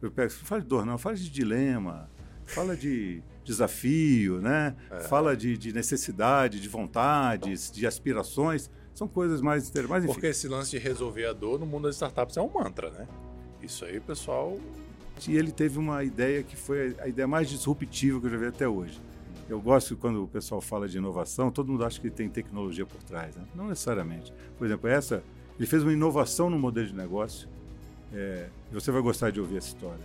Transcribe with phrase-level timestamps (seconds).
[0.00, 2.08] Eu pego, fala de dor, não, fala de dilema,
[2.46, 4.76] fala de desafio, né?
[4.92, 5.00] É.
[5.00, 8.70] Fala de, de, necessidade, de vontades, de aspirações.
[8.94, 12.36] São coisas mais mais Porque esse lance de resolver a dor no mundo das startups
[12.36, 13.08] é um mantra, né?
[13.60, 14.56] Isso aí, pessoal.
[15.26, 18.46] E ele teve uma ideia que foi a ideia mais disruptiva que eu já vi
[18.46, 19.00] até hoje.
[19.48, 23.02] Eu gosto quando o pessoal fala de inovação, todo mundo acha que tem tecnologia por
[23.02, 23.34] trás.
[23.34, 23.44] Né?
[23.52, 24.32] Não necessariamente.
[24.56, 25.24] Por exemplo, essa,
[25.58, 27.48] ele fez uma inovação no modelo de negócio.
[28.12, 30.04] É, você vai gostar de ouvir essa história.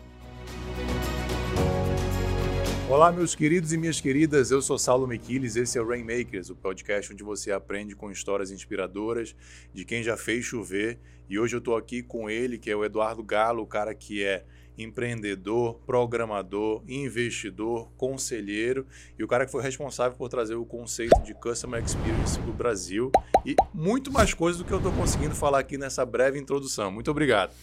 [2.89, 4.51] Olá, meus queridos e minhas queridas.
[4.51, 8.51] Eu sou Saulo Miquiles, esse é o Rainmakers, o podcast onde você aprende com histórias
[8.51, 9.35] inspiradoras
[9.73, 10.99] de quem já fez chover.
[11.29, 14.23] E hoje eu estou aqui com ele, que é o Eduardo Galo, o cara que
[14.23, 14.43] é
[14.77, 18.85] empreendedor, programador, investidor, conselheiro
[19.17, 22.53] e o cara que foi responsável por trazer o conceito de Customer Experience para o
[22.53, 23.11] Brasil
[23.45, 26.91] e muito mais coisas do que eu estou conseguindo falar aqui nessa breve introdução.
[26.91, 27.53] Muito obrigado.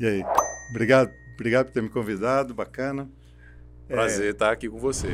[0.00, 0.24] E aí?
[0.70, 3.06] Obrigado, obrigado por ter me convidado, bacana.
[3.86, 5.08] Prazer é, estar aqui com você.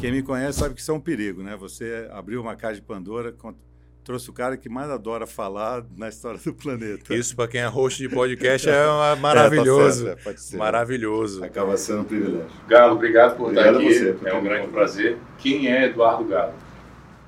[0.00, 1.56] Quem me conhece sabe que isso é um perigo, né?
[1.56, 3.34] Você abriu uma caixa de Pandora
[4.04, 7.12] trouxe o cara que mais adora falar na história do planeta.
[7.12, 10.08] Isso, para quem é host de podcast, é maravilhoso.
[10.08, 11.44] É, tá certo, é, maravilhoso.
[11.44, 12.48] Acaba sendo um privilégio.
[12.68, 14.18] Galo, obrigado por obrigado estar aqui.
[14.18, 14.72] Você, é um grande bom.
[14.72, 15.18] prazer.
[15.36, 16.54] Quem é Eduardo Galo?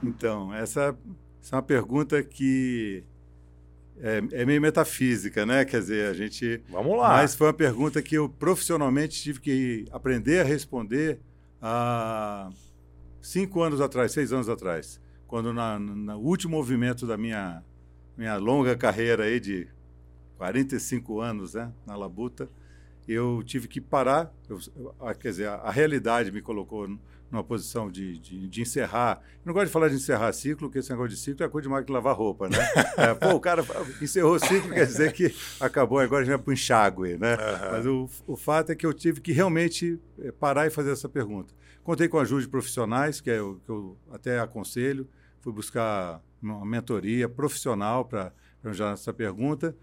[0.03, 0.97] Então, essa,
[1.43, 3.05] essa é uma pergunta que
[4.03, 5.65] é, é, meio metafísica, né?
[5.65, 6.63] Quer dizer, a gente.
[6.69, 7.09] Vamos lá.
[7.09, 11.21] Mas foi uma pergunta que eu profissionalmente tive que aprender a responder
[11.61, 12.51] há
[13.21, 17.63] cinco anos atrás, seis anos atrás quando na, no último movimento da minha,
[18.17, 19.69] minha longa carreira aí de
[20.37, 22.51] 45 anos né, na Labuta,
[23.07, 24.59] eu tive que parar, eu,
[25.21, 26.99] quer dizer, a, a, realidade me colocou
[27.31, 29.21] numa posição de, de, de, encerrar.
[29.35, 31.69] Eu não gosto de falar de encerrar ciclo, porque esse negócio de ciclo é coisa
[31.69, 32.59] de máquina de lavar roupa, né?
[32.97, 33.65] É, pô, o cara
[34.03, 37.35] encerrou o ciclo, quer dizer que acabou, agora a gente vai para o enxágue, né?
[37.35, 37.71] Uhum.
[37.71, 41.09] Mas o, o fato é que eu tive que realmente eh, parar e fazer essa
[41.09, 41.55] pergunta.
[41.83, 45.09] Contei com a ajuda de profissionais, que, é o, que eu até aconselho,
[45.41, 48.33] fui buscar uma mentoria profissional para
[48.63, 49.75] arranjar essa pergunta.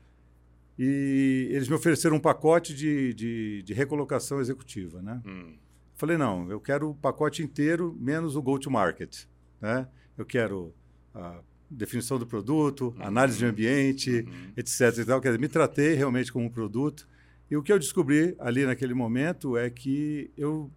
[0.77, 5.01] E eles me ofereceram um pacote de, de, de recolocação executiva.
[5.01, 5.21] Né?
[5.25, 5.57] Hum.
[5.97, 9.25] Falei, não, eu quero o pacote inteiro, menos o go-to-market.
[9.59, 9.87] Né?
[10.17, 10.73] Eu quero
[11.13, 13.03] a definição do produto, uhum.
[13.03, 14.53] análise de ambiente, uhum.
[14.55, 14.99] etc.
[14.99, 15.19] E tal.
[15.19, 17.07] Quer dizer, me tratei realmente como um produto.
[17.51, 20.71] E o que eu descobri ali naquele momento é que eu,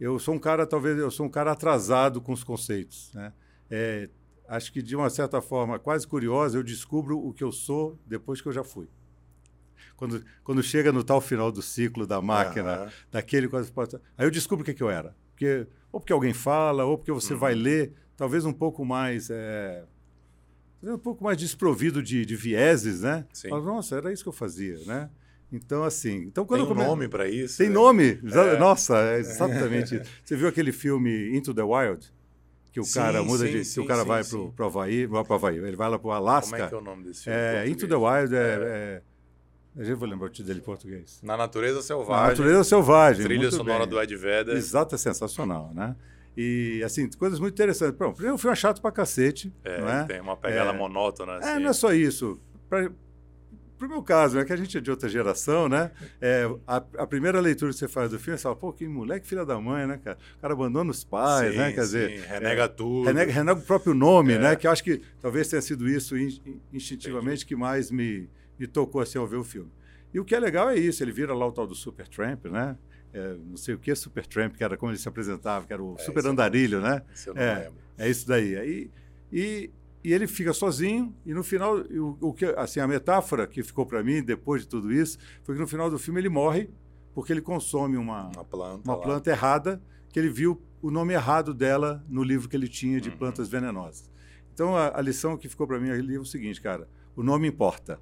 [0.00, 3.12] eu sou um cara, talvez, eu sou um cara atrasado com os conceitos.
[3.14, 3.32] Né?
[3.70, 4.08] é,
[4.48, 8.40] acho que de uma certa forma quase curiosa, eu descubro o que eu sou depois
[8.40, 8.88] que eu já fui.
[10.04, 12.88] Quando, quando chega no tal final do ciclo da máquina, uhum.
[13.10, 13.72] daquele quase.
[14.18, 15.16] Aí eu descubro o que, que eu era.
[15.30, 17.38] Porque, ou porque alguém fala, ou porque você uhum.
[17.38, 19.30] vai ler, talvez um pouco mais.
[19.30, 19.82] É,
[20.82, 23.24] um pouco mais desprovido de, de vieses, né?
[23.32, 23.48] Sim.
[23.48, 25.08] Fala, Nossa, era isso que eu fazia, né?
[25.50, 26.16] Então, assim.
[26.24, 26.86] Então, quando Tem um come...
[26.86, 27.56] nome para isso?
[27.56, 27.74] Tem né?
[27.74, 28.20] nome.
[28.30, 28.58] É.
[28.58, 30.10] Nossa, é exatamente isso.
[30.22, 32.12] Você viu aquele filme Into the Wild?
[32.74, 33.64] que o sim, cara muda sim, de.
[33.64, 36.10] Sim, o cara vai para o Havaí, vai para Havaí, ele vai lá para o
[36.10, 36.50] Alasca.
[36.50, 37.38] Como é que é o nome desse filme?
[37.38, 39.02] É, Into the Wild é, é...
[39.76, 41.20] Eu já vou lembrar o título dele em português.
[41.22, 42.22] Na Natureza Selvagem.
[42.22, 43.24] Na Natureza Selvagem.
[43.24, 43.88] Trilha sonora bem.
[43.88, 44.56] do Ed Vedder.
[44.56, 45.96] Exato, é sensacional, né?
[46.36, 47.96] E, assim, coisas muito interessantes.
[47.96, 49.52] Pronto, primeiro o filme é chato pra cacete.
[49.64, 50.04] É, não é?
[50.04, 51.36] tem uma pegada é, monótona.
[51.36, 51.48] Assim.
[51.48, 52.40] É, não é só isso.
[52.68, 52.90] Pra,
[53.78, 55.90] pro meu caso, é que a gente é de outra geração, né?
[56.20, 59.26] É, a, a, primeira leitura que você faz do filme, você fala, pô, que moleque
[59.26, 60.18] filha da mãe, né, cara?
[60.38, 61.72] O cara abandona os pais, sim, né?
[61.72, 62.20] Quer sim, dizer.
[62.28, 63.06] Renega é, tudo.
[63.06, 64.38] Renega, renega, o próprio nome, é.
[64.38, 64.56] né?
[64.56, 66.16] Que eu acho que talvez tenha sido isso
[66.72, 67.46] instintivamente Entendi.
[67.46, 68.28] que mais me,
[68.58, 69.70] me tocou assim ao ver o filme.
[70.12, 72.46] E o que é legal é isso, ele vira lá o tal do Super Tramp,
[72.46, 72.76] né?
[73.12, 75.72] É, não sei o que é Super Tramp, que era como ele se apresentava, que
[75.72, 77.02] era o é, Super Andarilho, né?
[77.36, 78.56] é, é isso daí.
[78.56, 78.90] Aí,
[79.32, 79.70] e
[80.04, 83.86] e ele fica sozinho e no final o, o que assim a metáfora que ficou
[83.86, 86.68] para mim depois de tudo isso foi que no final do filme ele morre
[87.14, 91.54] porque ele consome uma uma planta, uma planta errada que ele viu o nome errado
[91.54, 93.16] dela no livro que ele tinha de uhum.
[93.16, 94.10] plantas venenosas
[94.52, 96.86] então a, a lição que ficou para mim ali é o seguinte cara
[97.16, 97.98] o nome importa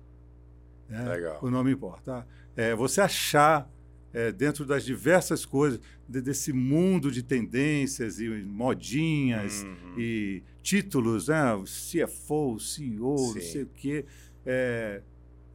[0.93, 1.09] né?
[1.09, 1.39] Legal.
[1.43, 2.27] o nome importa
[2.57, 3.69] é, você achar
[4.13, 9.99] é, dentro das diversas coisas, de, desse mundo de tendências e modinhas uhum.
[9.99, 11.55] e títulos, né?
[11.55, 13.35] O CFO, CEO, Sim.
[13.35, 14.05] não sei o quê.
[14.45, 15.03] É,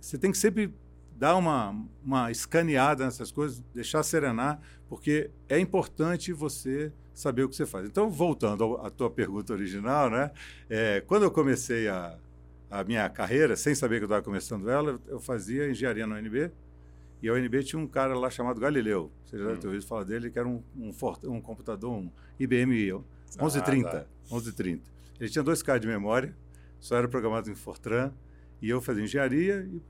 [0.02, 0.74] você tem que sempre
[1.16, 4.60] dar uma, uma escaneada nessas coisas, deixar serenar,
[4.90, 7.88] porque é importante você saber o que você faz.
[7.88, 10.32] Então, voltando à tua pergunta original, né?
[10.70, 12.18] É, quando eu comecei a,
[12.70, 16.52] a minha carreira, sem saber que eu estava começando ela, eu fazia engenharia no UNB,
[17.22, 19.12] e a UNB tinha um cara lá chamado Galileu.
[19.26, 19.72] Você já deve ter hum.
[19.72, 20.92] ouvido falar dele, que era um, um,
[21.24, 22.74] um computador, um IBM
[23.36, 23.88] 1130.
[23.88, 24.06] Ah, tá.
[24.30, 24.84] 1130.
[25.20, 26.36] Ele tinha dois k de memória,
[26.80, 28.14] só era programado em Fortran,
[28.62, 29.68] e eu fazia engenharia.
[29.72, 29.82] E,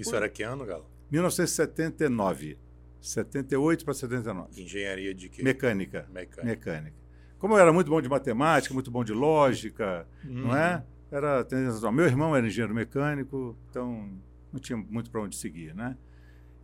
[0.00, 0.86] Isso pô, era que ano, Galo?
[1.10, 2.58] 1979.
[3.00, 4.62] 78 para 79.
[4.62, 5.42] Engenharia de quê?
[5.42, 6.06] Mecânica.
[6.08, 6.44] Mecânica.
[6.44, 6.96] Mecânica.
[7.38, 10.46] Como eu era muito bom de matemática, muito bom de lógica, Hum.
[10.46, 10.84] não é?
[11.12, 11.92] Era tendência natural.
[11.92, 14.10] Meu irmão era engenheiro mecânico, então
[14.52, 15.96] não tinha muito para onde seguir, né?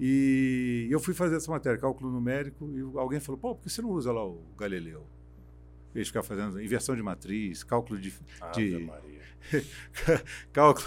[0.00, 3.82] E eu fui fazer essa matéria, cálculo numérico, e alguém falou, pô, por que você
[3.82, 5.06] não usa lá o Galileu?
[5.94, 8.12] Eles ficar fazendo inversão de matriz, cálculo de,
[8.54, 9.20] de- Maria.
[10.52, 10.86] cálculo.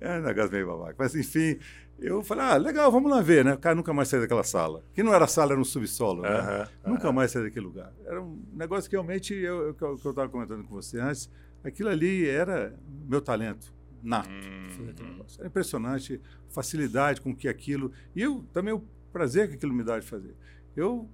[0.00, 0.96] é um negócio meio babaca.
[0.98, 1.58] Mas, enfim,
[1.98, 3.54] eu falei, ah, legal, vamos lá ver, né?
[3.54, 4.82] O cara nunca mais saiu daquela sala.
[4.92, 6.28] Que não era sala, era um subsolo, né?
[6.30, 7.12] Aham, Nunca aham.
[7.12, 7.92] mais saí daquele lugar.
[8.04, 11.30] Era um negócio que realmente, eu, que eu estava comentando com você antes,
[11.68, 12.78] aquilo ali era
[13.08, 14.28] meu talento nato.
[14.30, 15.20] Hum.
[15.38, 17.90] Era impressionante, facilidade com que aquilo.
[18.14, 18.82] E eu também o
[19.12, 20.34] prazer que aquilo me dá de fazer.
[20.76, 21.08] Eu.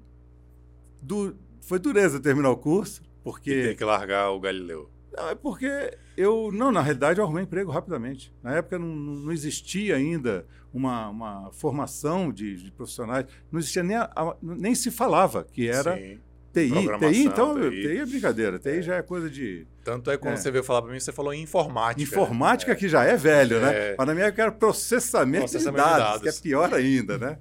[1.02, 3.62] Du, foi dureza terminar o curso, E porque.
[3.62, 4.90] tem que largar o Galileu.
[5.16, 5.68] Não, é porque
[6.16, 8.32] eu, não, na realidade, eu arrumei emprego rapidamente.
[8.42, 13.96] Na época não, não existia ainda uma, uma formação de, de profissionais, não existia nem,
[13.96, 16.18] a- a- nem se falava que era Sim.
[16.52, 16.70] TI.
[16.70, 17.70] TI, então, TI.
[17.82, 18.58] TI, é brincadeira.
[18.58, 20.36] TI já é coisa de Tanto é quando É.
[20.36, 22.02] você veio falar para mim, você falou em informática.
[22.02, 23.60] informática, que já é velho, É.
[23.60, 23.94] né?
[23.98, 26.22] Mas na minha época era processamento, Processamento de, de dados, dados.
[26.22, 27.38] que é pior ainda, né?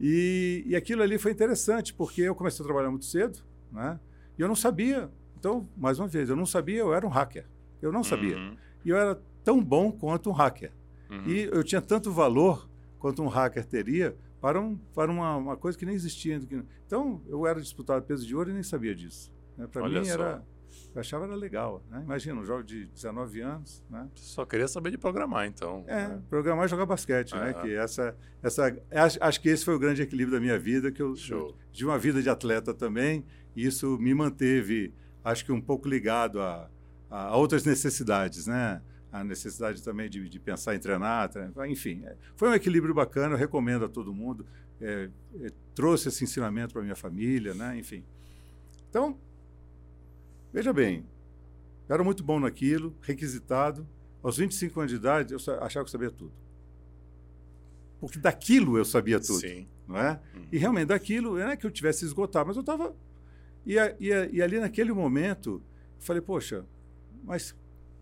[0.00, 3.38] E, e aquilo ali foi interessante, porque eu comecei a trabalhar muito cedo,
[3.70, 3.98] né?
[4.38, 5.08] E eu não sabia.
[5.38, 7.44] Então, mais uma vez, eu não sabia, eu era um hacker.
[7.80, 8.36] Eu não sabia.
[8.36, 10.72] Uhum, E eu era tão bom quanto um hacker.
[11.10, 11.22] uhum.
[11.26, 12.68] E eu tinha tanto valor
[12.98, 16.38] quanto um hacker teria para, um, para uma, uma coisa que nem existia.
[16.86, 19.32] Então, eu era disputado peso de ouro e nem sabia disso.
[19.56, 19.66] Né?
[19.66, 20.12] Para mim, só.
[20.12, 20.44] era,
[20.94, 21.82] eu achava era legal.
[21.90, 22.02] Né?
[22.04, 24.06] Imagina, um jovem de 19 anos, né?
[24.16, 25.82] Só queria saber de programar, então.
[25.86, 26.22] É, né?
[26.28, 27.54] programar e jogar basquete, né?
[27.54, 31.00] Que essa, essa, acho, acho que esse foi o grande equilíbrio da minha vida, que
[31.00, 31.56] eu Show.
[31.72, 33.24] de uma vida de atleta também,
[33.56, 34.92] e isso me manteve,
[35.24, 36.68] acho que um pouco ligado a,
[37.08, 38.82] a outras necessidades, né?
[39.14, 42.02] A necessidade também de, de pensar em treinar, treinar, enfim.
[42.04, 44.44] é, foi um equilíbrio bacana, eu recomendo a todo mundo.
[44.80, 45.08] É,
[45.40, 47.78] é, trouxe esse ensinamento para minha família, né?
[47.78, 48.02] Enfim.
[48.90, 49.16] Então,
[50.52, 51.06] veja bem,
[51.88, 53.86] eu era muito bom naquilo, requisitado.
[54.20, 56.32] Aos 25 anos de idade, eu achava que eu sabia tudo.
[58.00, 59.66] Porque daquilo eu sabia tudo Sim.
[59.86, 60.20] não é?
[60.34, 60.46] Uhum.
[60.50, 62.94] E realmente daquilo, não é que eu tivesse esgotado, mas eu estava.
[63.64, 65.62] E, e, e ali naquele momento,
[65.96, 66.64] eu falei, poxa,
[67.22, 67.54] mas.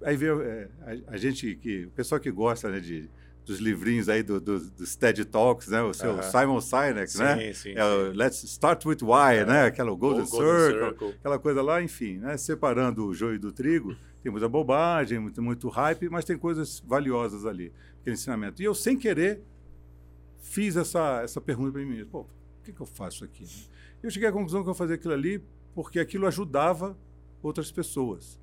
[0.05, 0.69] Aí veio é,
[1.07, 3.09] a, a gente, que, o pessoal que gosta né, de,
[3.45, 5.83] dos livrinhos aí do, do, dos TED Talks, né?
[5.83, 6.23] O seu Aham.
[6.23, 7.53] Simon Sinek, né?
[7.53, 7.73] Sim, sim.
[7.77, 9.47] É o Let's Start with Why, É.
[9.47, 9.65] né?
[9.67, 11.09] Aquela o Golden, Golden Circle, Circle.
[11.19, 12.37] aquela coisa lá, enfim, né?
[12.37, 17.45] Separando o joio do trigo, tem muita bobagem, muito, muito hype, mas tem coisas valiosas
[17.45, 18.63] ali, aquele ensinamento.
[18.63, 19.43] E eu, sem querer,
[20.41, 22.07] fiz essa, essa pergunta para mim mesmo.
[22.11, 23.45] Pô, por que, que eu faço aqui?
[24.03, 25.43] Eu cheguei à conclusão que eu fazia aquilo ali
[25.75, 26.97] porque aquilo ajudava
[27.43, 28.41] outras pessoas.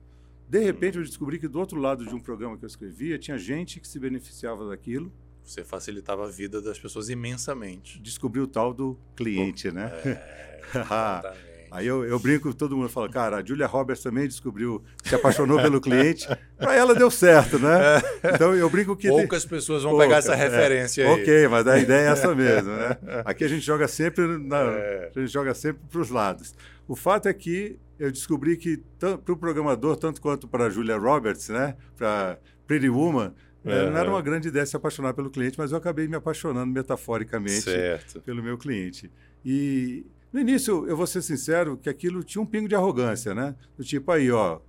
[0.50, 3.38] De repente, eu descobri que do outro lado de um programa que eu escrevia, tinha
[3.38, 5.14] gente que se beneficiava daquilo.
[5.44, 8.00] Você facilitava a vida das pessoas imensamente.
[8.00, 9.92] Descobri o tal do cliente, né?
[10.06, 10.60] É,
[10.90, 11.50] Ah, exatamente.
[11.72, 15.62] Aí eu, eu brinco, todo mundo fala, cara, a Julia Roberts também descobriu, se apaixonou
[15.62, 18.02] pelo cliente, para ela deu certo, né?
[18.34, 19.08] Então eu brinco que.
[19.08, 20.36] Poucas pessoas vão Poucas, pegar essa é.
[20.36, 21.22] referência aí.
[21.22, 22.98] Ok, mas a ideia é essa mesmo, né?
[23.24, 25.12] Aqui a gente joga sempre na, É.
[25.16, 26.56] a gente joga sempre para os lados.
[26.88, 30.98] O fato é que eu descobri que para o programador, tanto quanto para a Julia
[30.98, 31.76] Roberts, né?
[31.98, 33.34] Para Pretty Woman,
[33.66, 36.72] eh, não era uma grande ideia se apaixonar pelo cliente, mas eu acabei me apaixonando
[36.72, 38.22] metaforicamente Certo.
[38.22, 39.12] pelo meu cliente.
[39.44, 43.56] E no início, eu vou ser sincero, que aquilo tinha um pingo de arrogância, né?
[43.78, 44.60] Do tipo, aí, ó,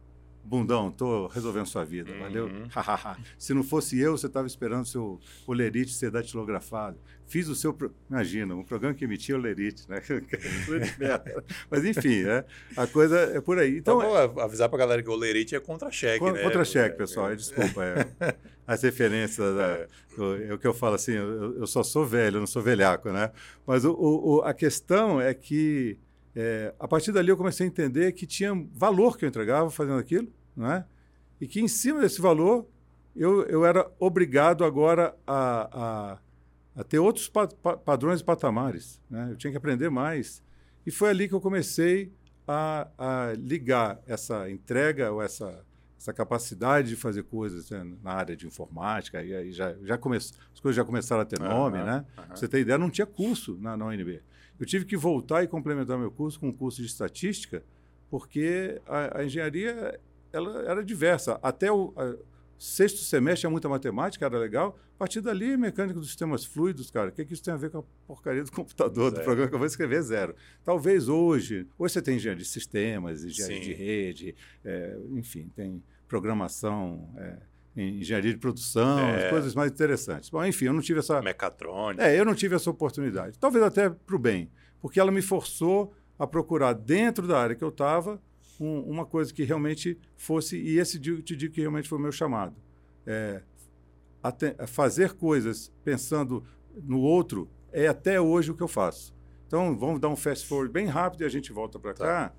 [0.44, 2.46] bundão, tô resolvendo sua vida, valeu?
[2.46, 2.66] Uhum.
[3.38, 6.98] Se não fosse eu, você estava esperando seu olerite ser datilografado.
[7.26, 7.72] Fiz o seu.
[7.72, 7.94] Pro...
[8.10, 10.00] Imagina, um programa que emitia olerite, né?
[11.70, 12.44] Mas enfim, né?
[12.76, 13.78] A coisa é por aí.
[13.78, 16.42] Então, Então, vou avisar pra galera que o lerite é contra-cheque, Con- né?
[16.42, 17.36] Contra-cheque, É, pessoal, é.
[17.36, 17.84] desculpa.
[17.84, 18.34] é.
[18.66, 19.88] As referências, da- É.
[20.18, 23.10] o- é o que eu falo assim, eu, eu só sou velho, não sou velhaco,
[23.10, 23.30] né?
[23.66, 25.98] Mas o- o- a questão é que,
[26.34, 29.98] é, a partir dali eu comecei a entender que tinha valor que eu entregava fazendo
[29.98, 30.84] aquilo, não é?
[31.40, 32.66] E que em cima desse valor,
[33.16, 36.18] eu, eu era obrigado agora a,
[36.76, 39.28] a, a ter outros pa- pa- padrões e patamares, né?
[39.32, 40.42] Eu tinha que aprender mais.
[40.86, 42.12] E foi ali que eu comecei
[42.46, 45.64] a, a ligar essa entrega ou essa,
[45.98, 50.36] essa capacidade de fazer coisas né, na área de informática, e aí já, já começou,
[50.52, 52.04] as coisas já começaram a ter nome, Aham, né?
[52.18, 52.26] aham.
[52.28, 54.20] Pra você ter ideia, não tinha curso na, na UNB.
[54.60, 57.64] Eu tive que voltar e complementar meu curso com um curso de estatística,
[58.10, 59.98] porque a, a engenharia
[60.32, 61.40] ela era diversa.
[61.42, 62.16] Até o a-
[62.58, 64.78] sexto semestre tinha muita matemática, era legal.
[64.94, 67.70] A partir dali, mecânica dos sistemas fluidos, cara, o que, que isso tem a ver
[67.70, 69.24] com a porcaria do computador, do Zero.
[69.24, 70.02] programa que eu vou escrever?
[70.02, 70.34] Zero.
[70.62, 73.64] Talvez hoje, hoje você tem engenharia de sistemas, engenharia Sim.
[73.66, 77.38] de rede, é, enfim, tem programação, é,
[77.76, 79.30] em engenharia de produção, é.
[79.30, 80.28] coisas mais interessantes.
[80.30, 81.20] Bom, enfim, eu não tive essa.
[81.22, 82.04] Mecatrônica.
[82.04, 83.38] É, eu não tive essa oportunidade.
[83.38, 84.50] Talvez até para o bem,
[84.80, 88.20] porque ela me forçou a procurar dentro da área que eu estava
[88.60, 92.12] um, uma coisa que realmente fosse, e esse te digo que realmente foi o meu
[92.12, 92.54] chamado.
[93.06, 93.42] É,
[94.66, 96.44] fazer coisas pensando
[96.84, 99.14] no outro é até hoje o que eu faço.
[99.46, 102.04] Então, vamos dar um fast forward bem rápido e a gente volta para tá.
[102.04, 102.32] cá.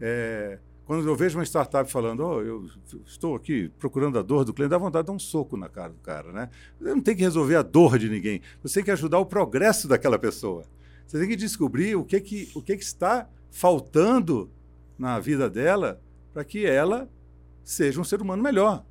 [0.00, 2.66] É, quando eu vejo uma startup falando, oh, eu
[3.04, 5.90] estou aqui procurando a dor do cliente, dá vontade de dar um soco na cara
[5.90, 6.48] do cara, né?
[6.80, 9.86] Você não tem que resolver a dor de ninguém, você tem que ajudar o progresso
[9.86, 10.64] daquela pessoa.
[11.06, 14.50] Você tem que descobrir o que, que, o que, que está faltando
[14.98, 16.00] na vida dela
[16.32, 17.06] para que ela
[17.62, 18.82] seja um ser humano melhor.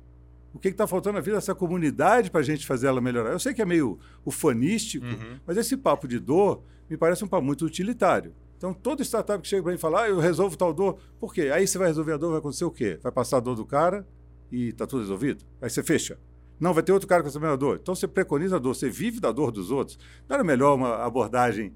[0.54, 3.32] O que está faltando na vida dessa comunidade para a gente fazer ela melhorar?
[3.32, 5.40] Eu sei que é meio ufanístico, uhum.
[5.44, 8.32] mas esse papo de dor me parece um papo muito utilitário.
[8.58, 11.32] Então, todo startup que chega para mim e fala, ah, eu resolvo tal dor, por
[11.32, 11.50] quê?
[11.52, 12.98] Aí você vai resolver a dor, vai acontecer o quê?
[13.02, 14.06] Vai passar a dor do cara
[14.50, 15.44] e está tudo resolvido?
[15.62, 16.18] Aí você fecha.
[16.58, 17.78] Não, vai ter outro cara com essa mesma dor.
[17.80, 19.98] Então, você preconiza a dor, você vive da dor dos outros.
[20.28, 21.72] Não era melhor uma abordagem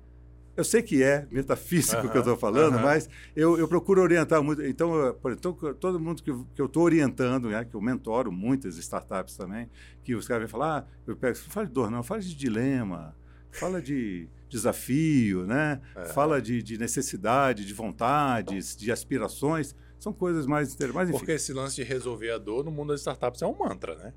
[0.54, 4.62] eu sei que é metafísico que eu estou falando, mas eu, eu, procuro orientar muito.
[4.62, 8.76] Então, eu, então todo mundo que, que eu estou orientando, né, que eu mentoro muitas
[8.76, 9.70] startups também,
[10.02, 13.16] que os caras vêm falar, ah, eu pego, fala de dor, não, fala de dilema,
[13.50, 15.80] fala de desafio, né?
[16.12, 19.74] Fala de, de, necessidade, de vontades, de aspirações.
[19.98, 21.10] São coisas mais interessantes.
[21.10, 24.12] Porque esse lance de resolver a dor no mundo das startups é um mantra, né?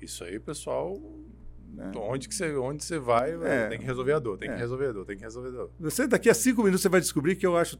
[0.00, 1.00] Isso aí, pessoal.
[1.72, 1.92] Né?
[1.96, 4.54] Onde, que você, onde você vai, é, tem que resolver a dor, tem é.
[4.54, 5.70] que resolver a dor, tem que resolver a dor.
[5.78, 7.78] Você, daqui a cinco minutos, você vai descobrir que eu acho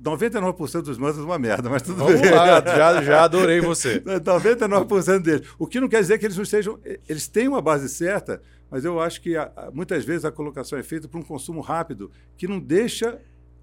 [0.00, 2.30] 99% dos mantras uma merda, mas tudo Vamos bem.
[2.30, 4.00] lá, já, já adorei você.
[4.04, 5.48] 99% deles.
[5.58, 6.78] O que não quer dizer que eles não sejam.
[7.08, 9.34] Eles têm uma base certa, mas eu acho que
[9.72, 13.20] muitas vezes a colocação é feita para um consumo rápido que não deixa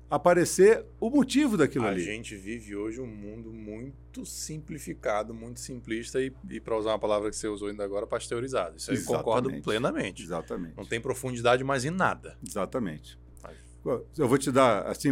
[0.09, 2.01] aparecer o motivo daquilo a ali.
[2.01, 6.99] A gente vive hoje um mundo muito simplificado, muito simplista e, e para usar uma
[6.99, 8.77] palavra que você usou ainda agora, pasteurizado.
[8.77, 10.23] Isso aí eu concordo plenamente.
[10.23, 10.75] Exatamente.
[10.75, 12.37] Não tem profundidade mais em nada.
[12.45, 13.19] Exatamente.
[14.17, 15.11] Eu vou te dar, assim,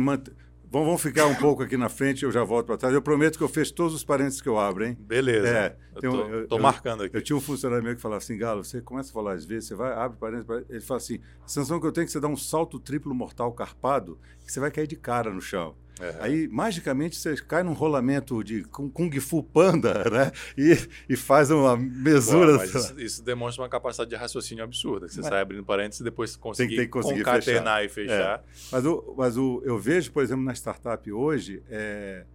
[0.70, 2.94] Vamos ficar um pouco aqui na frente, eu já volto para trás.
[2.94, 4.98] Eu prometo que eu fecho todos os parênteses que eu abro, hein?
[5.00, 5.48] Beleza.
[5.48, 7.16] É, eu tô, marcando aqui.
[7.16, 9.70] Eu, tinha um funcionário meu que falava assim, Galo, você começa a falar às vezes,
[9.70, 12.20] você vai, abre parênteses, ele fala assim, a sensação que eu tenho é que você
[12.20, 15.76] dá um salto triplo mortal carpado, que você vai cair de cara no chão.
[16.00, 16.16] É.
[16.20, 20.32] Aí, magicamente, você cai num rolamento de Kung Fu Panda, né?
[20.58, 20.78] E,
[21.10, 22.64] e faz uma mesura.
[22.64, 25.08] isso, isso, demonstra uma capacidade de raciocínio absurda.
[25.08, 27.84] você mas, sai abrindo parênteses e depois conseguir, tem, tem conseguir concatenar fechar.
[27.84, 28.40] e fechar.
[28.40, 28.44] É.
[28.72, 32.26] Mas, o, mas o, eu vejo, por exemplo, na startup hoje, é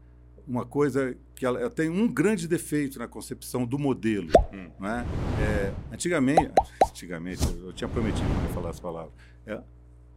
[0.46, 4.30] uma coisa que ela, ela, tem um grande defeito na concepção do modelo.
[4.52, 4.70] Hum.
[4.78, 5.06] Né?
[5.40, 6.50] É, antigamente,
[6.84, 9.12] antigamente, eu tinha prometido que ia falar essa palavra.
[9.46, 9.60] É,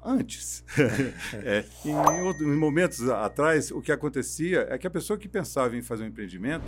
[0.05, 0.63] antes.
[1.43, 5.81] é, em, em, momentos atrás, o que acontecia é que a pessoa que pensava em
[5.81, 6.65] fazer um empreendimento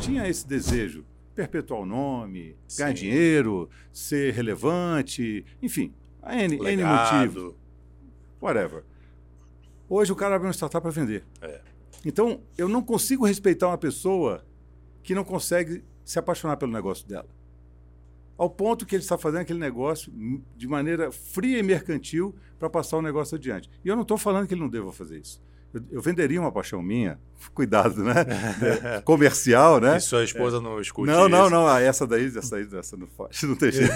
[0.00, 2.82] tinha esse desejo, perpetuar o nome, Sim.
[2.82, 7.56] ganhar dinheiro, ser relevante, enfim, a N, N motivo.
[8.40, 8.84] Whatever.
[9.88, 11.24] Hoje o cara abre uma startup para vender.
[11.40, 11.60] É.
[12.04, 14.44] Então, eu não consigo respeitar uma pessoa
[15.02, 17.33] que não consegue se apaixonar pelo negócio dela
[18.36, 20.12] ao ponto que ele está fazendo aquele negócio
[20.56, 23.70] de maneira fria e mercantil para passar o negócio adiante.
[23.84, 25.42] E eu não estou falando que ele não deva fazer isso.
[25.72, 27.18] Eu, eu, venderia uma paixão minha,
[27.52, 28.14] cuidado, né?
[28.96, 29.96] É, comercial, né?
[29.96, 30.60] E sua esposa é.
[30.60, 31.66] não escute Não, não, não.
[31.66, 33.92] Ah, essa daí, essa daí, essa não pode, não tem jeito.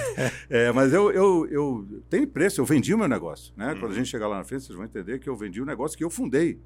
[0.50, 3.72] É, mas eu, eu, eu tenho preço, eu vendi o meu negócio, né?
[3.72, 3.80] Hum.
[3.80, 5.66] Quando a gente chegar lá na frente, vocês vão entender que eu vendi o um
[5.66, 6.58] negócio que eu fundei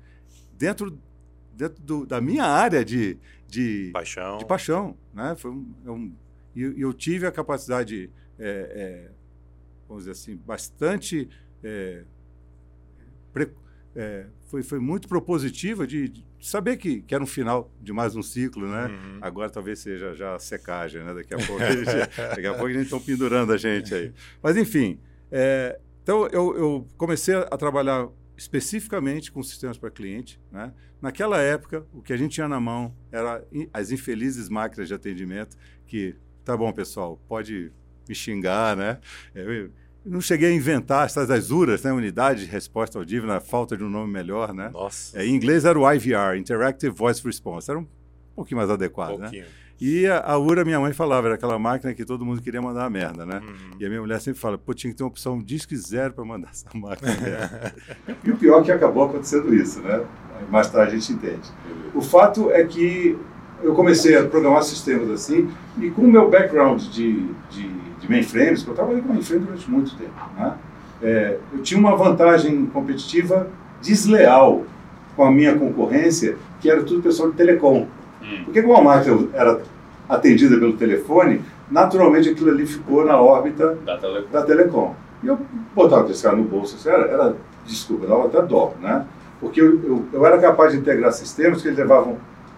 [0.57, 0.99] dentro,
[1.55, 5.35] dentro do, da minha área de, de paixão, de paixão, né?
[5.37, 6.13] Foi um, um
[6.55, 9.11] e eu tive a capacidade, é, é,
[9.89, 11.29] vamos dizer assim, bastante.
[11.63, 12.05] É,
[13.33, 13.51] pre,
[13.95, 18.17] é, foi, foi muito propositiva de, de saber que, que, era um final de mais
[18.17, 18.87] um ciclo, né?
[18.87, 19.19] Uhum.
[19.21, 21.15] Agora talvez seja já a secagem, né?
[21.15, 24.13] Daqui a pouco a gente, daqui a pouco gente estão pendurando a gente aí.
[24.43, 24.99] Mas enfim,
[25.31, 30.73] é, então eu, eu, comecei a trabalhar especificamente com sistemas para cliente, né?
[31.01, 35.57] Naquela época, o que a gente tinha na mão era as infelizes máquinas de atendimento
[35.87, 37.73] que Tá bom, pessoal, pode
[38.09, 38.99] me xingar, né?
[39.35, 39.71] Eu
[40.05, 41.93] não cheguei a inventar essas azuras, né?
[41.93, 44.71] Unidade de resposta audível, na falta de um nome melhor, né?
[44.73, 45.19] Nossa.
[45.19, 47.71] É, em inglês era o IVR, Interactive Voice Response.
[47.71, 47.87] Era um
[48.35, 49.25] pouquinho mais adequado, um né?
[49.25, 49.45] pouquinho.
[49.45, 49.51] né?
[49.81, 52.85] E a, a URA, minha mãe falava, era aquela máquina que todo mundo queria mandar
[52.85, 53.41] a merda, né?
[53.45, 53.79] Uhum.
[53.81, 56.25] E a minha mulher sempre fala, pô, tinha que ter uma opção disque zero para
[56.25, 57.75] mandar essa máquina.
[58.23, 60.05] e o pior é que acabou acontecendo isso, né?
[60.51, 61.51] Mais tarde a gente entende.
[61.95, 63.19] O fato é que
[63.63, 67.69] eu comecei a programar sistemas assim, e com o meu background de, de,
[68.01, 70.55] de mainframes, que eu trabalhei com mainframe durante muito tempo, né?
[71.03, 73.49] é, eu tinha uma vantagem competitiva
[73.81, 74.63] desleal
[75.17, 77.87] com a minha concorrência, que era tudo pessoal de telecom.
[78.23, 78.43] Hum.
[78.45, 79.61] Porque como a máquina era
[80.09, 84.31] atendida pelo telefone, naturalmente aquilo ali ficou na órbita da Telecom.
[84.31, 84.95] Da Telecom.
[85.23, 85.39] E eu
[85.75, 89.05] botava esse cara no bolso, assim, era, era, desculpa, dava até dó, né?
[89.41, 92.17] Porque eu, eu, eu, era capaz de integrar sistemas que eles levavam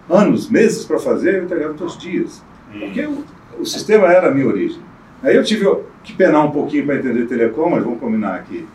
[0.09, 2.43] anos, meses para fazer, eu integrava todos os dias.
[2.71, 3.25] Porque o,
[3.59, 4.81] o sistema era a minha origem.
[5.23, 5.65] Aí eu tive
[6.03, 8.67] que penar um pouquinho para entender telecom, mas vamos combinar aqui.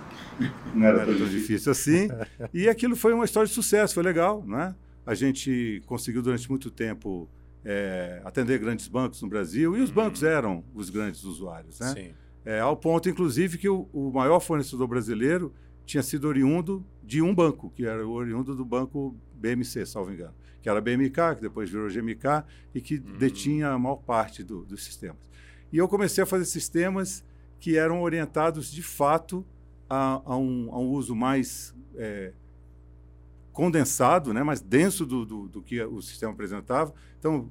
[0.75, 2.08] Não era, tão difícil assim.
[2.52, 4.75] E aquilo foi uma história de sucesso, foi legal, né?
[5.04, 7.28] A gente conseguiu durante muito tempo
[7.64, 10.28] é, atender grandes bancos no Brasil e os bancos uhum.
[10.28, 11.94] eram os grandes usuários, né?
[11.94, 12.10] Sim.
[12.44, 15.52] É, ao ponto, inclusive, que o, o, maior fornecedor brasileiro
[15.84, 20.34] tinha sido oriundo de um banco, que era o oriundo do banco BMC, salvo engano,
[20.62, 23.18] que era a BMK, que depois virou GMK e que uhum.
[23.18, 25.30] detinha a maior parte do, dos sistemas.
[25.72, 27.24] E eu comecei a fazer sistemas
[27.58, 29.44] que eram orientados, de fato,
[29.88, 32.32] a, a, um, a um, uso mais é,
[33.52, 36.94] condensado, né, mais denso do, do, do, que o sistema apresentava.
[37.18, 37.50] Então,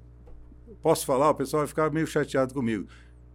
[0.82, 2.88] posso falar, o pessoal vai ficar meio chateado comigo.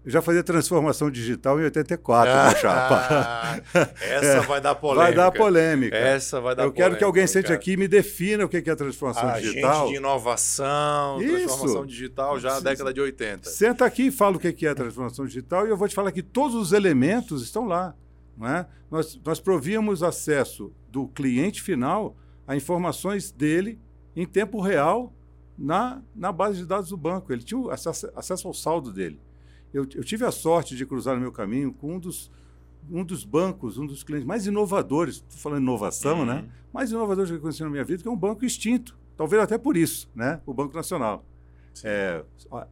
[0.05, 3.63] Eu já fazia transformação digital em 84, ah, chapa.
[4.03, 5.05] Essa é, vai dar polêmica.
[5.05, 5.97] Vai dar polêmica.
[5.97, 8.59] Essa vai dar Eu polêmica, quero que alguém sente aqui e me defina o que
[8.59, 9.89] é transformação digital.
[9.89, 11.37] de inovação, Isso.
[11.37, 13.49] transformação digital já na década de 80.
[13.49, 16.23] Senta aqui e fala o que é transformação digital e eu vou te falar que
[16.23, 17.95] todos os elementos estão lá.
[18.43, 18.67] É?
[18.91, 23.79] nós, nós províamos acesso do cliente final a informações dele
[24.15, 25.13] em tempo real
[25.57, 27.33] na, na base de dados do banco.
[27.33, 29.21] Ele tinha acesso, acesso ao saldo dele.
[29.75, 32.31] Eu, eu, tive a sorte de cruzar no meu caminho com um dos,
[32.89, 36.35] um dos bancos, um dos clientes mais inovadores, estou falando inovação, né?
[36.35, 36.43] uhum.
[36.43, 36.49] né?
[36.73, 38.97] Mais inovadores que eu conheci na minha vida, que é um banco extinto.
[39.17, 40.41] Talvez até por isso, né?
[40.47, 41.25] O Banco Nacional.
[41.83, 42.23] É,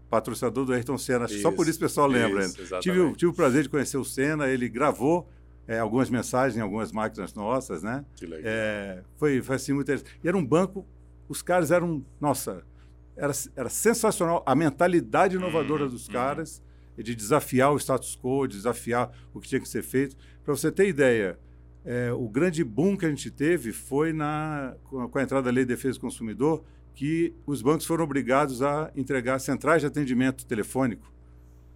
[0.08, 2.44] patrocinador do Ayrton Senna, que só por isso o pessoal lembra.
[2.44, 5.28] Isso, tive, tive o prazer de conhecer o Senna, ele gravou
[5.66, 8.04] é, algumas mensagens em algumas máquinas nossas, né?
[8.14, 8.44] Que legal.
[8.44, 10.20] É, foi, foi assim muito interessante.
[10.22, 10.86] E era um banco,
[11.28, 12.62] os caras eram, nossa,
[13.16, 16.12] era, era sensacional a mentalidade inovadora uhum, dos uhum.
[16.12, 16.62] caras
[16.96, 20.16] de desafiar o status quo, de desafiar o que tinha que ser feito.
[20.44, 21.38] Para você ter ideia,
[21.84, 25.64] é, o grande boom que a gente teve foi na, com a entrada da Lei
[25.64, 31.12] de Defesa do Consumidor, que os bancos foram obrigados a entregar centrais de atendimento telefônico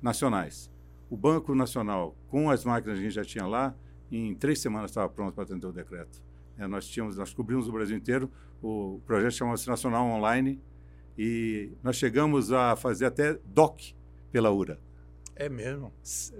[0.01, 0.71] nacionais.
[1.09, 3.75] O Banco Nacional, com as máquinas que a gente já tinha lá,
[4.11, 6.23] em três semanas estava pronto para atender o decreto.
[6.59, 8.31] É, nós tínhamos, nós cobrimos o Brasil inteiro.
[8.63, 10.61] O projeto chamava-se Nacional Online
[11.19, 13.95] e nós chegamos a fazer até DOC
[14.31, 14.79] pela URA.
[15.37, 15.93] É mesmo?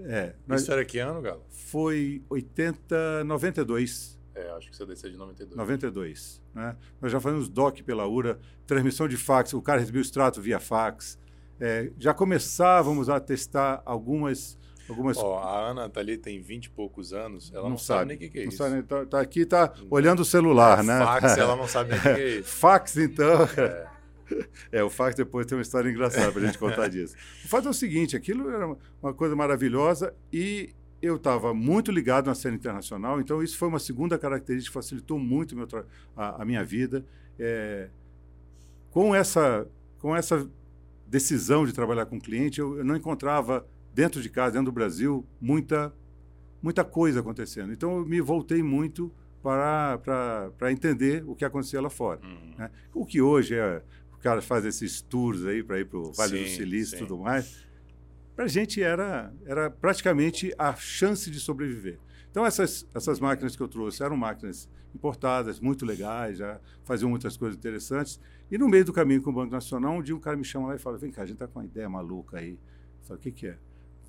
[0.05, 0.33] É.
[0.47, 1.45] Nós, Isso era que ano, Galo?
[1.49, 4.17] Foi 80, 92.
[4.33, 5.55] É, acho que você desceu de 92.
[5.55, 6.41] 92.
[6.53, 6.75] Né?
[6.99, 10.59] Nós já fazíamos DOC pela URA, transmissão de fax, o cara recebia o extrato via
[10.59, 11.19] fax.
[11.59, 14.57] É, já começávamos a testar algumas.
[14.89, 15.17] algumas...
[15.17, 18.07] Oh, a Ana tá ali, tem 20 e poucos anos, ela não, não sabe, sabe,
[18.09, 18.57] nem o que, que, é não isso.
[18.57, 20.99] Sabe, tá, tá aqui, tá olhando o celular, né?
[20.99, 22.49] Fax, ela não sabe nem o que, que é isso.
[22.49, 23.43] fax, então.
[23.57, 23.96] É.
[24.71, 27.15] É, o fato depois tem uma história engraçada para a gente contar disso.
[27.45, 32.27] O fato é o seguinte, aquilo era uma coisa maravilhosa e eu estava muito ligado
[32.27, 35.55] na cena internacional, então isso foi uma segunda característica que facilitou muito
[36.15, 37.05] a, a, minha vida.
[37.39, 37.89] É,
[38.89, 39.67] com, essa,
[39.99, 40.49] com essa
[41.05, 45.25] decisão de trabalhar com cliente, eu, eu não encontrava dentro de casa, dentro do Brasil,
[45.39, 45.93] muita,
[46.61, 47.71] muita coisa acontecendo.
[47.71, 49.11] Então eu me voltei muito
[49.41, 52.19] para, para, para entender o que acontecia lá fora.
[52.23, 52.55] Uhum.
[52.57, 52.71] Né?
[52.93, 53.81] O que hoje é
[54.17, 56.99] os caras fazem esses tours aí para ir para o Vale sim, do Silício e
[56.99, 57.65] tudo mais.
[58.35, 61.99] Para a gente era, era praticamente a chance de sobreviver.
[62.29, 67.37] Então, essas, essas máquinas que eu trouxe eram máquinas importadas, muito legais, já faziam muitas
[67.37, 68.19] coisas interessantes.
[68.49, 70.67] E no meio do caminho com o Banco Nacional, um dia um cara me chama
[70.67, 72.51] lá e fala: Vem cá, a gente está com uma ideia maluca aí.
[72.51, 73.57] Eu falo: O que, que é?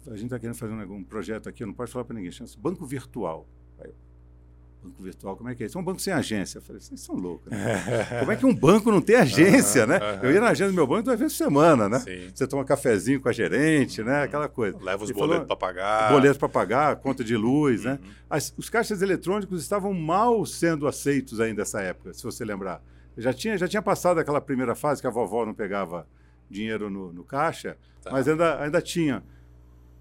[0.06, 2.58] A gente está querendo fazer um, um, projeto aqui, não pode falar para ninguém, chama-se
[2.58, 3.46] Banco Virtual.
[3.78, 3.94] Aí eu,
[4.82, 5.76] Banco virtual, como é que é isso?
[5.76, 6.58] É um banco sem agência.
[6.58, 7.50] Eu falei, vocês são loucos.
[7.50, 7.58] Né?
[8.20, 9.98] como é que um banco não tem agência, né?
[10.22, 11.98] Eu ia na agência do meu banco duas vezes por semana, né?
[11.98, 12.30] Sim.
[12.32, 14.22] Você toma um cafezinho com a gerente, né?
[14.22, 14.78] Aquela coisa.
[14.80, 16.12] Leva os boletos para pagar.
[16.12, 17.92] Boletos para pagar, conta de luz, né?
[17.92, 18.08] uhum.
[18.08, 18.14] né?
[18.30, 22.82] As, os caixas eletrônicos estavam mal sendo aceitos ainda nessa época, se você lembrar.
[23.16, 26.06] Já tinha, já tinha passado aquela primeira fase que a vovó não pegava
[26.48, 28.10] dinheiro no, no caixa, tá.
[28.10, 29.22] mas ainda, ainda tinha.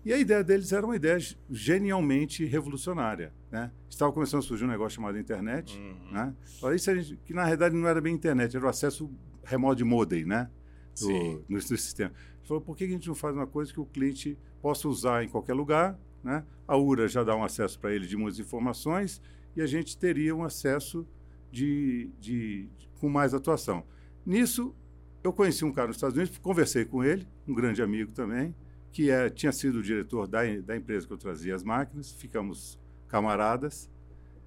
[0.08, 1.18] E a ideia deles era uma ideia
[1.50, 3.34] genialmente revolucionária.
[3.52, 3.70] Né?
[3.90, 6.14] Estava começando a surgir um negócio chamado internet, uhum.
[6.14, 6.34] né?
[6.74, 9.12] Isso gente, que na realidade não era bem internet, era o acesso
[9.44, 10.50] remoto de modem, né?
[10.98, 12.14] Do, no, no sistema.
[12.38, 15.26] Ele falou, por que a gente não faz uma coisa que o cliente possa usar
[15.26, 16.00] em qualquer lugar?
[16.24, 16.42] Né?
[16.66, 19.22] A URA já dá um acesso para ele de muitas informações
[19.58, 21.06] e a gente teria um acesso
[21.52, 23.84] de, de, de, com mais atuação.
[24.26, 24.74] Nisso,
[25.22, 28.56] eu conheci um cara nos Estados Unidos, conversei com ele, um grande amigo também,
[28.98, 32.80] que é, tinha sido o diretor da, da empresa que eu trazia as máquinas, ficamos
[33.08, 33.88] camaradas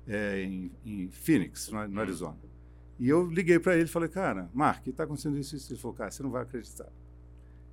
[0.08, 2.36] é, em, em, Phoenix, no, no, Arizona.
[2.98, 5.72] E eu liguei para ele e falei, cara, Mark, está acontecendo isso, isso.
[5.72, 6.88] Ele falou, cara, você não vai acreditar.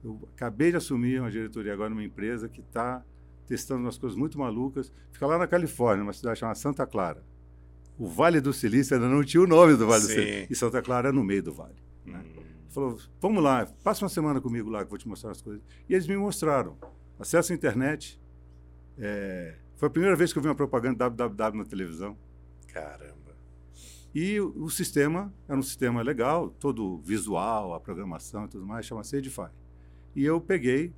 [0.03, 3.03] Eu acabei de assumir uma diretoria agora numa empresa que está
[3.47, 4.93] testando umas coisas muito malucas.
[5.11, 7.23] Fica lá na Califórnia, uma cidade chamada Santa Clara.
[7.97, 10.07] O Vale do Silício ainda não tinha o nome do Vale Sim.
[10.09, 10.47] do Silício.
[10.47, 11.73] E Santa Clara é no meio do vale.
[12.05, 12.23] Né?
[12.23, 12.46] Hum.
[12.69, 15.63] Falou, vamos lá, passa uma semana comigo lá que eu vou te mostrar as coisas.
[15.87, 16.77] E eles me mostraram.
[17.19, 18.19] Acesso à internet.
[18.97, 22.17] É, foi a primeira vez que eu vi uma propaganda www na televisão.
[22.67, 23.35] Caramba.
[24.13, 28.85] E o, o sistema era um sistema legal, todo visual, a programação e tudo mais,
[28.85, 29.49] chama-se Edify.
[30.15, 30.93] E eu peguei,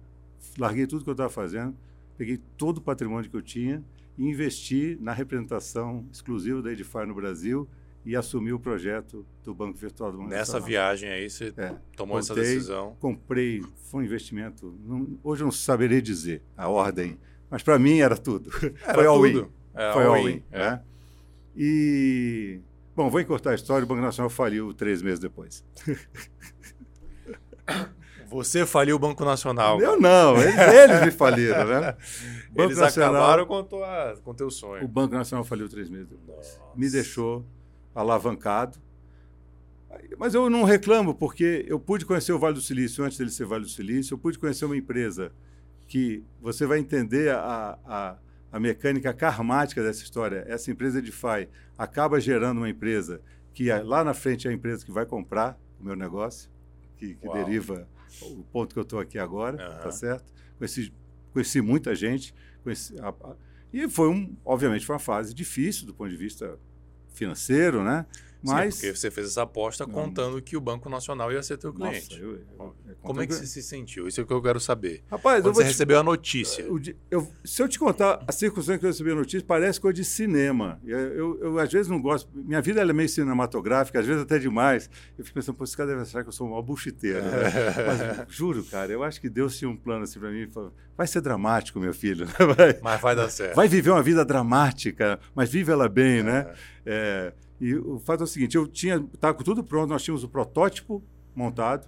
[0.58, 1.76] larguei tudo que eu estava fazendo,
[2.18, 3.84] peguei todo o patrimônio que eu tinha
[4.18, 7.68] e investi na representação exclusiva da Edify no Brasil
[8.06, 10.68] e assumi o projeto do Banco Virtual do Mundo Nessa Nacional.
[10.68, 12.96] viagem aí, você É, tomou essa voltei, decisão.
[13.00, 18.00] comprei, foi um investimento, não- hoje eu não saberei dizer a ordem, mas para mim
[18.00, 18.50] era tudo.
[18.84, 19.34] Era foi all-in.
[19.34, 19.54] tudo.
[19.76, 20.60] É, Foi all-in, é.
[20.60, 20.82] né?
[21.56, 22.60] E,
[22.96, 25.64] bom, vou encurtar a história, o Banco Nacional faliu três meses depois.
[28.30, 29.82] Você faliu o Banco Nacional.
[29.82, 31.96] Eu não, eles, eles me faliram, né?
[32.52, 34.88] Banco Eles Nacional- acabaram com, tua, com teu O sonho.
[34.88, 36.38] Banco Nacional faliu três meses depois.
[36.38, 36.60] Nossa.
[36.76, 37.44] Me deixou
[37.94, 38.78] alavancado.
[40.18, 43.46] Mas eu não reclamo, porque eu pude conhecer o Vale do Silício antes dele ser
[43.46, 45.32] Vale do Silício, eu pude conhecer uma empresa
[45.88, 48.18] que você vai entender a, a,
[48.52, 50.46] a mecânica karmática dessa história.
[50.48, 53.20] Essa empresa de FI acaba gerando uma empresa
[53.54, 56.50] que é- lá na frente é a empresa que vai comprar o meu negócio,
[56.98, 57.88] que, que deriva
[58.22, 59.80] o ponto que eu estou aqui agora, Aham.
[59.80, 60.32] tá certo?
[60.60, 60.94] Conheci,
[61.34, 63.36] conheci muita gente, conheci, a- a-
[63.74, 66.60] e foi um, obviamente, foi uma fase difícil do ponto de vista
[67.20, 68.06] financeiro, né?
[68.42, 69.94] Mas Sim, porque você fez essa aposta Não.
[69.94, 72.22] contando que o Banco Nacional ia ser teu Nossa, cliente.
[72.22, 74.08] eu- eu- é Como é que você se sentiu?
[74.08, 75.04] Isso é o que eu quero saber.
[75.12, 76.62] Rapaz, eu Quando você te- recebeu a notícia.
[77.12, 80.06] eu- se eu te contar a circunstância que eu recebi a notícia, parece coisa de
[80.06, 80.80] cinema.
[80.86, 82.30] Eu, eu- eu, às vezes não gosto.
[82.34, 84.90] Minha vida é meio cinematográfica, às vezes até demais.
[85.18, 87.22] Eu fico pensando, pô, esse cara deve achar que eu sou um mau buchiteiro.
[87.22, 87.30] né?
[88.26, 90.48] Mas juro, cara, eu acho que Deus tinha um plano assim para mim.
[90.50, 92.26] falou, Vai ser dramático, meu filho.
[92.58, 93.56] Vai, Mas vai dar certo.
[93.56, 96.54] vai viver uma vida dramática, mas vive ela bem, né?
[96.86, 100.24] É, e o fato é o seguinte, eu tinha, estava com tudo pronto, nós tínhamos
[100.24, 101.04] o protótipo
[101.36, 101.88] montado,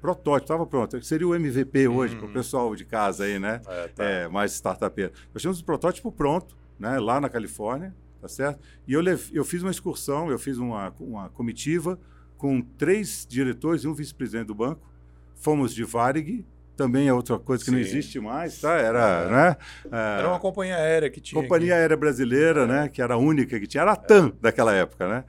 [0.00, 2.30] protótipo, estava pronto, seria o MVP hoje para Uhum.
[2.30, 3.60] o pessoal de casa aí, né?
[3.66, 4.04] É, tá.
[4.04, 5.12] É, mais startupeiro.
[5.32, 6.98] Nós tínhamos o protótipo pronto, né?
[6.98, 8.60] Lá na Califórnia, tá certo?
[8.86, 11.98] E eu, eu fiz uma excursão, eu fiz uma, uma comitiva
[12.36, 14.80] com três diretores e um vice-presidente do banco,
[15.34, 16.44] fomos de Varig,
[16.76, 17.84] também é outra coisa que não Sim.
[17.84, 18.74] existe mais, tá?
[18.74, 19.56] Era, né?
[19.90, 21.40] É, Era uma companhia aérea que tinha.
[21.40, 25.08] Companhia Aérea Brasileira, né, que era a única que tinha, era a TAM daquela época,
[25.08, 25.24] né?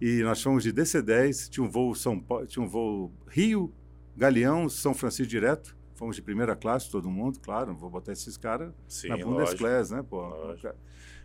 [0.00, 3.72] E nós fomos de DC-10, tinha um voo São Paulo, tinha um voo Rio,
[4.16, 5.76] Galeão, São Francisco direto.
[5.94, 9.16] Fomos de primeira classe, todo mundo, claro, não vou botar esses caras Sim, na.
[9.16, 10.20] Bundesclass, né, pô?
[10.20, 10.74] Lógico.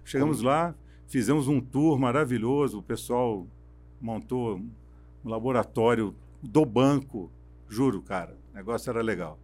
[0.05, 0.75] Chegamos lá,
[1.07, 3.47] fizemos um tour maravilhoso, o pessoal
[3.99, 4.57] montou
[5.25, 7.31] um laboratório do banco,
[7.67, 9.39] juro, cara, o negócio era legal.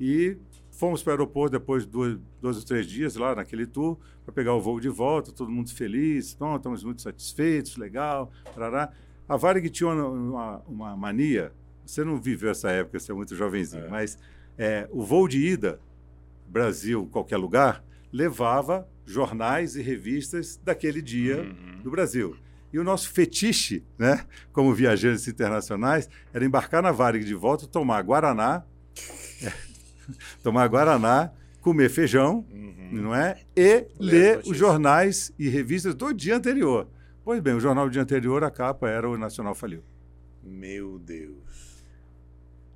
[0.00, 0.36] E
[0.70, 4.32] fomos para o aeroporto depois de dois, dois ou três dias lá naquele tour, para
[4.34, 8.90] pegar o voo de volta, todo mundo feliz, não, estamos muito satisfeitos, legal, tarará.
[9.28, 11.52] A Varig tinha uma, uma, uma mania,
[11.86, 13.88] você não viveu essa época, você é muito jovenzinho, É.
[13.88, 14.18] mas
[14.58, 15.78] é, o voo de ida,
[16.48, 21.82] Brasil, qualquer lugar, levava jornais e revistas daquele dia Uhum.
[21.82, 22.36] do Brasil.
[22.72, 28.02] E o nosso fetiche, né, como viajantes internacionais, era embarcar na Varig de volta, tomar
[28.02, 28.64] Guaraná,
[30.42, 32.88] tomar Guaraná, comer feijão, Uhum.
[33.02, 33.40] não é?
[33.56, 36.86] E ler os jornais e revistas do dia anterior.
[37.24, 39.82] Pois bem, o jornal do dia anterior, a capa era o Nacional Faliu.
[40.42, 41.82] Meu Deus.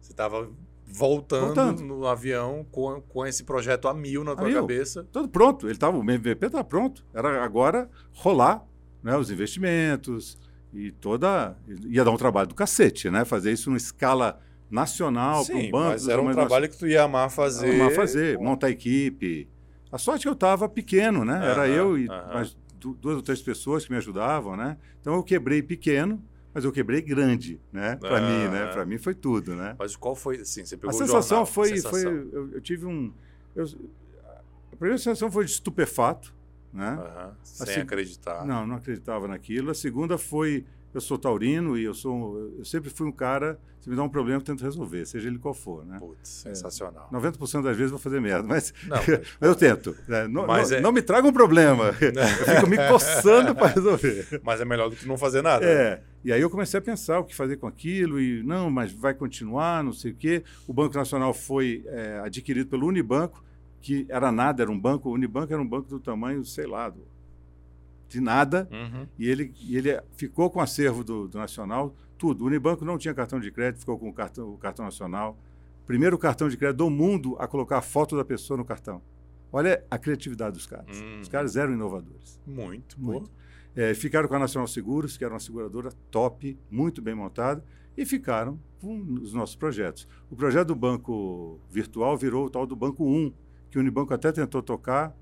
[0.00, 0.48] Você estava
[0.86, 1.82] voltando, Voltando.
[1.84, 4.60] no avião com, com esse projeto a mil na tua mil.
[4.62, 5.06] cabeça.
[5.12, 7.04] Tudo pronto, ele tava, o MVP estava pronto.
[7.12, 8.64] Era agora rolar
[9.02, 10.38] né, os investimentos
[10.72, 11.54] e toda.
[11.86, 13.26] ia dar um trabalho do cacete, né?
[13.26, 15.88] Fazer isso numa escala nacional para um banco.
[15.90, 17.74] mas era um trabalho que tu ia amar fazer.
[17.74, 19.48] Amar fazer, montar equipe.
[19.90, 21.40] A sorte é que eu estava pequeno, né?
[21.50, 22.32] Era eu e aham.
[22.34, 24.76] mais du- duas ou três pessoas que me ajudavam, né?
[25.00, 27.96] Então eu quebrei pequeno, mas eu quebrei grande, né?
[27.96, 28.66] Para mim, né?
[28.66, 29.74] Para mim foi tudo, né?
[29.78, 31.90] Mas qual foi, assim, você pegou A o sensação jornal, foi, sensação.
[31.92, 33.12] foi eu, eu tive um,
[33.56, 33.66] eu-
[34.72, 36.34] a primeira sensação foi de estupefato,
[36.72, 36.98] né?
[37.00, 38.44] Aham, Sem acreditar.
[38.44, 39.70] Não, não acreditava naquilo.
[39.70, 43.88] A segunda foi, eu sou taurino e eu sou, eu sempre fui um cara, se
[43.90, 45.98] me dá um problema, eu tento resolver, seja ele qual for, né?
[45.98, 47.08] Putz, sensacional.
[47.12, 48.96] 90% das vezes eu vou fazer merda, mas, Não,
[49.40, 49.94] mas eu tento.
[50.08, 50.26] né?
[50.26, 51.94] Não, Mas não, é- não me traga um problema.
[52.00, 54.40] Eu fico me coçando para resolver.
[54.42, 55.64] mas é melhor do que não fazer nada.
[55.64, 58.90] É, e aí eu comecei a pensar o que fazer com aquilo, e não, mas
[58.92, 60.42] vai continuar, não sei o quê.
[60.66, 63.44] O Banco Nacional foi é, adquirido pelo Unibanco,
[63.80, 66.88] que era nada, era um banco, o Unibanco era um banco do tamanho, sei lá,
[66.88, 67.06] do-
[68.08, 69.06] de nada, Uhum.
[69.18, 72.42] e ele, e ele ficou com o acervo do, do Nacional, tudo.
[72.44, 75.38] O Unibanco não tinha cartão de crédito, ficou com o cartão, o cartão nacional,
[75.86, 79.00] primeiro cartão de crédito do mundo a colocar a foto da pessoa no cartão.
[79.52, 81.00] Olha a criatividade dos caras.
[81.00, 81.20] Hum.
[81.20, 82.40] Os caras eram inovadores.
[82.46, 83.30] Muito, Muito.
[83.76, 87.62] É, ficaram com a Nacional Seguros, que era uma seguradora top, muito bem montada,
[87.96, 90.08] e ficaram com os nossos projetos.
[90.30, 93.32] O projeto do Banco Virtual virou o tal do Banco 1,
[93.70, 95.16] que o Unibanco até tentou tocar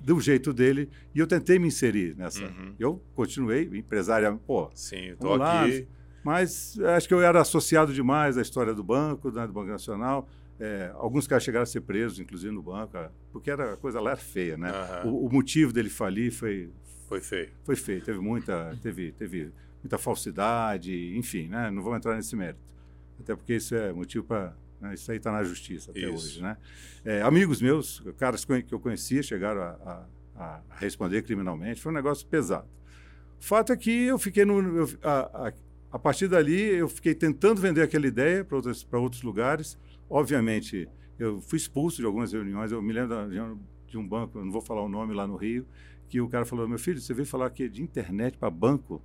[0.00, 2.44] do jeito dele, e eu tentei me inserir nessa.
[2.44, 2.74] Uhum.
[2.78, 5.64] Eu continuei empresária, pô, Sim, tô lá.
[5.64, 5.86] aqui.
[6.24, 10.28] mas acho que eu era associado demais à história do banco, né, do Banco Nacional.
[10.58, 13.98] É, alguns caras chegaram a ser presos, inclusive no banco, ah, porque era, a coisa
[14.00, 14.70] lá era feia, né?
[14.70, 15.10] Aham.
[15.10, 16.70] O, o motivo dele falir foi,
[17.08, 17.48] Foi feio.
[17.64, 19.50] foi feio, teve muita, teve, teve
[19.82, 21.70] muita falsidade, enfim, né?
[21.70, 22.60] Não vou entrar nesse mérito.
[23.18, 24.54] Até porque isso é motivo para.
[24.94, 26.12] Isso aí está na justiça até Isso.
[26.14, 26.56] hoje, né?
[27.04, 31.80] É, amigos meus, caras que eu- conhecia, chegaram a, a- a responder criminalmente.
[31.80, 32.66] Foi um negócio pesado.
[33.40, 34.78] O fato é que eu fiquei no.
[34.78, 35.52] eu- a, a-
[35.98, 39.78] partir dali, eu fiquei tentando vender aquela ideia para outros, outros lugares.
[40.08, 40.88] Obviamente,
[41.18, 42.72] eu fui expulso de algumas reuniões.
[42.72, 43.58] Eu me lembro de um-
[44.06, 45.66] banco, não vou falar o nome lá no Rio,
[46.08, 49.02] que o cara falou: Meu filho, você veio falar aqui de internet para banco?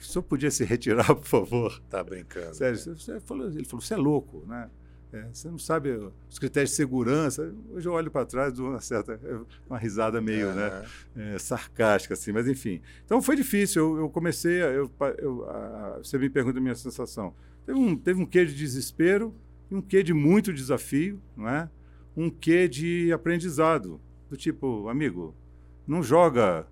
[0.00, 1.80] O senhor podia se retirar, por favor?
[1.90, 2.54] Tá brincando.
[2.54, 4.70] Sério, você falou, ele falou: Você é louco, né?
[5.12, 5.90] É, você não sabe
[6.30, 7.54] os critérios de segurança.
[7.70, 9.20] Hoje eu olho para trás de uma certa
[9.68, 11.34] uma risada meio né, Aham.
[11.34, 12.80] é, sarcástica, assim, mas enfim.
[13.04, 13.82] Então foi difícil.
[13.96, 17.34] Eu, eu comecei, a, eu, eu- a- você me pergunta a minha sensação.
[17.66, 19.34] Teve um, teve um quê de desespero
[19.70, 21.68] e um quê de muito desafio, não é?
[22.16, 24.00] Um quê de aprendizado.
[24.30, 25.34] Do tipo, amigo,
[25.86, 26.66] não joga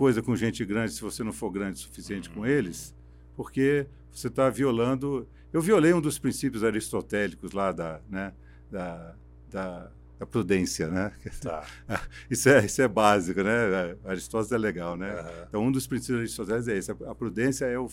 [0.00, 2.94] coisa com gente grande se você não for grande o suficiente com eles,
[3.36, 5.28] porque você está violando.
[5.52, 8.32] Eu violei um dos princípios aristotélicos lá da, né,
[8.70, 9.14] da,
[9.50, 11.12] da, da prudência, né?
[11.42, 11.66] Tá.
[12.30, 13.94] Isso é, isso é básico, né?
[14.06, 15.10] Aristóteles é legal, né?
[15.10, 15.44] Aham.
[15.48, 16.90] Então, um dos princípios aristotélicos é esse.
[16.92, 17.86] A prudência é, o,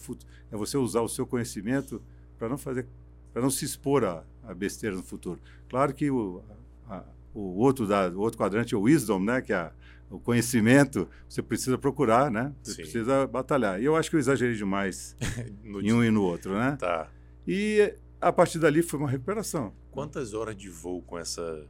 [0.49, 2.01] é você usar o seu conhecimento
[2.39, 2.85] para não fazer,
[3.33, 5.41] para não se expor a, a besteira no futuro.
[5.69, 6.41] Claro que o,
[6.89, 9.41] a- o outro da, o outro quadrante é o wisdom, né?
[9.41, 9.71] Que é a-
[10.09, 11.07] o conhecimento.
[11.27, 12.53] Você precisa procurar, né?
[12.61, 12.81] Você Sim.
[12.83, 13.81] precisa batalhar.
[13.81, 15.15] E eu acho que eu exagerei demais
[15.63, 16.75] No em um e no outro, né?
[16.79, 17.09] Tá.
[17.47, 19.73] E a partir dali foi uma recuperação.
[19.91, 21.65] Quantas horas de voo com essa.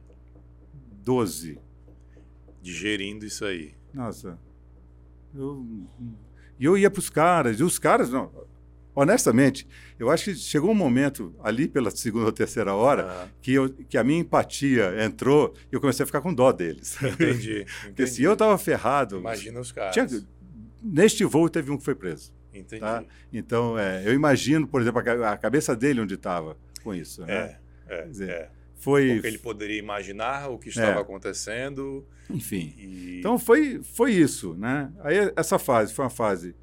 [1.02, 1.58] Doze.
[2.60, 3.74] digerindo isso aí?
[3.94, 4.38] Nossa.
[5.34, 5.66] Eu,
[6.58, 8.30] e eu ia para os caras, e os caras, não,
[9.00, 9.66] honestamente,
[9.98, 13.28] eu acho que chegou um momento ali pela segunda ou terceira hora Aham.
[13.40, 16.96] que, eu, que a minha empatia entrou e eu comecei a ficar com dó deles.
[17.02, 17.64] Entendi.
[17.84, 18.22] Porque se entendi.
[18.24, 19.18] eu estava ferrado.
[19.18, 19.92] Imagina os caras.
[19.94, 20.26] tinha-
[20.82, 22.32] neste voo teve um que foi preso.
[22.52, 22.80] Entendi.
[22.80, 23.04] Tá?
[23.32, 27.22] Então, é, eu imagino, por exemplo, a, a cabeça dele onde estava com isso.
[27.24, 27.56] Né?
[27.88, 28.50] É, é, dizer, é.
[28.80, 29.12] Foi.
[29.14, 31.02] Porque ele poderia imaginar o que estava É.
[31.02, 32.74] acontecendo Enfim.
[32.78, 33.16] e.
[33.18, 34.90] Então foi, foi isso, né?
[35.00, 36.54] Aí essa fase foi uma fase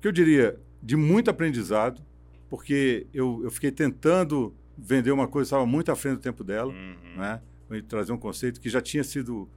[0.00, 2.00] que eu diria de muito aprendizado,
[2.48, 6.42] porque eu, eu fiquei tentando vender uma coisa que estava muito à frente do tempo
[6.42, 7.16] dela, Uhum.
[7.16, 7.40] né?
[7.88, 9.48] Trazer um conceito que já tinha sido,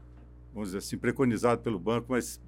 [0.53, 2.39] vamos dizer assim, preconizado pelo banco, mas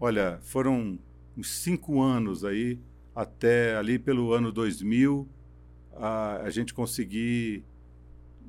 [0.00, 0.98] olha, foram
[1.36, 2.78] uns cinco anos aí
[3.14, 5.28] até ali pelo ano 2000
[5.96, 7.62] a, a gente conseguir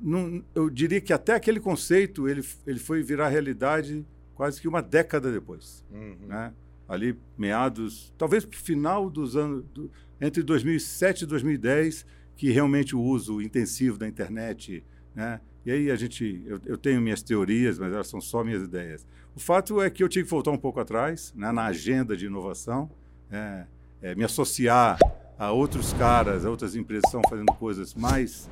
[0.02, 4.80] não, eu diria que até aquele conceito ele, ele foi virar realidade quase que uma
[4.80, 6.16] década depois, Uhum.
[6.26, 6.54] né?
[6.90, 9.88] Ali meados, talvez final dos anos do,
[10.20, 12.04] entre 2007 e 2010,
[12.36, 15.40] que realmente o uso intensivo da internet, né?
[15.64, 19.06] E aí a gente, eu, eu tenho minhas teorias, mas elas são só minhas ideias.
[19.36, 22.26] O fato é que eu tive que voltar um pouco atrás, né, na agenda de
[22.26, 22.90] inovação,
[23.30, 23.66] é,
[24.02, 24.98] é, me associar
[25.38, 28.50] a outros caras, a outras empresas que estão fazendo coisas mais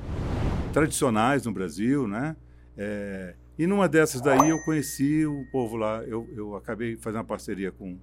[0.71, 2.37] tradicionais no Brasil, né?
[2.77, 7.25] É, e numa dessas daí eu conheci o povo lá, eu, eu acabei fazendo uma
[7.25, 7.99] parceria com,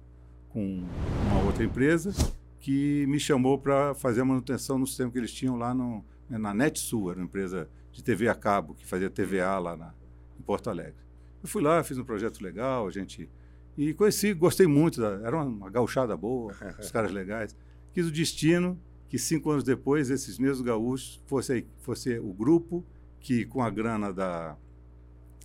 [0.49, 0.83] com
[1.27, 2.13] uma outra empresa
[2.59, 6.37] que me chamou para fazer a manutenção no sistema que eles tinham lá no, né,
[6.37, 9.93] na NetSul, era uma empresa de TV a cabo, que fazia TVA lá na,
[10.39, 11.01] em Porto Alegre.
[11.41, 13.29] Eu fui lá, fiz um projeto legal, a gente...
[13.77, 17.55] E conheci, gostei muito, da, era uma gauchada boa, os caras legais.
[17.93, 22.83] Quis o destino que cinco anos depois esses mesmos gaúchos fosse, fosse o grupo
[23.19, 24.57] que, com a grana da,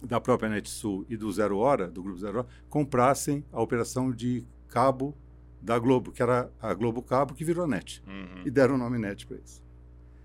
[0.02, 4.44] da própria NetSul e do Zero Hora, do Grupo Zero Hora, comprassem a operação de
[4.72, 5.14] cabo
[5.60, 8.02] da Globo, que era a Globo Cabo, que virou a NET.
[8.06, 8.42] Uhum.
[8.44, 9.62] E deram o nome NET para isso.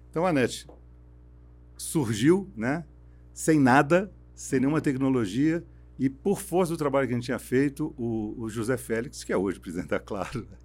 [0.10, 0.66] Então a NET
[1.78, 2.84] surgiu, né,
[3.34, 5.64] sem nada, sem nenhuma tecnologia,
[6.00, 9.32] e por força do trabalho que a gente tinha feito, o, o José Félix, que
[9.34, 10.58] é hoje presidente da Claro, né,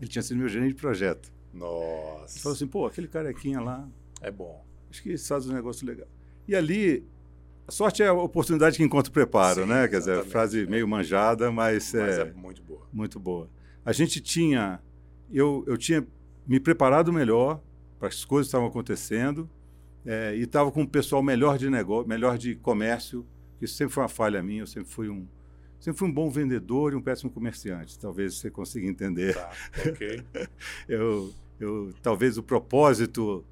[0.00, 1.32] ele tinha sido meu gerente de projeto.
[1.52, 2.38] Ele Nossa.
[2.40, 3.88] falou assim, pô, aquele carequinha lá,
[4.20, 4.64] É bom.
[4.90, 6.08] acho que faz um negócio legal.
[6.46, 7.04] E ali,
[7.66, 9.88] a sorte é a oportunidade que encontra o preparo, Sim, né?
[9.88, 12.82] Quer dizer, frase meio manjada, mas, Mas é, é muito boa.
[12.92, 13.48] muito boa.
[13.84, 14.80] A gente tinha,
[15.32, 16.06] eu, eu tinha
[16.46, 17.60] me preparado melhor
[17.98, 19.48] para as coisas que estavam acontecendo
[20.04, 23.24] é, e estava com um pessoal melhor de negócio, melhor de comércio,
[23.60, 25.26] isso sempre foi uma falha minha, eu sempre fui um
[25.80, 27.98] sempre fui um bom vendedor e um péssimo comerciante.
[27.98, 29.34] Talvez você consiga entender.
[29.34, 29.50] Tá,
[29.86, 30.22] ok.
[30.88, 33.44] eu, eu, talvez o propósito,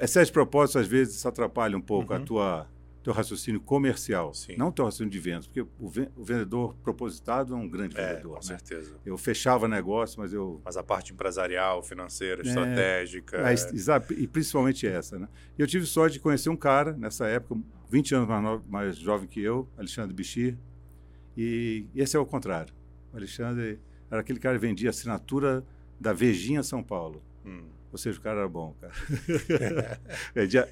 [0.00, 2.18] excesso de propósito às vezes atrapalha um pouco Uhum.
[2.18, 2.66] a tua
[3.02, 4.56] teu raciocínio comercial, Sim.
[4.56, 8.08] não teu raciocínio de vendas, porque o, ven- o vendedor propositado é um grande É,
[8.10, 8.32] vendedor.
[8.32, 8.58] com né?
[8.58, 8.94] certeza.
[9.06, 13.40] Eu fechava negócio, mas eu Mas a parte empresarial, financeira, É, estratégica.
[13.42, 15.28] Mas, exato, e principalmente essa, né?
[15.58, 17.58] E eu tive sorte de conhecer um cara nessa época,
[17.88, 20.56] 20 anos mais, mais jovem que eu, Alexandre Bichir,
[21.36, 22.74] e esse é o contrário.
[23.12, 23.78] O Alexandre
[24.10, 25.64] era aquele cara que vendia assinatura
[25.98, 27.22] da Vejinha São Paulo.
[27.44, 27.62] Hum.
[27.92, 28.92] Ou seja, o cara era bom, cara.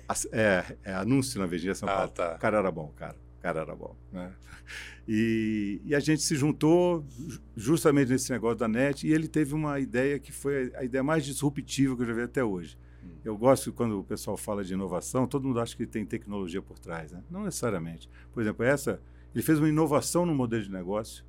[0.08, 2.10] ass- é, é, anúncio na Vejinha São Ah, Paulo.
[2.12, 2.34] tá.
[2.36, 3.16] O cara era bom, cara.
[3.38, 3.96] O cara era bom.
[4.12, 4.32] Né?
[5.10, 9.54] E, e a gente se juntou ju- justamente nesse negócio da net e ele teve
[9.54, 12.76] uma ideia que foi a ideia mais disruptiva que eu já vi até hoje.
[13.02, 13.08] Hum.
[13.24, 16.78] Eu gosto quando o pessoal fala de inovação, todo mundo acha que tem tecnologia por
[16.78, 17.10] trás.
[17.10, 17.22] Né?
[17.30, 18.10] Não necessariamente.
[18.34, 19.00] Por exemplo, essa,
[19.34, 21.24] ele fez uma inovação no modelo de negócio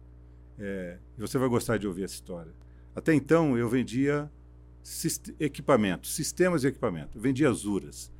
[0.59, 2.51] é, e você vai gostar de ouvir essa história.
[2.93, 4.29] Até então, eu vendia
[4.89, 7.17] sist- equipamentos, sistemas de equipamento.
[7.17, 8.11] Eu vendia Azuras.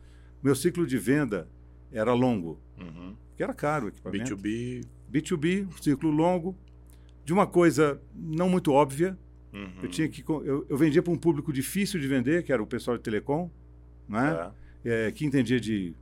[0.42, 1.48] Meu ciclo de venda
[1.92, 3.16] era longo, Uhum.
[3.30, 4.36] porque era caro o equipamento.
[4.38, 4.86] B2B.
[5.12, 6.56] B2B, um ciclo longo,
[7.26, 9.18] de uma coisa não muito óbvia.
[9.52, 9.72] Uhum.
[9.82, 12.68] Eu, tinha que, eu, eu vendia para um público difícil de vender, que era o
[12.68, 13.50] pessoal de telecom,
[14.08, 14.34] né?
[14.34, 14.54] Tá.
[14.86, 15.94] É, que entendia de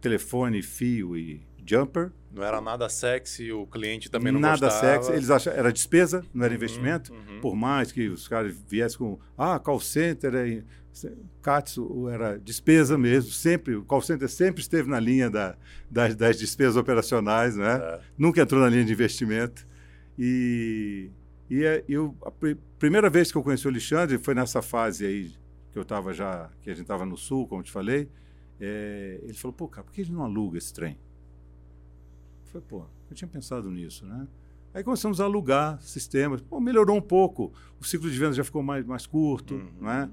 [0.00, 2.10] telefone, fio e jumper.
[2.34, 4.80] Não era nada sexy, o cliente também não Nada gostava.
[5.02, 5.12] sexy.
[5.12, 7.12] Eles achavam, era despesa, não era Uhum, investimento.
[7.12, 7.40] uhum.
[7.40, 10.62] Por mais que os caras viessem com, ah, call center, é,
[11.42, 15.56] Katsu era despesa mesmo, sempre, o call center sempre esteve na linha da,
[15.90, 17.76] das, das despesas operacionais, né?
[17.82, 18.00] É.
[18.16, 19.66] nunca entrou na linha de investimento.
[20.18, 21.10] E,
[21.50, 25.04] e é- eu, a pri- primeira vez que eu conheci o Alexandre foi nessa fase
[25.06, 25.32] aí
[25.72, 28.08] que eu estava já, que a gente estava no sul, como te falei.
[28.64, 30.96] é, ele falou, pô, cara, por que a gente não aluga esse trem?
[32.52, 34.26] Falei, pô, eu tinha pensado nisso, né?
[34.74, 36.40] Aí começamos a alugar sistemas.
[36.40, 37.52] Pô, melhorou um pouco.
[37.80, 39.70] O ciclo de venda já ficou mais, mais curto, Uhum.
[39.80, 40.10] não é?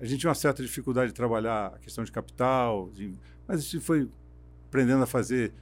[0.00, 3.12] A gente tinha uma certa dificuldade de trabalhar a questão de capital, de-
[3.46, 4.08] mas a gente foi
[4.68, 5.52] aprendendo a fazer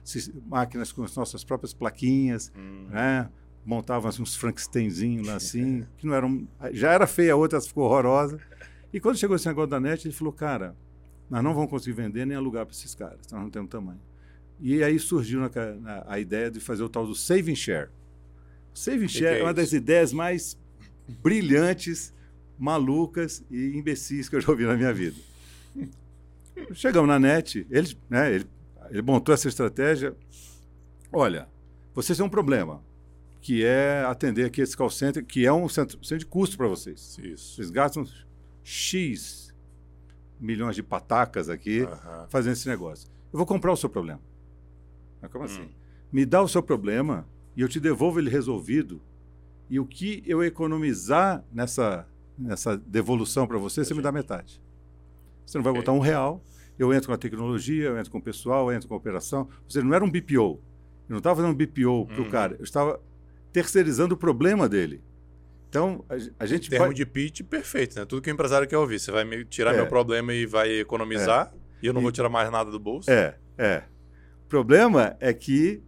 [0.47, 2.87] máquinas com as nossas próprias plaquinhas, Hum.
[2.89, 3.29] né?
[3.65, 6.47] Montava assim, uns Frankensteinzinhos lá assim, que não eram.
[6.73, 8.39] Já era feia a outra, ficou horrorosa.
[8.93, 10.75] E quando chegou esse negócio da net, ele falou: cara,
[11.29, 13.99] nós não vamos conseguir vender nem alugar para esses caras, nós não temos tamanho.
[14.61, 17.89] E aí surgiu na na- a ideia de fazer o tal do Saving Share.
[18.73, 20.57] O Saving Que Share que é é uma das ideias mais
[21.23, 22.13] brilhantes,
[22.57, 25.17] malucas e imbecis que eu já ouvi na minha vida.
[26.73, 28.45] Chegamos na net, ele, né, ele,
[28.89, 30.15] ele montou essa estratégia.
[31.11, 31.47] Olha,
[31.93, 32.83] vocês têm um problema,
[33.41, 36.67] que é atender aqui esse call center, que é um centro, centro de custo para
[36.67, 37.17] vocês.
[37.23, 37.55] Isso.
[37.55, 38.05] Vocês gastam
[38.63, 39.53] X
[40.39, 41.81] milhões de patacas aqui
[42.29, 43.09] fazendo esse negócio.
[43.33, 44.19] Eu vou comprar o seu problema.
[45.21, 45.61] Mas como assim?
[45.61, 45.69] Hum.
[46.11, 49.01] Me dá o seu problema e eu te devolvo ele resolvido.
[49.69, 52.05] E o que eu economizar nessa,
[52.37, 54.61] nessa devolução para você, você me dá metade.
[55.45, 55.81] Você não vai Ok.
[55.81, 56.43] botar um real.
[56.77, 59.47] Eu entro com a tecnologia, eu entro com o pessoal, eu entro com a operação.
[59.69, 60.59] Seja, não era um BPO.
[61.07, 62.29] Eu não estava fazendo um BPO para o Uhum.
[62.29, 62.55] cara.
[62.57, 62.99] Eu estava
[63.53, 65.01] terceirizando o problema dele.
[65.69, 68.03] Então, a, a gente Termo vai- de pitch perfeito, né?
[68.05, 68.99] Tudo que o empresário quer ouvir.
[68.99, 69.77] Você vai me tirar É.
[69.77, 73.09] meu problema e vai economizar, e eu não E- vou tirar mais nada do bolso.
[73.09, 73.83] É, é.
[74.51, 75.81] O problema é que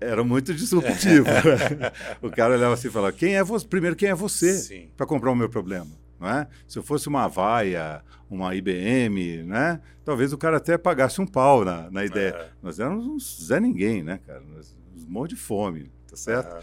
[0.00, 1.24] era muito disruptivo.
[2.20, 3.64] o cara olhava assim e falava: quem é você?
[3.64, 5.86] Primeiro, quem é você para comprar o meu problema?
[6.18, 6.48] Não é?
[6.66, 9.80] Se eu fosse uma Avaia, uma IBM, né?
[10.04, 12.30] talvez o cara até pagasse um pau na, na ideia.
[12.30, 12.48] É.
[12.60, 14.40] Nós éramos uns Zé Ninguém, né, cara?
[14.40, 16.50] Nós, uns monte de fome, tá certo?
[16.50, 16.62] Aham.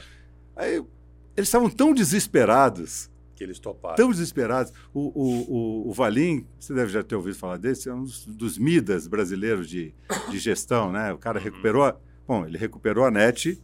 [0.58, 0.74] Aí
[1.38, 3.96] eles estavam tão desesperados Que eles toparam.
[3.96, 4.72] tão desesperados.
[4.94, 5.54] O, o,
[5.88, 9.68] o, o Valim, você deve já ter ouvido falar desse, é um dos, Midas brasileiros
[9.70, 9.94] de,
[10.30, 11.14] de gestão, né?
[11.14, 11.46] O cara Uhum.
[11.46, 11.96] recuperou, a-
[12.28, 13.58] bom, ele recuperou a NET,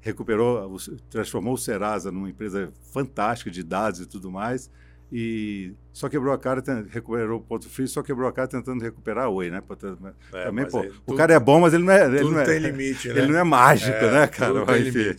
[0.00, 0.76] recuperou,
[1.08, 4.68] transformou o Serasa numa empresa fantástica de dados e tudo mais,
[5.12, 9.24] e só quebrou a cara, recuperou o Ponto Frio, só quebrou a cara tentando recuperar
[9.24, 9.60] a Oi, né?
[9.78, 9.96] Ter-
[10.32, 12.06] É, Também, pô, aí o tudo- cara é bom, mas ele não é...
[12.06, 13.18] Ele não é, tem limite, né?
[13.18, 14.64] ele não é mágico, É, né, cara?
[14.64, 15.16] Mas enfim,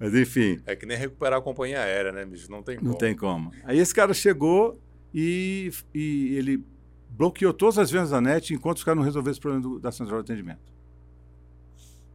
[0.00, 0.60] mas enfim.
[0.66, 2.50] É que nem recuperar a companhia aérea, né, bicho?
[2.50, 2.90] Não tem como.
[2.90, 3.52] Não tem como.
[3.64, 4.80] Aí esse cara chegou
[5.14, 6.64] e, e ele
[7.10, 9.92] bloqueou todas as vendas da net enquanto os caras não resolveram esse problema do- da
[9.92, 10.60] central de atendimento.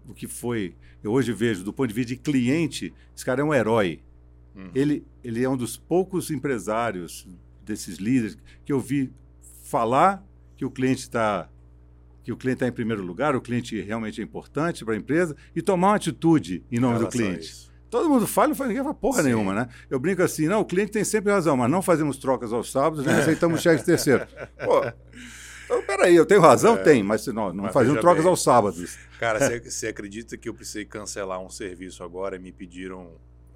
[0.07, 3.43] O que foi, eu hoje vejo, do ponto de vista de cliente, esse cara é
[3.43, 4.01] um herói.
[4.56, 4.70] Uhum.
[4.74, 7.28] Ele, ele é um dos poucos empresários
[7.64, 9.12] desses líderes que eu vi
[9.64, 10.24] falar
[10.56, 11.49] que o cliente está
[12.24, 15.36] que o cliente está em primeiro lugar, o cliente realmente é importante para a empresa
[15.54, 17.70] e tomar uma atitude em nome do cliente.
[17.89, 19.28] Todo mundo fala, não faz ninguém fala porra Sim.
[19.28, 19.68] nenhuma, né?
[19.89, 23.06] Eu brinco assim, não, o cliente tem sempre razão, mas não fazemos trocas aos sábados,
[23.06, 24.26] nem aceitamos cheque terceiro.
[24.64, 24.82] Pô,
[25.66, 26.76] Então, peraí, eu tenho razão?
[26.76, 28.30] É, tem, mas não, não faziam trocas bem.
[28.30, 28.97] aos sábados.
[29.20, 33.12] Cara, você acredita que eu precisei cancelar um serviço agora e me pediram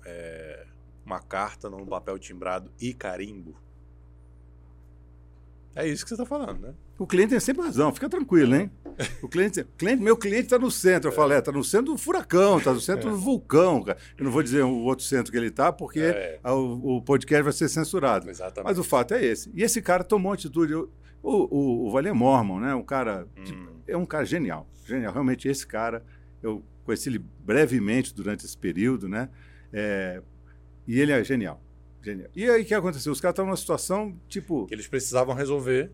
[0.05, 0.65] é,
[1.07, 3.55] uma carta num papel timbrado e carimbo?
[5.73, 6.73] É isso que você está falando, né?
[6.97, 8.71] O cliente tem sempre razão, fica tranquilo, hein?
[9.21, 11.09] O cliente, cliente meu cliente está no centro.
[11.09, 13.11] Eu falei, está é, no centro do furacão, está no centro é.
[13.11, 13.83] do vulcão.
[13.83, 13.97] Cara.
[14.17, 16.39] Eu não vou dizer o outro centro que ele está, porque é.
[16.43, 18.27] o, o, podcast vai ser censurado.
[18.27, 18.67] Exatamente.
[18.67, 19.51] Mas o fato é esse.
[19.53, 20.73] E esse cara tomou atitude.
[20.73, 20.89] o,
[21.21, 22.73] o, o Valer Mormon, né?
[22.73, 23.27] Um cara.
[23.37, 23.43] Hum.
[23.43, 24.67] Tipo, é um cara genial.
[24.83, 25.13] Genial.
[25.13, 26.03] Realmente, esse cara,
[26.41, 29.29] eu conheci ele brevemente durante esse período, né?
[30.87, 31.61] E ele é genial.
[32.01, 32.29] Genial.
[32.35, 33.11] E aí o que aconteceu?
[33.11, 34.65] Os caras estavam numa situação tipo.
[34.67, 35.91] Que eles precisavam resolver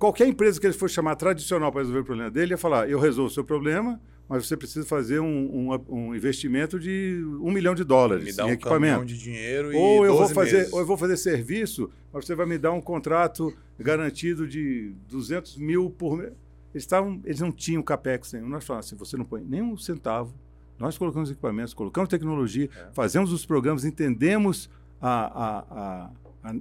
[0.00, 2.98] qualquer empresa que ele for chamar tradicional para resolver o problema dele ia falar: eu
[2.98, 7.74] resolvo o seu problema, mas você precisa fazer um, um, um investimento de um milhão
[7.74, 9.04] de dólares me dá em um equipamento.
[9.04, 10.72] de dinheiro ou eu vou fazer meses.
[10.72, 15.58] ou eu vou fazer serviço, mas você vai me dar um contrato garantido de 200
[15.58, 16.32] mil por mês.
[16.72, 18.48] Eles, estavam, eles não tinham capex nenhum.
[18.48, 20.34] Nós falamos assim: você não põe nem um centavo.
[20.80, 22.88] Nós colocamos equipamentos, colocamos tecnologia, é.
[22.94, 26.10] fazemos os programas, entendemos a, a,
[26.42, 26.54] a,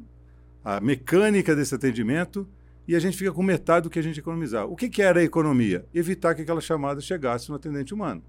[0.75, 2.45] a, mecânica desse atendimento
[2.85, 4.65] e a gente fica com metade do que a gente economizar.
[4.65, 5.85] O que, que era a economia?
[5.93, 8.21] Evitar que aquela chamada chegasse no atendente humano.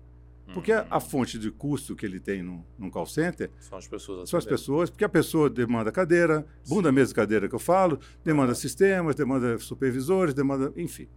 [0.54, 1.00] Porque a, a, uhum.
[1.00, 4.28] fonte de custo que ele tem num call center são as pessoas.
[4.28, 8.54] São as pessoas, porque a pessoa demanda cadeira, bunda, mesa, cadeira que eu falo, demanda
[8.54, 10.72] sistemas, demanda supervisores, demanda.
[10.76, 11.08] Enfim.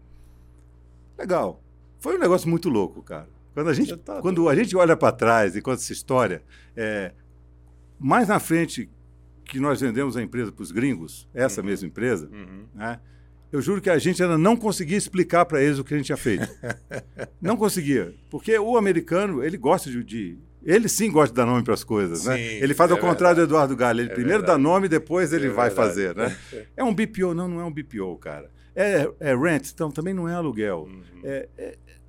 [1.17, 1.61] Legal.
[1.99, 3.27] Foi um negócio muito louco, cara.
[3.53, 6.43] Quando a gente, tá quando a gente olha para trás e conta essa história,
[6.75, 7.11] é,
[7.99, 8.89] mais na frente
[9.45, 11.67] que nós vendemos a empresa para os gringos, essa uhum.
[11.67, 12.65] mesma empresa, uhum.
[12.73, 12.99] né?
[13.53, 16.07] eu juro que a gente ainda não conseguia explicar para eles o que a gente
[16.07, 16.47] tinha feito.
[17.39, 18.15] não conseguia.
[18.31, 20.03] Porque o americano, ele gosta de.
[20.03, 22.35] de ele sim gosta de dar nome para as coisas, né?
[22.35, 22.63] sim, né?
[22.63, 23.49] Ele faz é ao contrário verdade.
[23.49, 23.99] do Eduardo Galho.
[23.99, 24.57] Ele é primeiro verdade.
[24.57, 25.87] dá nome, depois ele é vai verdade.
[25.87, 26.35] fazer, né?
[26.75, 28.49] É um BPO, não, não é um BPO, cara.
[28.75, 30.87] É, é rent, então também não é aluguel.
[30.89, 31.03] Uhum.
[31.23, 31.47] É,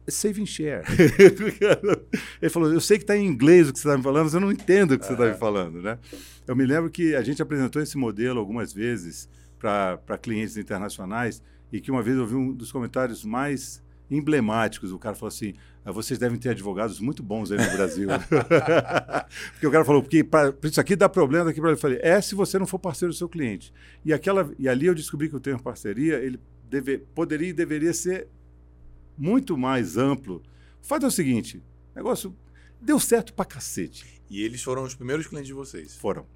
[0.06, 0.84] é, é saving share.
[2.40, 4.34] ele falou: Eu sei que está em inglês o que você está me falando, mas
[4.34, 5.98] eu não entendo o que você está me falando, né?
[6.46, 9.28] Eu me lembro que a gente apresentou esse modelo algumas vezes
[9.58, 11.42] para clientes internacionais
[11.72, 14.92] e que uma vez eu vi um dos comentários mais emblemáticos.
[14.92, 18.08] O cara falou assim: ah, vocês devem ter advogados muito bons aí no Brasil.
[19.52, 21.76] porque o cara falou: porque pra, isso aqui dá problema daqui para ele.
[21.76, 23.72] Eu falei: é se você não for parceiro do seu cliente.
[24.04, 26.38] E, aquela, e ali eu descobri que o termo parceria ele
[26.68, 28.28] deve, poderia e deveria ser
[29.16, 30.42] muito mais amplo.
[30.82, 31.62] O fato é o seguinte:
[31.92, 32.36] o negócio
[32.80, 34.22] deu certo pra cacete.
[34.28, 35.96] E eles foram os primeiros clientes de vocês?
[35.96, 36.26] Foram.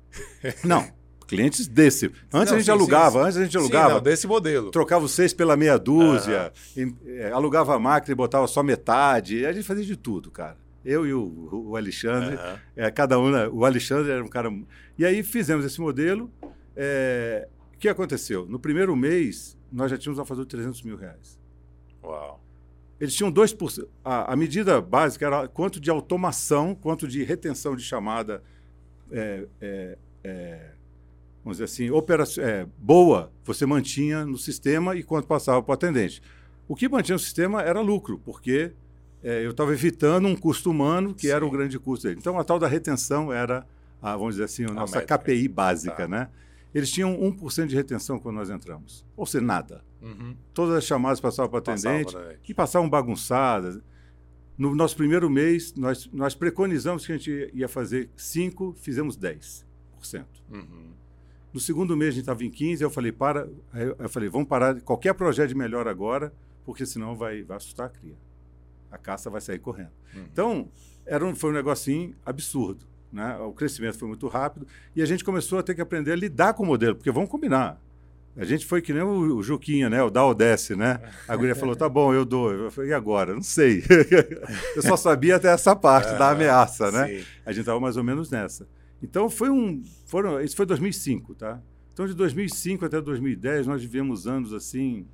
[0.64, 0.90] Não,
[1.28, 2.06] clientes desse.
[2.32, 3.88] Antes não, a gente sim, alugava, sim, antes a gente alugava.
[3.88, 4.70] Sim, não, desse modelo.
[4.70, 6.96] Trocava os seis pela meia dúzia, uhum.
[7.04, 9.44] e, é, alugava a máquina e botava só metade.
[9.44, 10.56] A gente fazia de tudo, cara.
[10.84, 12.58] Eu e o, o Alexandre, uhum.
[12.74, 14.50] é, cada um, né, o Alexandre era um cara.
[14.96, 16.32] E aí fizemos esse modelo.
[16.74, 18.46] É, o que aconteceu?
[18.46, 21.38] No primeiro mês, nós já tínhamos a fazer 300 mil reais.
[22.02, 22.40] Uau.
[23.00, 23.86] Eles tinham 2%.
[24.04, 28.42] A, a medida básica era quanto de automação, quanto de retenção de chamada
[29.10, 30.70] é, é, é,
[31.42, 35.74] vamos dizer assim, operação, é, boa, você mantinha no sistema e quando passava para o
[35.74, 36.20] atendente.
[36.66, 38.72] O que mantinha o sistema era lucro, porque
[39.22, 41.32] é, eu estava evitando um custo humano, que Sim.
[41.32, 42.18] era o grande custo dele.
[42.20, 43.66] Então, a tal da retenção era,
[44.02, 45.18] a, vamos dizer assim, a, a nossa métrica.
[45.18, 46.08] KPI básica, tá.
[46.08, 46.28] né?
[46.74, 49.04] Eles tinham 1% de retenção quando nós entramos.
[49.16, 49.84] Ou seja, nada.
[50.02, 50.36] Uhum.
[50.52, 53.80] Todas as chamadas passavam para o atendente passava, e passavam bagunçadas.
[54.56, 59.64] No nosso primeiro mês, nós, nós preconizamos que a gente ia fazer 5%, fizemos 10%.
[60.50, 60.92] Uhum.
[61.52, 63.48] No segundo mês a gente estava em 15, eu falei, para,
[63.98, 66.32] eu falei, vamos parar qualquer projeto de melhor agora,
[66.64, 68.16] porque senão vai, vai assustar a cria.
[68.90, 69.92] A caça vai sair correndo.
[70.14, 70.24] Uhum.
[70.30, 70.68] Então,
[71.06, 72.84] era um, foi um negocinho absurdo.
[73.12, 73.36] Né?
[73.38, 76.54] O crescimento foi muito rápido e a gente começou a ter que aprender a lidar
[76.54, 77.80] com o modelo, porque vamos combinar.
[78.36, 80.00] A gente foi que nem o, o Juquinha, né?
[80.00, 81.00] O dá ou desce, né?
[81.26, 82.52] A guria falou, tá bom, eu dou.
[82.52, 83.34] Eu falei, e agora?
[83.34, 83.82] Não sei.
[84.76, 87.08] eu só sabia até essa parte da ameaça, né?
[87.08, 87.24] Sim.
[87.44, 88.68] A gente estava mais ou menos nessa.
[89.02, 91.60] Então foi um, foram, isso foi 2005, tá?
[91.92, 95.04] Então de 2005 até 2010 nós vivemos anos assim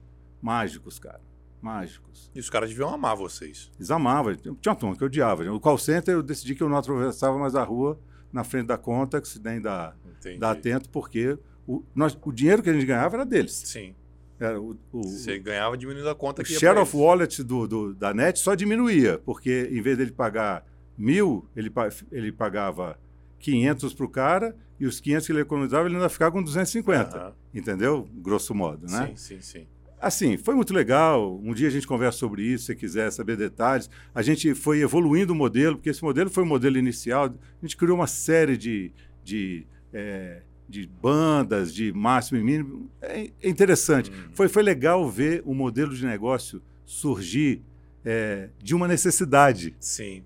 [0.43, 1.21] mágicos, cara,
[1.65, 2.31] mágicos.
[2.35, 3.71] E os caras deviam amar vocês.
[3.77, 5.51] Eles amavam, tinha uma turma que eu odiava.
[5.51, 7.99] O call center eu decidi que eu não atravessava mais a rua
[8.31, 9.95] na frente da Contax nem da,
[10.39, 13.53] da Atento, porque o, nós, o dinheiro que a gente ganhava era deles.
[13.53, 13.95] Sim.
[14.39, 18.13] Era o, o, Você ganhava diminuindo a conta o share of wallet do, do, da
[18.13, 20.67] NET só diminuía, porque em vez dele pagar
[20.99, 21.73] mil, ele,
[22.13, 22.99] ele pagava
[23.39, 27.27] 500 para o cara e os 500 que ele economizava ele ainda ficava com 250,
[27.27, 27.33] uhum.
[27.55, 28.09] entendeu?
[28.13, 29.07] Grosso modo, né?
[29.07, 29.67] Sim, sim, sim.
[30.01, 31.41] Assim, foi muito legal.
[31.43, 33.89] Um dia a gente conversa sobre isso, se você quiser saber detalhes.
[34.15, 37.27] A gente foi evoluindo o modelo, porque esse modelo foi o modelo inicial.
[37.27, 38.93] A gente criou uma série de,
[39.23, 42.91] de é, de bandas, de máximo e mínimo.
[43.01, 44.11] É, é interessante.
[44.11, 44.31] Uhum.
[44.33, 47.63] Foi, foi legal ver o modelo de negócio surgir
[48.05, 49.75] é, de uma necessidade.
[49.79, 50.23] Sim.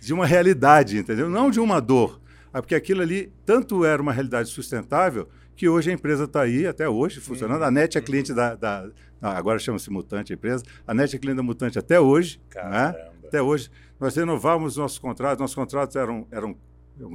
[0.00, 1.28] De uma realidade, entendeu?
[1.28, 2.20] Não de uma dor.
[2.52, 5.28] Ah, porque aquilo ali tanto era uma realidade sustentável
[5.60, 7.60] que hoje a empresa está aí, até hoje, funcionando.
[7.60, 7.66] Uhum.
[7.66, 8.36] A NET é cliente uhum.
[8.36, 8.90] da, da,
[9.20, 10.64] Agora chama-se Mutante a empresa.
[10.86, 12.40] A NET é cliente da Mutante até hoje.
[12.54, 13.10] Né?
[13.26, 13.70] Até hoje.
[14.00, 15.38] Nós renovávamos nossos contratos.
[15.38, 16.56] Nossos contratos eram, eram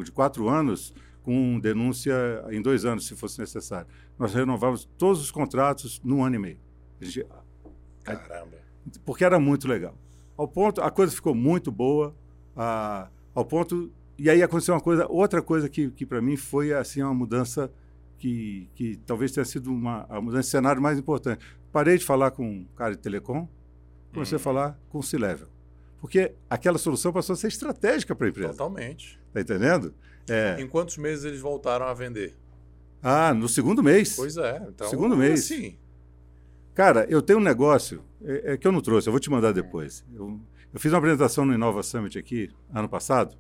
[0.03, 0.93] de quatro anos,
[1.23, 2.13] com denúncia
[2.51, 3.87] em dois anos, se fosse necessário.
[4.15, 6.59] Nós renovávamos todos os contratos num ano e meio.
[7.01, 7.25] Gente,
[8.03, 8.59] Caramba.
[9.03, 9.97] Porque era muito legal.
[10.37, 12.15] Ao ponto, a coisa ficou muito boa,
[12.55, 16.73] a, ao ponto e aí aconteceu uma coisa, outra coisa que, que para mim foi
[16.73, 17.71] assim uma mudança
[18.17, 21.45] que, que talvez tenha sido uma a mudança de cenário mais importante.
[21.71, 23.47] Parei de falar com um cara de telecom,
[24.13, 24.39] comecei hum.
[24.39, 25.47] a falar com o C-Level.
[25.99, 28.49] Porque aquela solução passou a ser estratégica para a empresa.
[28.49, 29.19] Totalmente.
[29.27, 29.93] Está entendendo?
[30.29, 30.55] É...
[30.59, 32.35] Em quantos meses eles voltaram a vender?
[33.01, 34.15] Ah, no segundo mês.
[34.15, 34.65] Pois é.
[34.67, 35.45] Então, segundo mês.
[35.45, 35.77] Sim.
[36.73, 39.53] Cara, eu tenho um negócio é, é, que eu não trouxe, eu vou te mandar
[39.53, 40.03] depois.
[40.13, 40.39] Eu,
[40.73, 43.37] eu fiz uma apresentação no Inova Summit aqui, ano passado,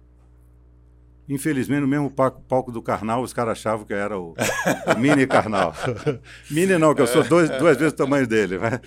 [1.27, 4.35] Infelizmente, no mesmo palco do Karnal, os caras achavam que era o,
[4.95, 5.73] o mini Karnal.
[6.51, 8.59] mini não, que eu sou dois, duas vezes o tamanho dele.
[8.59, 8.79] Mas...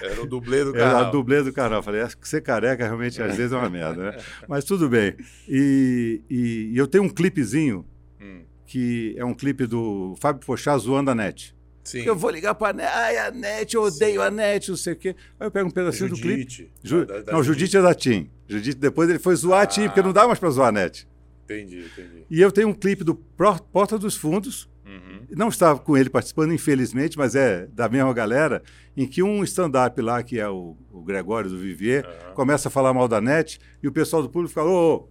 [0.00, 1.00] Era o dublê do Karnal.
[1.00, 1.82] Era o dublê do Karnal.
[1.82, 4.18] Falei, ser careca realmente às vezes é uma merda, né?
[4.48, 5.16] Mas tudo bem.
[5.48, 7.84] E, e, e eu tenho um clipezinho,
[8.20, 8.42] hum.
[8.64, 11.54] que é um clipe do Fábio Pochá zoando a net.
[11.82, 12.02] Sim.
[12.02, 14.26] Eu vou ligar para a NET, ai, a NET, eu odeio Sim.
[14.26, 15.16] a NET, não sei o quê.
[15.40, 16.22] Aí eu pego um pedacinho Judite.
[16.22, 16.72] do clipe.
[16.82, 17.04] Ju...
[17.04, 18.30] Da, da não, Judite é da TIM.
[18.46, 19.62] Judite, depois ele foi zoar ah.
[19.62, 21.08] a TIM, porque não dá mais para zoar a NET.
[21.50, 22.24] Entendi, entendi.
[22.30, 25.26] E eu tenho um clipe do Porta dos Fundos, uhum.
[25.30, 28.62] não estava com ele participando, infelizmente, mas é da mesma galera,
[28.96, 32.34] em que um stand-up lá, que é o, o Gregório do Vivier, uhum.
[32.34, 35.08] começa a falar mal da NET e o pessoal do público fala: ô, oh,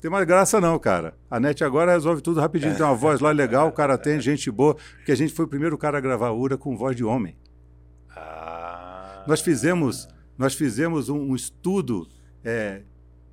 [0.00, 1.16] tem mais graça não, cara.
[1.30, 4.50] A NET agora resolve tudo rapidinho, tem uma voz lá legal, o cara tem gente
[4.50, 7.36] boa, porque a gente foi o primeiro cara a gravar URA com voz de homem.
[8.14, 9.24] Ah.
[9.26, 12.06] Nós fizemos, nós fizemos um, um estudo
[12.44, 12.82] é,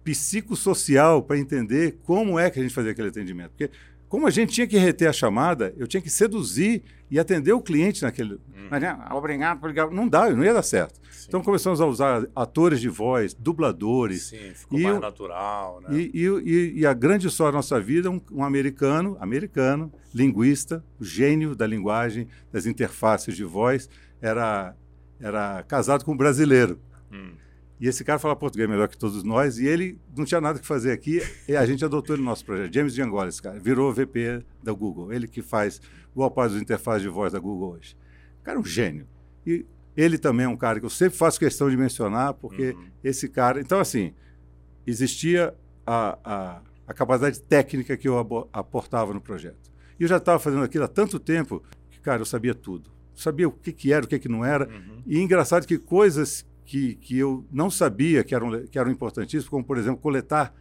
[0.05, 3.49] psicossocial para entender como é que a gente fazia aquele atendimento.
[3.49, 3.71] Porque
[4.07, 7.61] como a gente tinha que reter a chamada, eu tinha que seduzir e atender o
[7.61, 8.35] cliente naquele.
[8.35, 8.67] Hum.
[8.69, 9.89] Mas, né, obrigado por ligar.
[9.89, 10.99] Não dá, não ia dar certo.
[11.11, 11.25] Sim.
[11.27, 14.27] Então começamos a usar atores de voz, dubladores.
[14.27, 15.81] Sim, ficou e, mais natural.
[15.81, 15.97] Né?
[15.97, 21.55] E, e, e, a grande história da nossa vida, um, um americano, americano, linguista, gênio
[21.55, 23.89] da linguagem, das interfaces de voz,
[24.21, 24.75] era,
[25.19, 26.79] era casado com um brasileiro.
[27.11, 27.31] Hum.
[27.79, 30.65] E esse cara fala português melhor que todos nós, e ele não tinha nada que
[30.65, 32.73] fazer aqui, e a gente adotou ele no nosso projeto.
[32.73, 35.11] James Giangola, esse cara, virou VP da Google.
[35.11, 35.81] Ele que faz
[36.15, 37.97] boa parte das interfaces de voz da Google hoje.
[38.41, 39.05] O cara é um gênio.
[39.45, 39.65] E
[39.95, 42.87] ele também é um cara que eu sempre faço questão de mencionar, porque uhum.
[43.03, 43.59] esse cara.
[43.59, 44.13] Então, assim,
[44.87, 45.53] existia
[45.85, 48.17] a, a, a capacidade técnica que eu
[48.53, 49.71] aportava no projeto.
[49.99, 52.89] E eu já estava fazendo aquilo há tanto tempo que, cara, eu sabia tudo.
[53.13, 54.67] Sabia o que, que era, o que, que não era.
[54.67, 55.01] Uhum.
[55.05, 59.63] E engraçado que coisas que, que eu não sabia que eram, que eram importantíssimos, como,
[59.63, 60.53] por exemplo, coletar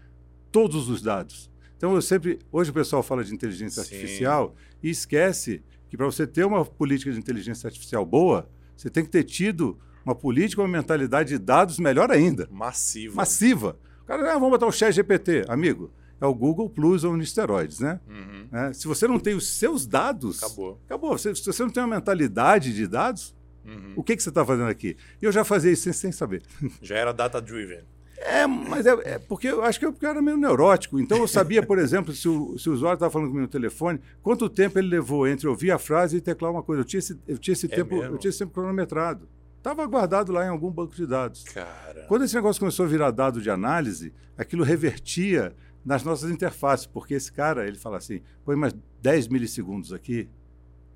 [0.53, 1.51] todos os dados.
[1.77, 2.39] Então, eu sempre.
[2.53, 3.95] Hoje o pessoal fala de inteligência Sim.
[3.95, 9.05] artificial e esquece que para você ter uma política de inteligência artificial boa, você tem
[9.05, 12.49] que ter tido uma política, uma mentalidade de dados melhor ainda.
[12.51, 13.17] Massiva.
[13.17, 13.79] Massiva.
[14.03, 15.45] O cara, ah, vamos botar o chat GPT.
[15.49, 15.91] Amigo,
[16.21, 18.01] é o Google Plus ou no esteroides, né?
[18.07, 18.49] Uhum.
[18.53, 20.43] É, se você não tem os seus dados...
[20.43, 20.81] Acabou.
[20.85, 21.17] Acabou.
[21.17, 23.35] Se, se você não tem uma mentalidade de dados,
[23.65, 23.93] Uhum.
[23.97, 24.97] O que, que você está fazendo aqui?
[25.21, 26.43] E eu já fazia isso sem, sem saber.
[26.83, 27.83] Já era data-driven.
[28.17, 30.99] É, mas é, é, porque eu acho que eu, era meio neurótico.
[30.99, 34.01] Então eu sabia, por exemplo, se o, se o usuário estava falando comigo no telefone,
[34.23, 36.83] quanto tempo ele levou entre ouvir a frase e teclar uma coisa.
[36.83, 38.15] Eu tinha esse, eu tinha esse é tempo, mesmo?
[38.15, 39.29] eu tinha esse tempo cronometrado.
[39.59, 41.43] Estava guardado lá em algum banco de dados.
[41.45, 42.05] Cara.
[42.07, 45.55] Quando esse negócio começou a virar dado de análise, aquilo revertia
[45.85, 50.29] nas nossas interfaces, porque esse cara, ele fala assim, põe mais 10 milissegundos aqui,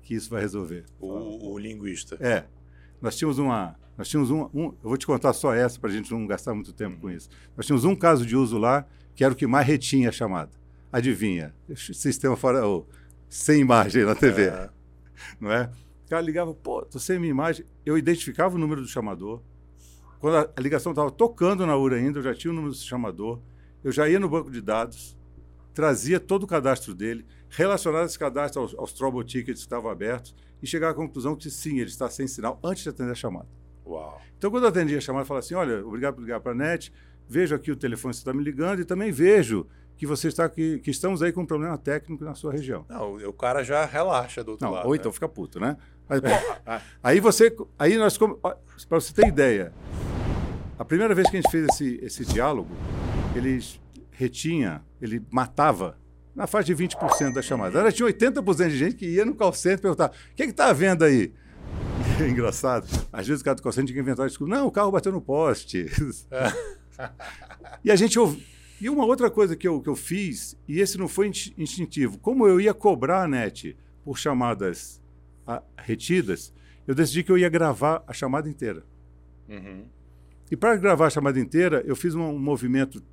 [0.01, 0.85] que isso vai resolver.
[0.99, 2.17] O, o linguista.
[2.19, 2.45] É.
[3.01, 3.75] Nós tínhamos uma.
[3.97, 6.53] Nós tínhamos um, um eu vou te contar só essa para a gente não gastar
[6.53, 7.29] muito tempo com isso.
[7.55, 8.85] Nós tínhamos um caso de uso lá
[9.15, 10.51] que era o que mais retinha a chamada.
[10.91, 11.53] Adivinha?
[11.75, 12.85] Sistema fora, oh,
[13.27, 14.47] sem imagem na TV.
[14.47, 14.69] É.
[15.39, 15.69] Não é?
[16.05, 17.65] O cara ligava, pô, tô sem minha imagem.
[17.85, 19.41] Eu identificava o número do chamador.
[20.19, 22.79] Quando a, a ligação estava tocando na URA ainda, eu já tinha o número do
[22.79, 23.39] chamador.
[23.83, 25.17] Eu já ia no banco de dados,
[25.73, 30.35] trazia todo o cadastro dele, relacionava esse cadastro aos, aos trouble tickets que estavam abertos
[30.61, 33.47] e chegar à conclusão que sim, ele está sem sinal antes de atender a chamada.
[33.85, 34.21] Uau.
[34.37, 36.55] Então, quando eu atendi a chamada, eu falei assim: olha, obrigado por ligar para a
[36.55, 36.93] NET,
[37.27, 40.47] vejo aqui o telefone que você está me ligando e também vejo que você está
[40.47, 42.85] que, que estamos aí com um problema técnico na sua região.
[42.87, 44.85] Não, o cara já relaxa do outro Não, lado.
[44.85, 44.97] Ou né?
[44.97, 45.75] então fica puto, né?
[46.07, 46.21] Mas,
[47.03, 49.73] aí você, aí nós, para você ter ideia,
[50.77, 52.69] a primeira vez que a gente fez esse, esse diálogo,
[53.35, 53.59] ele
[54.09, 55.97] retinha, ele matava
[56.35, 57.79] na faixa de 20% da chamada.
[57.79, 60.69] Ela tinha 80% de gente que ia no call center e perguntava: o que está
[60.69, 61.33] havendo aí?
[62.21, 62.87] É engraçado.
[63.11, 64.55] Às vezes o cara do call center tinha que inventar desculpa.
[64.55, 65.85] Não, o carro bateu no poste.
[67.83, 68.45] e a gente ouve.
[68.81, 71.27] E uma outra coisa que eu, que eu fiz, e esse não foi
[71.57, 73.75] instintivo, como eu ia cobrar a net
[74.05, 75.01] por chamadas
[75.45, 76.53] a, retidas,
[76.87, 78.85] eu decidi que eu ia gravar a chamada inteira.
[79.49, 79.83] Uhum.
[80.49, 83.03] E para gravar a chamada inteira, eu fiz um, movimento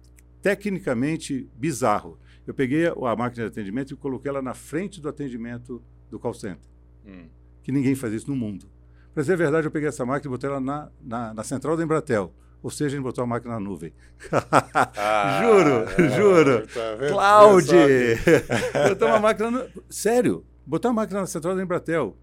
[0.41, 2.19] tecnicamente bizarro.
[2.47, 6.35] Eu peguei a máquina de atendimento e coloquei ela na frente do atendimento do call
[6.35, 6.69] center.
[7.05, 7.27] Hum.
[7.63, 8.67] Que ninguém faz isso no mundo.
[9.13, 11.77] Para dizer a verdade, eu peguei essa máquina e botei ela na, na, na central
[11.77, 12.33] da Embratel.
[12.63, 13.93] Ou seja, a gente botou a máquina na nuvem.
[14.33, 16.67] Ah, juro, é, juro.
[16.67, 17.67] Tá Cloud!
[18.89, 19.51] botou uma máquina.
[19.51, 19.83] No...
[19.89, 22.17] Sério, botar uma máquina na central da Embratel.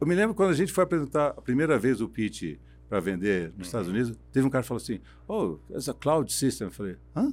[0.00, 2.58] Eu me lembro quando a gente foi apresentar a primeira vez o pitch
[2.88, 3.62] para vender nos uhum.
[3.62, 6.66] Estados Unidos, teve um cara que falou assim: Oh, it's a cloud system.
[6.68, 7.32] Eu falei: Hã?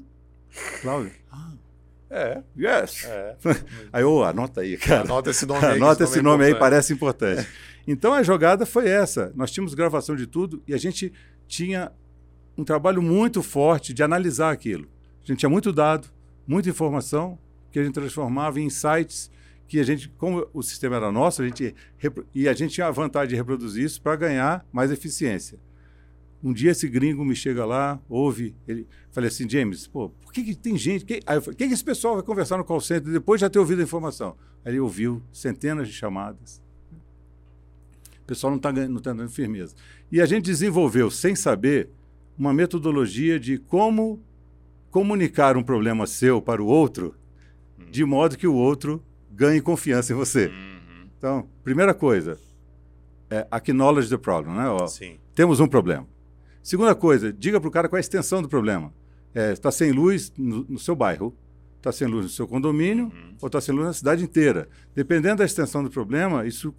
[0.82, 1.12] Cloud?
[1.32, 1.54] Ah.
[2.10, 2.42] É.
[2.58, 3.06] Yes.
[3.06, 3.36] É.
[3.92, 5.02] Aí, ô, oh, anota aí, cara.
[5.02, 5.76] Anota esse nome aí.
[5.78, 7.48] Anota esse nome, é aí, parece importante.
[7.86, 9.32] Então a jogada foi essa.
[9.36, 11.12] Nós tínhamos gravação de tudo e a gente
[11.48, 11.92] tinha
[12.58, 14.88] um trabalho muito forte de analisar aquilo.
[15.24, 16.08] A gente tinha muito dado,
[16.48, 17.38] muita informação
[17.72, 19.30] que a gente transformava em insights
[19.68, 21.76] que a gente, como o sistema era nosso, a gente
[22.34, 25.60] e a gente tinha a vantagem de reproduzir isso para ganhar mais eficiência.
[26.44, 30.44] Um dia esse gringo me chega lá, ouve, ele falei assim, James, pô, por que,
[30.44, 31.04] que tem gente?
[31.04, 33.46] Que, aí eu falei, que, que esse pessoal vai conversar no call center depois de
[33.46, 34.36] já ter ouvido a informação?
[34.64, 36.62] Aí ele ouviu centenas de chamadas.
[38.22, 39.74] O pessoal não está não tá dando firmeza.
[40.12, 41.90] E a gente desenvolveu, sem saber,
[42.38, 44.22] uma metodologia de como
[44.92, 47.16] comunicar um problema seu para o outro,
[47.80, 47.86] uhum.
[47.90, 50.48] de modo que o outro ganhe confiança em você.
[50.48, 51.08] Uhum.
[51.18, 52.40] Então, primeira coisa,
[53.30, 54.70] é acknowledge the problem, né?
[54.70, 55.18] Ó, Sim.
[55.34, 56.08] Temos um problema.
[56.68, 58.94] Segunda coisa, diga para o cara qual é a extensão do problema.
[59.34, 61.34] Está é, sem luz no, no, seu bairro,
[61.78, 63.36] está sem luz no seu condomínio uhum.
[63.42, 64.68] ou está sem luz na cidade inteira.
[64.94, 66.76] Dependendo da extensão do problema, isso,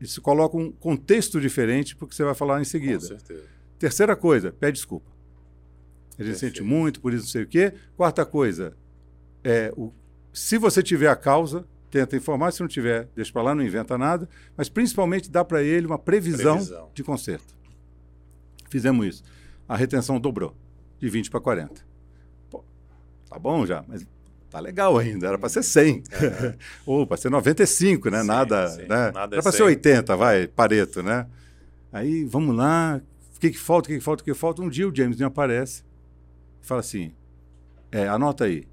[0.00, 2.98] isso coloca um contexto diferente para o que você vai falar em seguida.
[2.98, 3.44] Com certeza.
[3.78, 5.08] Terceira coisa, pede desculpa.
[6.18, 7.72] A gente sente muito, por isso não sei o quê.
[7.96, 8.76] Quarta coisa,
[9.44, 9.92] é, o,
[10.32, 12.50] se você tiver a causa, tenta informar.
[12.50, 14.28] Se não tiver, deixa para lá, não inventa nada.
[14.56, 17.59] Mas principalmente dá para ele uma previsão, previsão, de conserto.
[18.70, 19.24] Fizemos isso.
[19.68, 20.56] A retenção dobrou,
[20.98, 21.82] de 20 para 40.
[22.48, 22.64] Pô,
[23.28, 24.06] tá bom já, mas
[24.48, 25.26] tá legal ainda.
[25.26, 26.04] Era para ser 100.
[26.12, 26.54] É.
[26.86, 28.20] Ou para ser 95, né?
[28.20, 28.68] Sim, nada.
[28.68, 28.82] Sim.
[28.82, 29.10] Né?
[29.12, 31.26] nada Era para ser 80, vai, Pareto, né?
[31.92, 33.00] Aí, vamos lá.
[33.36, 33.88] O que, que falta?
[33.88, 34.22] O que, que falta?
[34.22, 34.62] O que falta?
[34.62, 35.82] Um dia o James me aparece
[36.62, 37.12] e fala assim:
[37.90, 38.68] é, anota aí.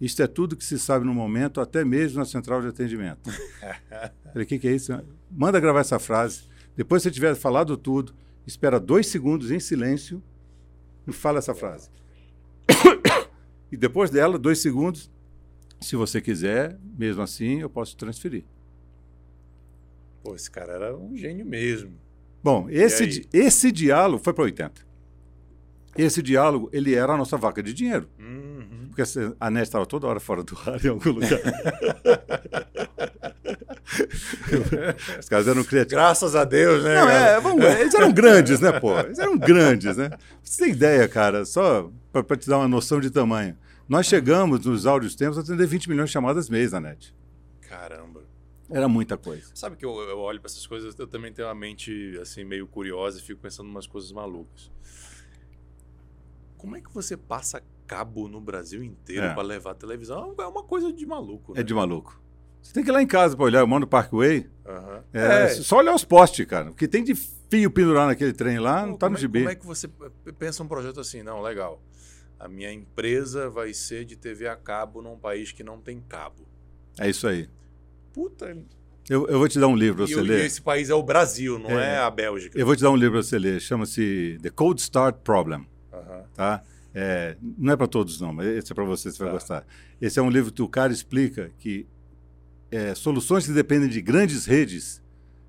[0.00, 3.30] Isto é tudo que se sabe no momento, até mesmo na central de atendimento.
[4.32, 4.92] Falei, o que, que é isso?
[5.30, 6.42] Manda gravar essa frase.
[6.76, 8.14] Depois, se você tiver falado tudo,
[8.46, 10.22] espera dois segundos em silêncio
[11.06, 11.90] e fala essa frase.
[13.70, 15.10] e depois dela, dois segundos,
[15.80, 18.44] se você quiser, mesmo assim, eu posso transferir.
[20.22, 21.92] Pô, esse cara era um gênio mesmo.
[22.42, 24.86] Bom, esse, esse diálogo foi para 80.
[25.96, 28.08] Esse diálogo, ele era a nossa vaca de dinheiro.
[28.18, 28.88] Uhum.
[28.88, 29.02] Porque
[29.40, 31.40] a NET estava toda hora fora do ar em algum lugar.
[35.20, 35.92] Os caras eram criativos.
[35.92, 36.94] Graças a Deus, né?
[36.94, 38.98] Não, é, vamos, eles eram grandes, né, pô?
[38.98, 40.10] Eles eram grandes, né?
[40.42, 43.56] Você tem ideia, cara, só para te dar uma noção de tamanho.
[43.88, 47.14] Nós chegamos, nos áudios tempos, a atender 20 milhões de chamadas mês na net.
[47.60, 48.24] Caramba.
[48.68, 49.48] Era muita coisa.
[49.54, 52.66] Sabe que eu, eu olho para essas coisas, eu também tenho uma mente assim meio
[52.66, 54.72] curiosa e fico pensando em umas coisas malucas.
[56.58, 59.34] Como é que você passa cabo no Brasil inteiro é.
[59.34, 60.34] para levar a televisão?
[60.36, 61.54] É uma coisa de maluco.
[61.54, 61.60] Né?
[61.60, 62.20] É de maluco.
[62.66, 63.60] Você tem que ir lá em casa para olhar.
[63.60, 64.48] Eu mando Parkway.
[64.66, 65.02] Uhum.
[65.12, 65.48] É, é.
[65.48, 66.70] Só olhar os postes, cara.
[66.70, 69.40] O que tem de fio pendurado naquele trem lá, não tá no é, gibi.
[69.40, 69.88] Como é que você
[70.36, 71.22] pensa um projeto assim?
[71.22, 71.80] Não, legal.
[72.40, 76.46] A minha empresa vai ser de TV a cabo num país que não tem cabo.
[76.98, 77.48] É isso aí.
[78.12, 78.56] Puta.
[79.08, 80.40] Eu, eu vou te dar um livro para você ler.
[80.40, 82.58] E esse país é o Brasil, não é, é a Bélgica.
[82.58, 83.60] Eu vou te dar um livro para você ler.
[83.60, 85.66] Chama-se The Cold Start Problem.
[86.34, 86.62] Tá?
[86.92, 89.24] É, não é para todos, não, mas esse é para você, você tá.
[89.24, 89.66] vai gostar.
[90.00, 91.86] Esse é um livro que o cara explica que
[92.70, 95.02] é, soluções que dependem de grandes redes,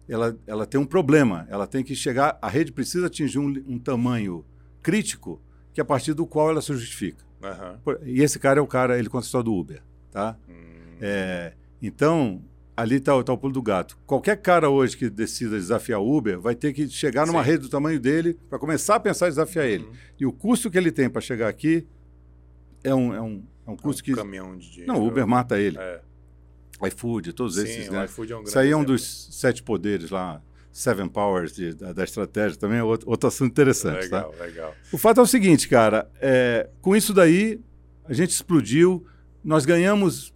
[0.08, 1.48] ela, ela tem um problema.
[1.50, 4.46] Ela tem que chegar, a rede precisa atingir um, um tamanho
[4.82, 5.42] crítico
[5.74, 7.24] que é a partir do qual ela se justifica.
[7.44, 7.98] Uhum.
[8.04, 10.36] E esse cara é o cara, ele conta a história do Uber, tá?
[10.50, 10.98] Hum.
[11.00, 12.42] É, então,
[12.76, 13.98] ali está tá o pulo do gato.
[14.08, 17.52] Qualquer cara hoje que decida desafiar o Uber vai ter que chegar numa Sim.
[17.52, 19.72] rede do tamanho dele para começar a pensar em desafiar uhum.
[19.72, 19.88] ele.
[20.20, 21.86] E o custo que ele tem para chegar aqui
[22.84, 24.16] é um, é um, é um custo é um que.
[24.16, 24.94] caminhão de dinheiro.
[24.94, 25.78] Não, o Uber mata ele.
[25.78, 26.02] É.
[26.86, 27.90] iFood, todos Sim, esses.
[27.90, 28.06] Né?
[28.06, 30.42] iFood é um grande Isso aí é um dos sete poderes lá.
[30.72, 34.04] Seven Powers de, da, da, estratégia também é outro, outro assunto interessante.
[34.04, 34.44] Legal, tá?
[34.44, 34.76] legal.
[34.92, 37.60] O fato é o seguinte, cara, é, com isso daí,
[38.06, 39.04] a gente explodiu,
[39.44, 40.32] nós ganhamos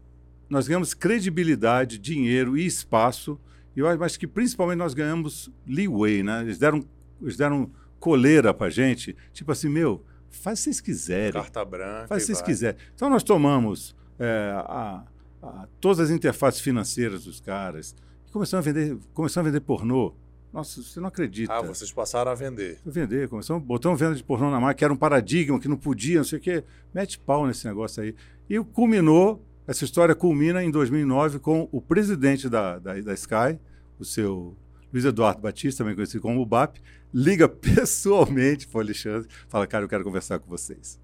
[0.52, 3.40] nós ganhamos credibilidade, dinheiro e espaço,
[3.74, 6.42] e eu acho que principalmente nós ganhamos leeway, né?
[6.42, 6.84] Eles deram,
[7.22, 7.72] eles deram
[8.02, 11.32] coleira para gente, tipo assim, meu, faz se vocês quiserem.
[11.32, 12.08] Carta branca.
[12.08, 12.78] Faz se vocês quiserem.
[12.94, 15.06] Então nós tomamos é, a,
[15.42, 17.96] a, todas as interfaces financeiras dos caras
[18.28, 20.14] e começamos a vender, começamos a vender pornô.
[20.54, 21.54] Nossa, você não acredita.
[21.54, 22.80] Ah, vocês passaram a vender.
[22.86, 26.18] Vender, começamos, botamos venda de pornô na máquina, que era um paradigma, que não podia,
[26.18, 26.64] não sei o quê.
[26.94, 28.14] Mete pau nesse negócio aí.
[28.50, 33.58] E culminou, essa história culmina em 2009 com o presidente da, da, da Sky,
[33.98, 34.58] o seu
[34.92, 36.78] Luiz Eduardo Batista, também conhecido como o BAP,
[37.14, 41.00] liga pessoalmente para o Alexandre, fala, cara, eu quero conversar com vocês.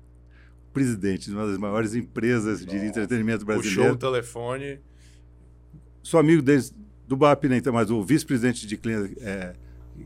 [0.78, 2.78] Presidente de uma das maiores empresas Nossa.
[2.78, 3.82] de entretenimento brasileiro.
[3.82, 4.80] Puxou o telefone.
[6.04, 6.74] Sou amigo deles,
[7.08, 9.54] do BAP, nem né, mas o vice-presidente de cliente, é,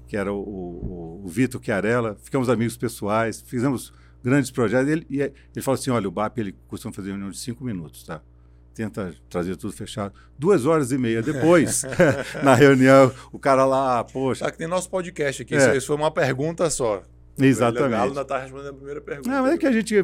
[0.07, 3.93] que era o, o, o Vitor Chiarella, ficamos amigos pessoais, fizemos
[4.23, 4.89] grandes projetos.
[4.89, 8.03] Ele, e ele falou assim: olha, o BAP ele costuma fazer reunião de cinco minutos,
[8.03, 8.21] tá?
[8.73, 10.13] Tenta trazer tudo fechado.
[10.37, 11.83] Duas horas e meia depois,
[12.41, 14.45] na reunião, o cara lá, poxa.
[14.45, 15.55] Tá que tem nosso podcast aqui.
[15.55, 15.75] É.
[15.75, 17.03] Isso foi uma pergunta só.
[17.47, 17.87] Exatamente.
[17.87, 19.29] O Galo ainda está respondendo a primeira pergunta.
[19.29, 19.95] Não, mas é que a gente,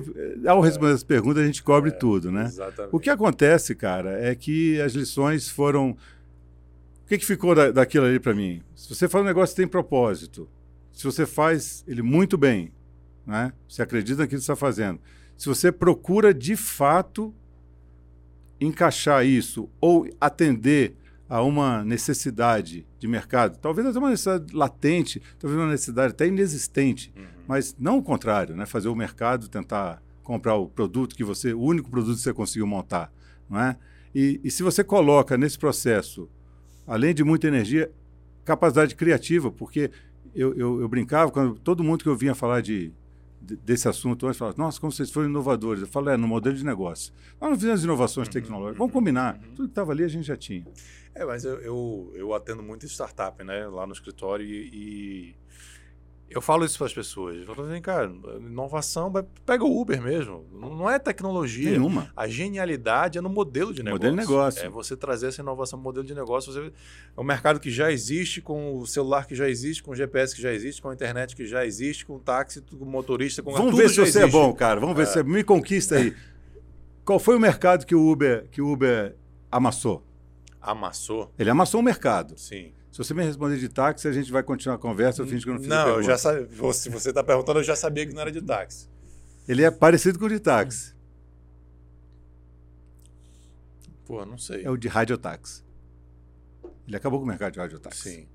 [0.46, 0.96] ao responder é.
[0.96, 2.46] as perguntas, a gente cobre é, tudo, né?
[2.46, 2.96] Exatamente.
[2.96, 5.92] O que acontece, cara, é que as lições foram.
[5.92, 8.62] O que, que ficou da, daquilo ali para mim?
[8.76, 10.50] Se você faz um negócio que tem propósito,
[10.92, 12.72] se você faz ele muito bem,
[13.26, 13.54] né?
[13.68, 15.00] Você acredita naquilo que está fazendo.
[15.38, 17.34] Se você procura de fato
[18.60, 20.96] encaixar isso ou atender
[21.30, 27.14] a uma necessidade de mercado, talvez até uma necessidade latente, talvez uma necessidade até inexistente,
[27.16, 27.26] uhum.
[27.48, 28.66] mas não o contrário, né?
[28.66, 32.68] Fazer o mercado tentar comprar o produto que você, o único produto que você conseguiu
[32.68, 33.12] montar,
[33.50, 33.78] não é?
[34.16, 36.30] E, e se você coloca nesse processo,
[36.86, 37.92] além de muita energia,
[38.46, 39.92] capacidade criativa, porque
[40.34, 42.92] eu, eu, eu brincava quando todo mundo que eu vinha falar de
[43.40, 45.82] desse assunto antes, falava, nossa, como vocês foram inovadores.
[45.82, 47.14] Eu falo, é, no modelo de negócio.
[47.40, 48.78] Nós não fizemos inovações uhum, tecnológicas.
[48.78, 49.36] Vamos combinar.
[49.36, 49.56] Uhum.
[49.56, 50.66] Tudo que estava ali a gente já tinha.
[51.14, 55.36] É, mas eu, eu, eu, atendo muito startup, né, lá no escritório e, e
[56.30, 57.38] eu falo isso para as pessoas.
[57.38, 59.12] Eu falo assim, cara, inovação,
[59.46, 60.46] pega o Uber mesmo.
[60.52, 61.72] Não é tecnologia.
[61.72, 62.12] Nenhuma.
[62.16, 63.94] A genialidade é no modelo de negócio.
[63.94, 64.66] Modelo de negócio.
[64.66, 66.52] É você trazer essa inovação no modelo de negócio.
[66.52, 69.96] Você, é um mercado que já existe, com o celular que já existe, com o
[69.96, 72.86] GPS que já existe, com a internet que já existe, com o táxi, com o
[72.86, 74.24] motorista, com Vamos ver se você é existe.
[74.24, 74.82] é bom, cara.
[74.82, 75.06] Vamos ver é.
[75.06, 76.14] se você me conquista aí.
[77.06, 79.16] Qual foi o mercado que o Uber, que o Uber
[79.50, 80.04] amassou?
[80.62, 81.32] Amassou?
[81.40, 82.38] Ele amassou o mercado.
[82.38, 82.74] Sim.
[82.98, 85.22] Se você me responder de táxi, a gente vai continuar a conversa.
[85.22, 86.48] Eu finge que eu não fiz Não, eu já sabia.
[86.74, 88.90] Se você está perguntando, eu já sabia que não era de táxi.
[89.48, 90.96] Ele é parecido com o de táxi.
[94.04, 94.64] Pô, não sei.
[94.64, 95.64] É o de radiotáxi.
[96.88, 98.02] Ele acabou com o mercado de radiotáxi.
[98.02, 98.28] Sim.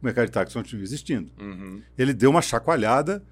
[0.00, 1.30] O mercado de táxi continua existindo.
[1.38, 1.82] Uhum.
[1.98, 3.22] Ele deu uma chacoalhada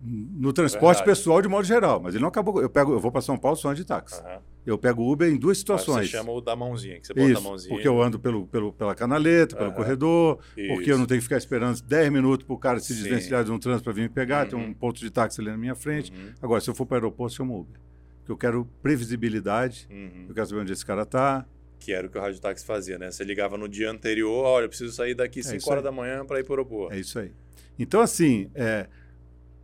[0.00, 1.18] no transporte Verdade.
[1.18, 2.62] pessoal de modo geral, mas ele não acabou.
[2.62, 4.18] Eu pego, eu vou para São Paulo só de táxi.
[4.22, 4.51] Uhum.
[4.64, 6.08] Eu pego Uber em duas situações.
[6.08, 7.74] Você chama o da mãozinha, que você bota Isso, a mãozinha.
[7.74, 9.74] Porque eu ando pelo, pelo, pela canaleta, pelo uhum.
[9.74, 10.68] corredor, Isso.
[10.68, 13.50] porque eu não tenho que ficar esperando 10 minutos para o cara se desvencilhar de
[13.50, 14.50] um trânsito para vir me pegar, uhum.
[14.50, 14.74] tem um uhum.
[14.74, 16.12] ponto de táxi ali na minha frente.
[16.12, 16.32] Uhum.
[16.40, 17.80] Agora, se eu for para o aeroporto, chamo Uber.
[18.18, 20.26] Porque eu quero previsibilidade, uhum.
[20.28, 21.44] eu quero saber onde esse cara está.
[21.80, 23.10] Que era o que o Rádio Táxi fazia, né?
[23.10, 25.90] Você ligava no dia anterior, olha, eu preciso sair daqui 5 é horas aí.
[25.90, 26.94] da manhã para ir para o aeroporto.
[26.94, 27.32] É isso aí.
[27.76, 28.86] Então, assim, é,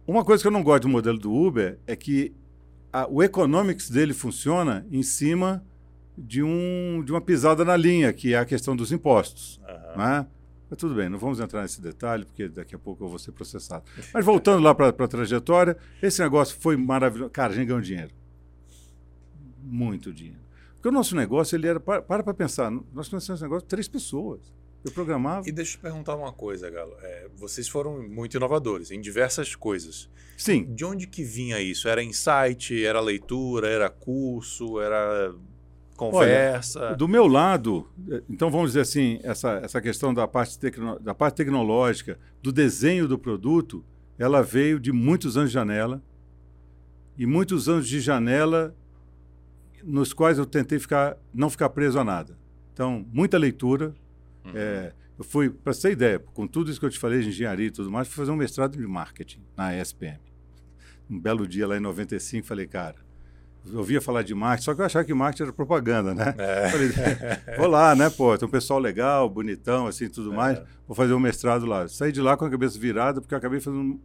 [0.05, 2.35] uma coisa que eu não gosto do modelo do Uber é que
[2.93, 5.65] a, o economics dele funciona em cima
[6.17, 9.61] de, um, de uma pisada na linha, que é a questão dos impostos.
[9.69, 9.99] Uhum.
[9.99, 10.27] Né?
[10.71, 13.33] Mas tudo bem, não vamos entrar nesse detalhe, porque daqui a pouco eu vou ser
[13.33, 13.85] processado.
[14.13, 17.31] Mas voltando lá para a trajetória, esse negócio foi maravilhoso.
[17.31, 18.13] Cara, a gente ganhou dinheiro.
[19.63, 20.41] Muito dinheiro.
[20.75, 21.81] Porque o nosso negócio, ele era.
[21.81, 24.53] Para para pensar, nós começamos esse negócio três pessoas.
[24.85, 25.49] Eu programava.
[25.49, 26.95] E deixa eu te perguntar uma coisa, Galo.
[27.03, 30.09] É, vocês foram muito inovadores em diversas coisas.
[30.37, 30.73] Sim.
[30.73, 31.89] De onde que vinha isso?
[31.89, 35.35] Era insight, era leitura, era curso, era
[35.97, 36.81] conversa?
[36.81, 37.89] Olha, do meu lado,
[38.31, 43.09] então vamos dizer assim, essa, essa questão da parte, tecno, da parte tecnológica, do desenho
[43.09, 43.85] do produto,
[44.17, 46.01] ela veio de muitos anos de janela.
[47.17, 48.77] E muitos anos de janela
[49.83, 52.39] nos quais eu tentei ficar, não ficar preso a nada.
[52.73, 53.93] Então, muita leitura,
[54.49, 54.57] Uhum.
[54.57, 57.67] É, eu fui, para ter ideia, com tudo isso que eu te falei de engenharia
[57.67, 60.21] e tudo mais, fui fazer um mestrado de marketing na ESPM.
[61.11, 62.97] Um belo dia lá em 95, falei, cara,
[63.71, 66.35] eu ouvia falar de marketing, só que eu achava que marketing era propaganda, né?
[66.39, 66.69] É.
[66.71, 66.89] Falei,
[67.57, 70.37] vou lá, né, pô, tem um pessoal legal, bonitão, assim, tudo é.
[70.37, 71.87] mais, vou fazer um mestrado lá.
[71.89, 74.01] Saí de lá com a cabeça virada, porque eu acabei fazendo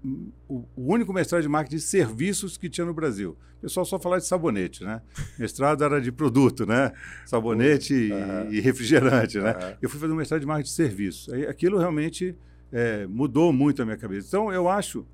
[0.48, 3.38] o, único mestrado de marketing de serviços que tinha no Brasil.
[3.58, 5.02] O pessoal só falava de sabonete, né?
[5.40, 6.92] Mestrado era de produto, né?
[7.26, 9.78] Sabonete e, e, refrigerante, né?
[9.82, 11.34] Eu fui fazer um mestrado de marketing de serviços.
[11.48, 12.36] Aquilo realmente
[12.72, 14.28] é, mudou muito a minha cabeça.
[14.28, 15.06] Então, eu acho,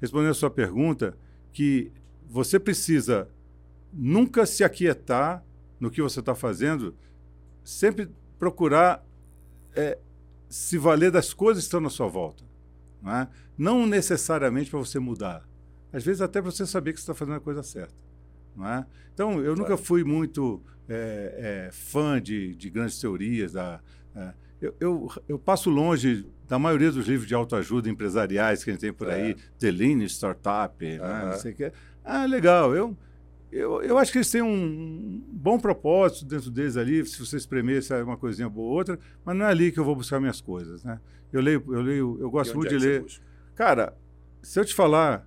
[0.00, 1.16] respondendo a sua pergunta,
[1.52, 1.90] que
[2.28, 3.28] você precisa
[3.96, 5.42] nunca se aquietar
[5.80, 6.94] no que você está fazendo,
[7.64, 9.04] sempre procurar
[9.74, 9.98] é,
[10.48, 12.44] se valer das coisas que estão na sua volta.
[13.02, 13.28] Não, é?
[13.56, 15.46] não necessariamente para você mudar.
[15.92, 17.94] Às vezes até para você saber que você está fazendo a coisa certa.
[18.54, 18.86] Não é?
[19.14, 23.52] Então, eu nunca fui muito é, é, fã de, de, grandes teorias.
[23.52, 23.80] Da,
[24.14, 28.72] é, eu, eu, eu, passo longe da maioria dos livros de autoajuda empresariais que a
[28.72, 31.22] gente tem por aí, The Lean Startup, né?
[31.26, 31.72] não sei o que.
[32.04, 32.74] Ah, legal.
[32.74, 32.96] Eu,
[33.50, 37.82] eu, eu acho que eles têm um bom propósito dentro deles ali, se você espremer,
[37.82, 40.40] sai uma coisinha boa ou outra, mas não é ali que eu vou buscar minhas
[40.40, 41.00] coisas, né?
[41.32, 43.06] Eu leio, eu leio, eu gosto muito é de ler.
[43.54, 43.96] Cara,
[44.42, 45.26] se eu te falar,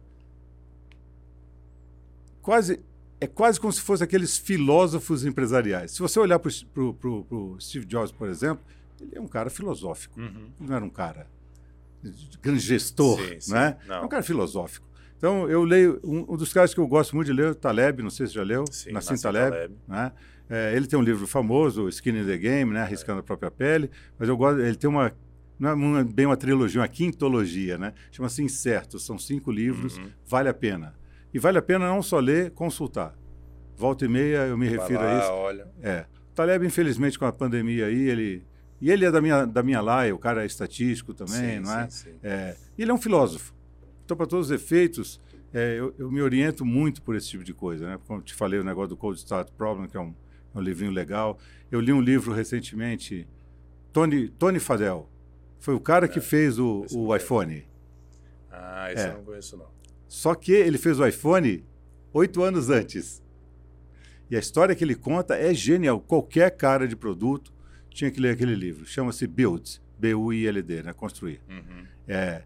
[2.41, 2.82] quase
[3.22, 5.91] é quase como se fosse aqueles filósofos empresariais.
[5.91, 8.63] Se você olhar para o Steve Jobs, por exemplo,
[9.01, 10.20] ele é um cara filosófico.
[10.20, 10.49] Uhum.
[10.59, 11.28] Não era um cara
[12.41, 13.78] grande gestor, sim, né?
[13.89, 14.88] É um cara filosófico.
[15.20, 15.99] Então, eu leio.
[16.01, 18.26] Um, um, dos caras que eu gosto muito de ler é o Taleb, não sei
[18.26, 18.63] se já leu.
[18.72, 19.51] Sim, Nassim, Taleb.
[19.51, 19.76] Taleb.
[19.86, 20.11] Né?
[20.49, 22.82] É, ele tem um livro famoso, Skin in the Game, né?
[22.82, 23.20] Arriscando é.
[23.20, 23.91] a própria pele.
[24.17, 24.61] Mas eu gosto.
[24.61, 25.11] Ele tem uma.
[25.59, 27.93] Não é uma, bem uma trilogia, uma quintologia, né?
[28.13, 28.97] Chama-se Incerto.
[28.97, 30.09] São cinco livros, uhum.
[30.26, 30.95] vale a pena.
[31.34, 33.13] E vale a pena não só ler, consultar.
[33.76, 35.32] Volta e meia eu me Vai refiro lá, a isso.
[35.32, 35.67] Olha.
[35.84, 36.05] É.
[36.34, 38.47] Taleb, infelizmente, com a pandemia aí, ele.
[38.80, 41.78] E ele é da minha, da minha laia, o cara é estatístico também, sim, não
[41.78, 41.89] é?
[41.89, 42.20] Sim, sim.
[42.24, 42.55] é?
[42.78, 43.53] Ele é um filósofo.
[44.10, 45.22] Então, para todos os efeitos,
[45.53, 47.88] é, eu, eu, me oriento muito por esse tipo de coisa.
[47.88, 47.99] Né?
[48.07, 50.16] Como te falei, o negócio do Cold Start Problem, que é um,
[50.55, 51.38] é um livrinho legal.
[51.70, 53.28] Eu li um livro recentemente,
[53.93, 55.07] Tony, Tony Fadell.
[55.60, 57.68] Foi o cara é, que fez o, o iPhone.
[58.49, 59.10] Ah, esse é.
[59.10, 59.68] eu não conheço, não.
[60.07, 61.64] Só que ele fez o iPhone
[62.12, 63.22] oito anos antes.
[64.28, 65.99] E a história que ele conta é genial.
[65.99, 67.53] Qualquer cara de produto
[67.91, 68.88] tinha que ler aquele livro.
[68.88, 70.93] Chama-se Build, B-U-I-L-D, né?
[70.93, 71.39] Construir.
[71.47, 71.86] Uhum.
[72.07, 72.41] É,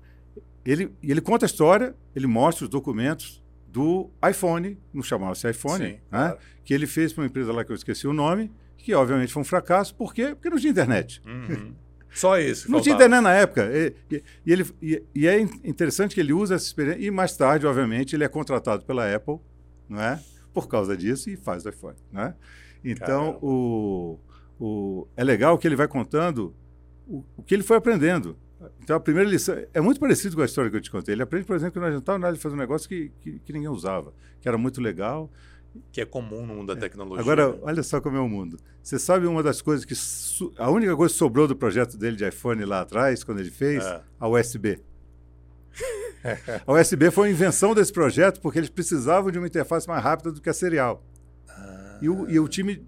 [0.65, 5.91] ele, ele conta a história, ele mostra os documentos do iPhone, não chamava-se iPhone, Sim,
[5.93, 5.99] né?
[6.09, 6.37] Claro.
[6.63, 9.41] que ele fez para uma empresa lá que eu esqueci o nome, que obviamente foi
[9.41, 9.95] um fracasso.
[9.95, 10.35] Por quê?
[10.35, 11.21] Porque não tinha internet.
[11.25, 11.73] Uhum.
[12.13, 12.69] Só isso.
[12.69, 13.69] Não tinha internet na época.
[13.73, 17.01] E, e, e ele, e, e, é interessante que ele usa essa experiência.
[17.01, 19.39] E mais tarde, obviamente, ele é contratado pela Apple,
[19.89, 20.21] não é?
[20.53, 21.97] Por causa disso, e faz o iPhone.
[22.11, 22.35] Né?
[22.85, 24.19] Então, o,
[24.59, 26.53] o, é legal que ele vai contando
[27.07, 28.37] o, o que ele foi aprendendo.
[28.81, 31.15] Então, a primeira lição é muito parecido com a história que eu te contei.
[31.15, 34.13] Ele aprende, por exemplo, que não estávamos fazer um negócio que, que, que, ninguém usava,
[34.41, 35.31] que era muito legal.
[35.91, 36.81] Que é comum no mundo da é.
[36.81, 37.21] tecnologia.
[37.21, 37.59] Agora, né?
[37.61, 38.59] olha só como é o mundo.
[38.81, 39.95] Você sabe uma das coisas que.
[40.61, 43.83] A única coisa que sobrou do projeto dele de iPhone lá atrás, quando ele fez?
[43.83, 44.01] É.
[44.19, 44.79] A USB.
[46.67, 50.31] a USB foi a invenção desse projeto porque eles precisavam de uma interface mais rápida
[50.31, 51.03] do que a serial.
[51.49, 51.97] Ah.
[52.01, 52.85] E, o, e o time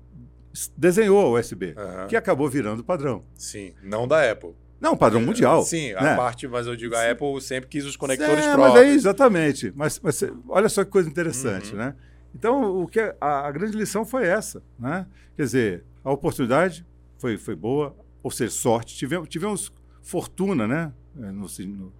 [0.78, 1.76] desenhou a USB,
[2.07, 3.26] que acabou virando padrão.
[3.36, 4.53] Sim, não da Apple.
[4.86, 5.63] Não, padrão mundial.
[5.63, 6.15] Sim, a né?
[6.15, 7.09] parte, mas eu digo, a Sim.
[7.09, 8.73] Apple sempre quis os conectores é, próprios.
[8.75, 9.73] Mas aí, exatamente.
[9.75, 11.77] Mas, mas, olha só que coisa interessante, uhum.
[11.79, 11.95] né?
[12.36, 15.07] Então, o que é, a, a, grande lição foi essa, né?
[15.36, 16.86] Quer dizer, a oportunidade
[17.17, 18.95] foi, foi boa, ou seja, sorte.
[18.95, 19.73] Tivemos, tivemos
[20.03, 20.93] fortuna, né?
[21.19, 21.93] É, no, no,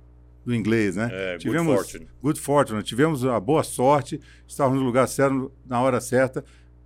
[0.46, 1.10] no inglês, né?
[1.12, 2.10] É, tivemos good fortune.
[2.22, 2.84] Good fortune.
[2.84, 6.46] Tivemos a boa sorte, estávamos no lugar certo, na hora certa,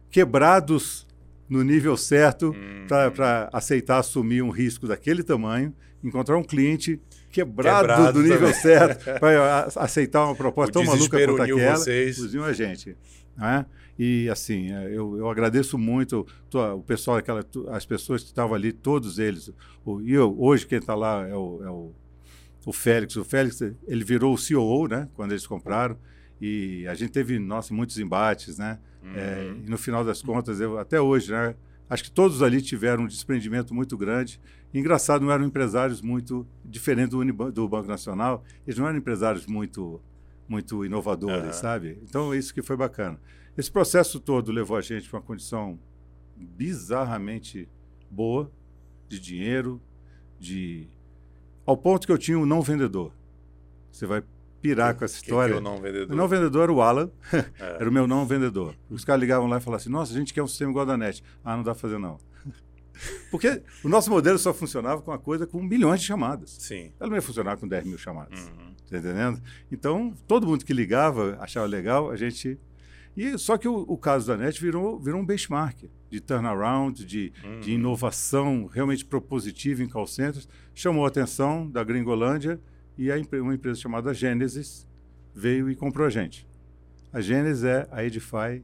[0.09, 1.05] quebrados
[1.49, 2.87] no nível certo uhum.
[2.87, 5.73] para aceitar assumir um risco daquele tamanho,
[6.03, 6.99] encontrar um cliente
[7.31, 8.53] quebrado, quebrado do nível também.
[8.53, 12.35] certo para aceitar uma proposta tão maluca quanto aquela, vocês.
[12.35, 12.97] a gente.
[13.37, 13.65] Né?
[13.97, 18.71] E assim, é, eu, eu agradeço muito o pessoal, aquela, as pessoas que estavam ali,
[18.71, 19.51] todos eles.
[19.83, 21.91] O, e eu, hoje quem está lá é o, é o,
[22.65, 23.17] o Félix.
[23.17, 25.09] O Félix ele virou o CEO, né?
[25.15, 25.97] Quando eles compraram.
[26.39, 28.79] E a gente teve, nossa, muitos embates, né?
[29.03, 29.13] Uhum.
[29.15, 31.53] É, e no final das contas, eu, até hoje, né?
[31.89, 34.39] Acho que todos ali tiveram um desprendimento muito grande.
[34.73, 38.43] engraçado, não eram empresários muito diferentes do, do Banco Nacional.
[38.67, 39.99] Eles não eram empresários muito,
[40.47, 41.61] muito inovadores, uhum.
[41.61, 41.97] sabe?
[42.03, 43.19] Então, isso que foi bacana.
[43.57, 45.79] Esse processo todo levou a gente para uma condição
[46.37, 47.67] bizarramente
[48.09, 48.51] boa
[49.07, 49.81] de dinheiro,
[50.39, 50.87] de
[51.65, 53.11] ao ponto que eu tinha um não vendedor.
[53.91, 54.23] Você vai
[54.61, 55.55] pirar que, com essa história.
[55.55, 56.13] Que, que é o não vendedor?
[56.13, 57.45] O não vendedor era o Alan, é.
[57.59, 58.75] era o meu não vendedor.
[58.89, 60.97] Os caras ligavam lá e falavam assim: nossa, a gente quer um sistema igual da
[60.97, 61.23] NET.
[61.43, 62.17] Ah, não dá para fazer não.
[63.31, 66.57] Porque o nosso modelo só funcionava com uma coisa com milhões de chamadas.
[66.59, 66.91] Sim.
[66.99, 68.39] Ela não ia funcionar com 10 mil chamadas.
[68.39, 68.73] Uhum.
[68.89, 69.41] Tá entendendo?
[69.71, 72.59] Então, todo mundo que ligava achava legal, a gente.
[73.15, 77.31] E só que o, o caso da NET virou, virou um benchmark de turnaround, de,
[77.43, 77.59] uhum.
[77.59, 80.47] de inovação realmente propositiva em call centers.
[80.73, 82.59] Chamou a atenção da Gringolândia
[82.99, 84.85] e a, uma empresa chamada Genesis
[85.33, 86.45] veio e comprou a gente.
[87.13, 88.61] A Genesis é a Edify.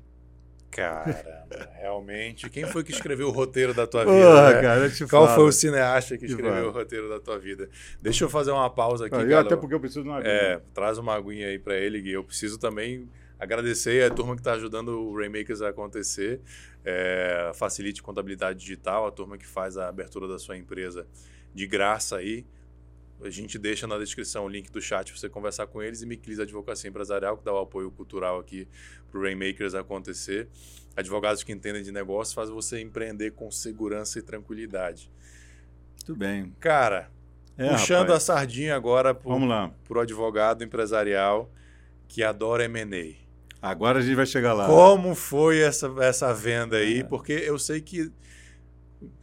[0.70, 2.50] Caramba, realmente.
[2.50, 4.14] Quem foi que escreveu o roteiro da tua vida?
[4.14, 4.62] Oh, né?
[4.62, 5.36] cara, Qual falo.
[5.36, 7.70] foi o cineasta que escreveu o roteiro da tua vida?
[8.02, 9.34] Deixa eu fazer uma pausa aqui.
[9.34, 10.34] Ah, até porque eu preciso de uma aguinha.
[10.34, 12.12] É, traz uma aguinha aí para ele, Gui.
[12.12, 13.08] Eu preciso também
[13.40, 16.42] agradecer a turma que está ajudando o Rainmakers a acontecer.
[16.84, 21.08] é, facilite contabilidade digital, a turma que faz a abertura da sua empresa
[21.54, 22.46] de graça aí.
[23.24, 26.06] A gente deixa na descrição o link do chat para você conversar com eles e
[26.06, 28.68] Miquilis Advocacia Empresarial, que dá o apoio cultural aqui
[29.10, 30.48] para o Rainmakers acontecer.
[30.96, 35.10] Advogados que entendem de negócio faz você empreender com segurança e tranquilidade.
[36.08, 36.54] Muito bem.
[36.60, 37.10] Cara,
[37.58, 38.30] é, puxando rapaz.
[38.30, 41.50] a sardinha agora para o advogado empresarial
[42.08, 43.26] que adora M&A.
[43.62, 44.68] Agora a gente vai chegar lá.
[44.68, 47.00] Como foi essa, essa venda aí?
[47.00, 47.04] É.
[47.04, 48.12] Porque eu sei que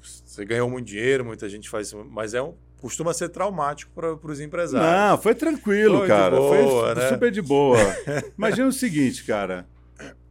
[0.01, 4.41] você ganhou muito dinheiro, muita gente faz, mas é um, costuma ser traumático para os
[4.41, 4.91] empresários.
[4.91, 6.37] Não, foi tranquilo, foi cara.
[6.37, 7.09] Boa, foi né?
[7.09, 7.79] super de boa.
[8.37, 9.67] Imagina o seguinte, cara.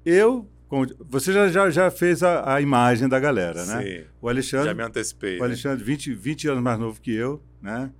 [0.05, 0.47] Eu
[1.09, 3.83] você já, já, já fez a, a, imagem da galera, né?
[3.83, 4.03] Sim.
[4.21, 4.67] O Alexandre.
[4.67, 5.35] Já me antecipei.
[5.35, 5.45] O né?
[5.45, 5.85] Alexandre, né?
[5.85, 7.91] 20, 20 anos mais novo que eu, né?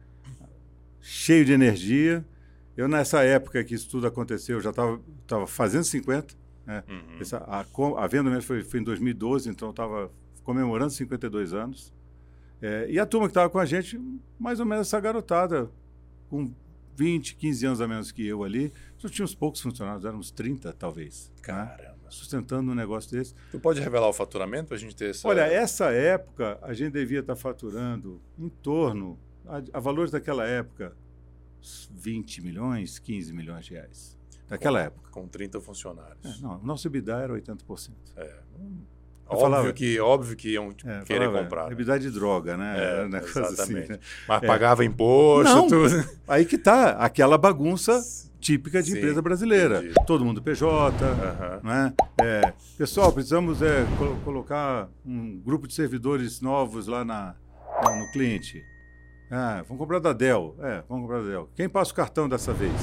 [1.02, 2.26] Cheio de energia.
[2.78, 5.02] Eu, nessa época que isso tudo aconteceu, já estava
[5.48, 6.34] fazendo 50.
[6.66, 6.84] Né?
[6.88, 7.18] Uhum.
[7.20, 7.66] Essa, a,
[7.98, 10.10] a, venda mesmo foi, foi em 2012, então eu estava
[10.42, 11.94] comemorando 52 anos.
[12.62, 14.00] É, e a turma que estava com a gente,
[14.40, 15.70] mais ou menos essa garotada,
[16.30, 16.54] com
[16.96, 18.72] 20, 15 anos a menos que eu ali.
[18.98, 21.32] Só tinha uns poucos funcionários, éramos 30 talvez.
[21.36, 21.42] Né?
[21.42, 21.98] Caramba.
[22.04, 22.10] Né?
[22.10, 23.34] Sustentando um negócio desse.
[23.52, 25.28] Tu pode revelar o faturamento para a gente ter essa.
[25.28, 30.46] Olha, essa época a gente devia estar tá faturando em torno, a, a valores daquela
[30.46, 30.96] época,
[31.92, 34.18] 20 milhões, 15 milhões de reais.
[34.48, 35.10] Daquela com, época.
[35.12, 36.38] Com 30 funcionários.
[36.40, 37.92] É, não, nosso EBITDA era 80%.
[38.18, 38.40] É.
[39.32, 41.66] Óbvio, falava, que, óbvio que iam é, querer falava, comprar.
[41.68, 41.72] Né?
[41.72, 42.76] EBITDA de droga, né?
[42.78, 43.84] É, um assim, exatamente.
[43.84, 44.00] Assim, né?
[44.28, 44.48] Mas é.
[44.48, 46.10] pagava imposto, não, tudo.
[46.28, 48.02] Aí que tá, aquela bagunça
[48.40, 49.78] típica de Sim, empresa brasileira.
[49.78, 49.94] Entendi.
[50.06, 50.66] Todo mundo PJ,
[51.06, 51.70] uhum.
[51.70, 51.94] né?
[52.22, 53.86] É, pessoal, precisamos é,
[54.26, 57.36] colocar um grupo de servidores novos lá na,
[57.86, 58.62] no cliente.
[59.30, 60.56] Ah, vamos comprar da Dell.
[60.60, 61.50] É, vamos comprar da Dell.
[61.56, 62.74] Quem passa o cartão dessa vez?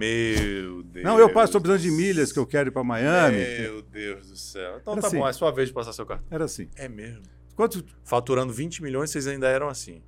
[0.00, 1.04] Meu Deus.
[1.04, 3.36] Não, eu passo, estou precisando de milhas que eu quero ir para Miami.
[3.36, 4.78] Meu Deus do céu.
[4.80, 5.18] Então Era tá assim.
[5.18, 6.26] bom, é sua vez de passar seu cartão.
[6.30, 6.68] Era assim.
[6.74, 7.22] É mesmo.
[7.54, 7.84] Quanto...
[8.02, 10.02] Faturando 20 milhões, vocês ainda eram assim.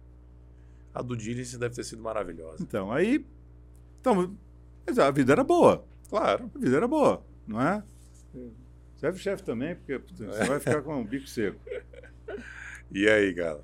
[0.95, 2.63] A do Diligence deve ter sido maravilhosa.
[2.63, 3.25] Então, aí.
[4.01, 4.35] Então,
[4.99, 5.85] a vida era boa.
[6.09, 6.51] Claro.
[6.55, 7.83] A vida era boa, não é?
[8.97, 11.59] Serve chefe também, porque você vai ficar com o bico seco.
[12.95, 13.59] E aí, cara?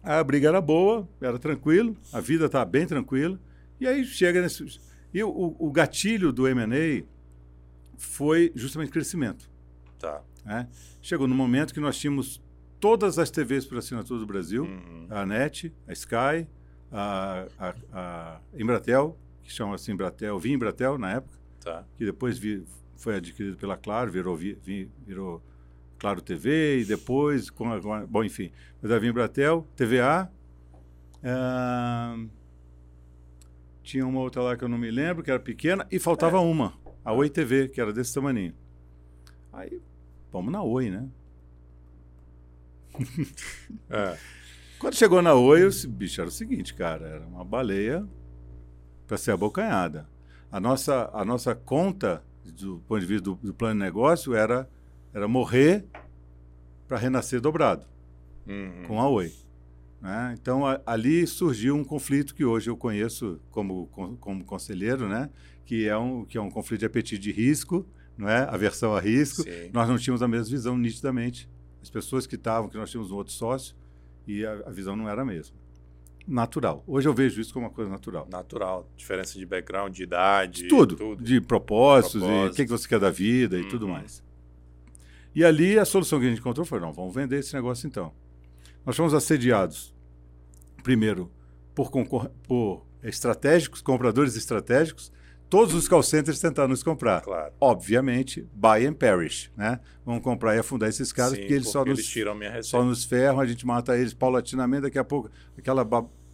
[0.00, 3.36] A briga era boa, era tranquilo, a vida estava tá bem tranquila.
[3.80, 4.80] E aí chega nesse.
[5.12, 7.04] E o, o gatilho do MA
[7.96, 9.50] foi justamente crescimento.
[9.98, 10.22] Tá.
[10.44, 10.68] Né?
[11.02, 12.42] Chegou no momento que nós tínhamos
[12.78, 15.06] todas as TVs por assinatura do Brasil, uhum.
[15.10, 16.46] a NET, a Sky,
[16.92, 21.84] a, a, a Embratel, que chama assim Embratel, Vim Embratel na época, tá.
[21.96, 22.64] que depois vi,
[22.96, 25.42] foi adquirido pela Claro, virou, vi, virou
[25.98, 30.30] Claro TV e depois, com a, bom, enfim, mas a Vim Embratel, TVA,
[31.16, 32.28] uh,
[33.88, 36.40] tinha uma outra lá que eu não me lembro, que era pequena, e faltava é.
[36.40, 38.52] uma, a Oi TV, que era desse tamanho.
[39.50, 39.80] Aí,
[40.30, 41.08] vamos na Oi, né?
[43.88, 44.18] é.
[44.78, 48.06] Quando chegou na Oi, o bicho era o seguinte, cara, era uma baleia
[49.06, 50.06] para ser abocanhada.
[50.52, 54.68] A nossa, a nossa conta, do ponto de vista do, do plano de negócio, era,
[55.14, 55.86] era morrer
[56.86, 57.86] para renascer dobrado,
[58.46, 58.82] uhum.
[58.86, 59.32] com a Oi.
[60.00, 60.34] Né?
[60.40, 63.88] Então, a, ali surgiu um conflito que hoje eu conheço como,
[64.20, 65.28] como, conselheiro, né?
[65.64, 67.86] que, é um, que é um conflito de apetite de risco,
[68.16, 68.42] não é?
[68.48, 69.42] aversão a risco.
[69.42, 69.70] Sim.
[69.72, 71.48] Nós não tínhamos a mesma visão nitidamente.
[71.82, 73.74] As pessoas que estavam, que nós tínhamos um outro sócio,
[74.26, 75.56] e a, a visão não era a mesma.
[76.26, 76.84] Natural.
[76.86, 78.28] Hoje eu vejo isso como uma coisa natural.
[78.30, 78.86] Natural.
[78.94, 80.62] Diferença de background, de idade.
[80.62, 80.94] De tudo.
[80.94, 81.24] tudo.
[81.24, 82.48] De propósitos, propósitos.
[82.48, 83.62] e o que, que você quer da vida uhum.
[83.62, 83.92] e tudo uhum.
[83.92, 84.22] mais.
[85.34, 88.12] E ali a solução que a gente encontrou foi: não, vamos vender esse negócio então.
[88.84, 89.94] Nós fomos assediados,
[90.82, 91.30] primeiro,
[91.74, 91.90] por,
[92.46, 95.12] por estratégicos, compradores estratégicos.
[95.48, 97.22] Todos os call centers tentaram nos comprar.
[97.22, 97.52] Claro.
[97.58, 99.50] Obviamente, buy and perish.
[99.56, 99.80] Né?
[100.04, 102.62] Vamos comprar e afundar esses caras, Sim, porque eles, porque só, eles nos, tiram minha
[102.62, 105.86] só nos ferram, a gente mata eles paulatinamente, daqui a pouco aquela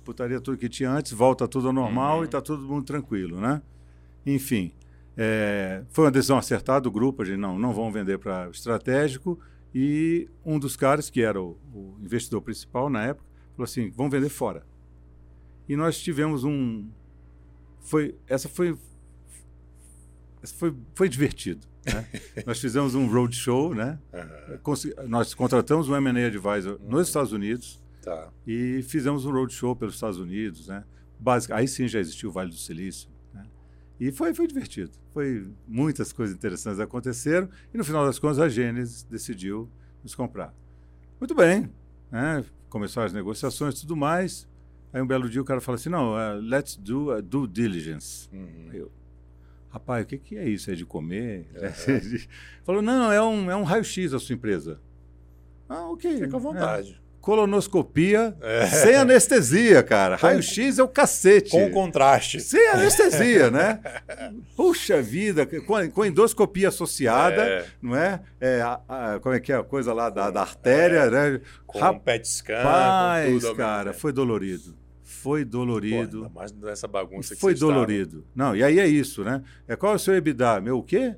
[0.05, 2.23] putaria tudo que tinha antes volta tudo ao normal uhum.
[2.23, 3.41] e está todo mundo tranquilo.
[3.41, 3.63] Né?
[4.27, 4.73] Enfim,
[5.17, 9.39] é, foi uma decisão acertada do grupo, a gente não, não vão vender para estratégico,
[9.75, 14.13] e um dos caras, que era o, o investidor principal na época, falou assim: vamos
[14.13, 14.65] vender fora.
[15.69, 16.89] E nós tivemos um.
[17.81, 18.79] Foi, essa foi.
[20.43, 21.67] Essa foi, foi divertido.
[21.85, 22.07] Né?
[22.47, 23.99] nós fizemos um roadshow, né?
[24.13, 25.09] Uhum.
[25.09, 26.91] Nós contratamos um M&A Advisor uhum.
[26.91, 28.31] nos Estados Unidos tá.
[28.47, 30.85] e fizemos um roadshow pelos Estados Unidos, né?
[31.19, 33.09] Basic, aí sim já existiu o Vale do Silício.
[33.99, 34.93] E foi, foi divertido.
[35.13, 39.69] Foi muitas coisas interessantes aconteceram e no final das contas a Gênesis decidiu
[40.03, 40.55] nos comprar.
[41.21, 41.71] Muito bem,
[42.11, 42.45] né?
[42.69, 44.49] começaram as negociações e tudo mais.
[44.93, 48.29] Aí um belo dia o cara fala assim, não, uh, let's do a due diligence.
[48.33, 48.71] Uhum.
[48.73, 48.93] Eu,
[49.71, 50.71] rapaz, o que, que é isso?
[50.71, 51.49] É de comer?
[51.55, 52.19] Uhum.
[52.65, 54.81] Falou, não, é um, é um raio-x da sua empresa.
[55.69, 56.19] Ah, ok.
[56.19, 57.01] Fica à vontade.
[57.01, 57.04] É.
[57.25, 58.67] Colonoscopia é.
[58.67, 60.15] sem anestesia, cara.
[60.15, 61.53] Raio-X é o cacete.
[61.53, 62.39] Com contraste.
[62.39, 63.81] Sem anestesia, né?
[64.55, 67.67] Puxa vida, com, com endoscopia associada, é.
[67.81, 68.21] não é?
[68.39, 71.11] é a, a, como é que é a coisa lá da, da artéria, é.
[71.11, 71.41] né?
[71.67, 72.03] Com Rap...
[72.03, 73.57] PET scan, Rapaz, com tudo.
[73.57, 74.77] cara, foi dolorido.
[75.03, 76.25] Foi dolorido.
[76.25, 78.27] Pô, mais dessa bagunça que Foi dolorido.
[78.35, 79.43] Não, e aí é isso, né?
[79.67, 80.61] É qual é o seu EBITDA?
[80.61, 81.15] Meu o quê?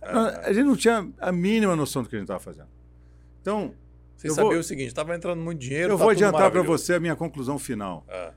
[0.00, 0.40] Ah.
[0.46, 2.68] A gente não tinha a mínima noção do que a gente estava fazendo.
[3.42, 3.74] Então,
[4.28, 4.60] você sabia vou...
[4.60, 5.94] o seguinte, estava entrando muito dinheiro.
[5.94, 8.04] Eu tá vou adiantar para você a minha conclusão final.
[8.08, 8.32] Ah.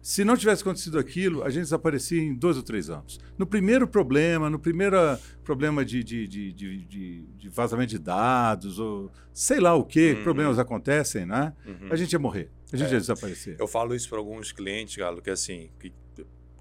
[0.00, 3.18] Se não tivesse acontecido aquilo, a gente desaparecia em dois ou três anos.
[3.36, 4.96] No primeiro problema, no primeiro
[5.42, 10.22] problema de, de, de, de, de vazamento de dados, ou sei lá o que, uhum.
[10.22, 11.52] problemas acontecem, né?
[11.66, 11.88] Uhum.
[11.90, 12.92] A gente ia morrer, a gente é.
[12.92, 13.56] ia desaparecer.
[13.58, 15.92] Eu falo isso para alguns clientes, Galo, que assim, que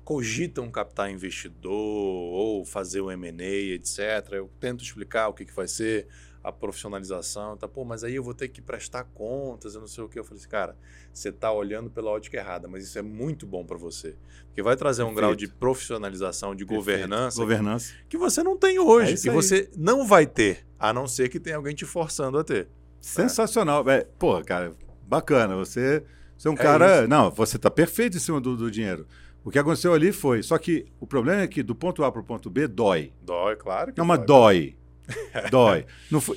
[0.03, 3.99] cogitam captar investidor ou fazer o M&A, etc.
[4.31, 6.07] Eu tento explicar o que, que vai ser
[6.45, 7.67] a profissionalização, tá?
[7.67, 10.19] Pô, mas aí eu vou ter que prestar contas, eu não sei o que.
[10.19, 10.77] Eu falei assim, cara,
[11.11, 14.15] você está olhando pela ótica errada, mas isso é muito bom para você.
[14.45, 16.79] Porque vai trazer um grau de profissionalização, de Perfeito.
[16.79, 19.35] governança, governança que você não tem hoje, é aí.
[19.35, 22.67] você não vai ter, a não ser que tenha alguém te forçando a ter.
[23.01, 23.87] Sensacional.
[23.89, 24.71] É, pô, cara,
[25.07, 25.55] bacana.
[25.55, 26.03] Você,
[26.37, 26.99] você é um é cara.
[26.99, 27.07] Isso.
[27.07, 29.07] Não, você está perfeito em cima do, do dinheiro.
[29.43, 30.43] O que aconteceu ali foi.
[30.43, 33.11] Só que o problema é que do ponto A para o ponto B dói.
[33.21, 33.93] Dói, claro.
[33.93, 34.25] Que não, mas dói.
[34.27, 34.84] Dói.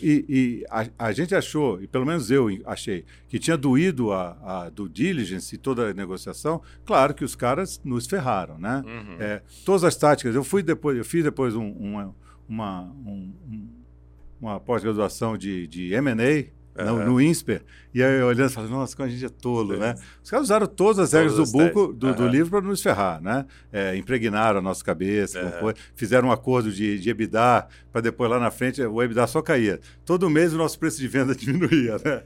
[0.02, 4.36] e, e a, a, gente achou, e pelo menos eu achei, que tinha doído a,
[4.42, 6.60] a do diligence e toda a negociação.
[6.84, 8.82] Claro que os caras nos ferraram, né?
[8.86, 9.16] Uhum.
[9.18, 10.34] É, todas as táticas.
[10.34, 12.14] Eu fui depois, eu fiz depois um, uma,
[12.48, 13.32] uma, um,
[14.40, 17.62] uma pós-graduação de, de M&A no, no INSPER,
[17.92, 19.94] e aí olhando e falando, nossa, como a gente é tolo, né?
[20.22, 23.46] Os caras usaram todas as regras do, buco, do, do, livro para nos ferrar, né?
[23.72, 25.72] É, impregnaram a nossa cabeça, uhum.
[25.94, 29.80] fizeram um acordo de, de EBITDA, para depois lá na frente o EBITDA só caía.
[30.04, 32.22] Todo mês o nosso preço de venda diminuía, né?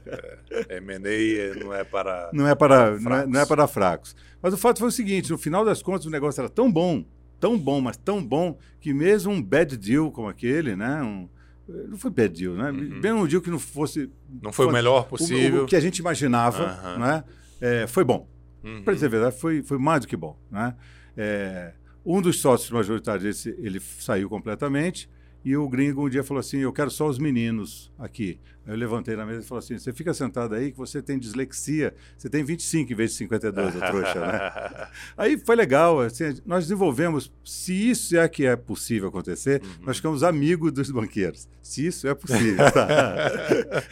[0.69, 4.15] É, M&A não é para não é para, para não, é, não é para fracos.
[4.41, 7.05] Mas o fato foi o seguinte, no final das contas o negócio era tão bom,
[7.39, 11.01] tão bom, mas tão bom, que mesmo um bad deal como aquele, né?
[11.01, 11.27] Um,
[11.67, 12.71] não foi deal, né?
[12.71, 13.01] Uhum.
[13.01, 14.09] Bem um deal que não fosse.
[14.41, 15.61] Não foi fosse, o melhor possível.
[15.61, 16.99] O, o, que a gente imaginava, uhum.
[16.99, 17.23] né?
[17.61, 18.27] É, foi bom.
[18.63, 18.83] Uhum.
[18.83, 20.37] Para dizer a verdade, foi, foi mais do que bom.
[20.51, 20.75] Né?
[21.15, 21.73] É,
[22.05, 25.09] um dos sócios majoritários ele saiu completamente.
[25.43, 28.39] E o gringo um dia falou assim: Eu quero só os meninos aqui.
[28.65, 31.19] Aí eu levantei na mesa e falei assim: Você fica sentado aí que você tem
[31.19, 31.93] dislexia.
[32.17, 34.87] Você tem 25 em vez de 52, a trouxa, né?
[35.17, 35.99] aí foi legal.
[35.99, 37.31] Assim, nós desenvolvemos.
[37.43, 39.85] Se isso é que é possível acontecer, uhum.
[39.85, 41.49] nós ficamos amigos dos banqueiros.
[41.61, 42.71] Se isso é possível.
[42.71, 43.17] Tá?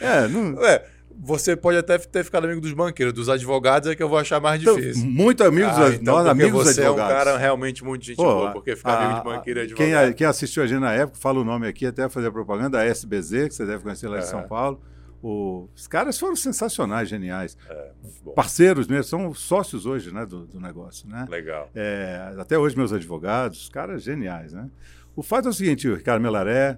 [0.00, 0.54] é, não.
[0.54, 0.82] Ué
[1.18, 4.40] você pode até ter ficado amigo dos banqueiros, dos advogados é que eu vou achar
[4.40, 5.02] mais então, difícil.
[5.02, 7.12] Então, muito amigos, ah, então, nós amigos você advogados.
[7.12, 9.62] é um cara realmente muito gente Pô, boa, porque ficar a, amigo de banqueiro e
[9.62, 10.06] advogado.
[10.06, 12.78] Quem, quem, assistiu a gente na época, fala o nome aqui, até fazer a propaganda,
[12.78, 14.80] a SBZ, que você deve conhecer lá de São Paulo.
[15.22, 17.56] O, os caras foram sensacionais, geniais.
[17.70, 17.90] É,
[18.34, 21.08] Parceiros mesmo, são sócios hoje né, do, do negócio.
[21.08, 21.26] Né?
[21.30, 21.70] Legal.
[21.74, 24.52] É, até hoje, meus advogados, caras geniais.
[24.52, 24.68] Né?
[25.14, 26.76] O fato é o seguinte, o Ricardo Melaré,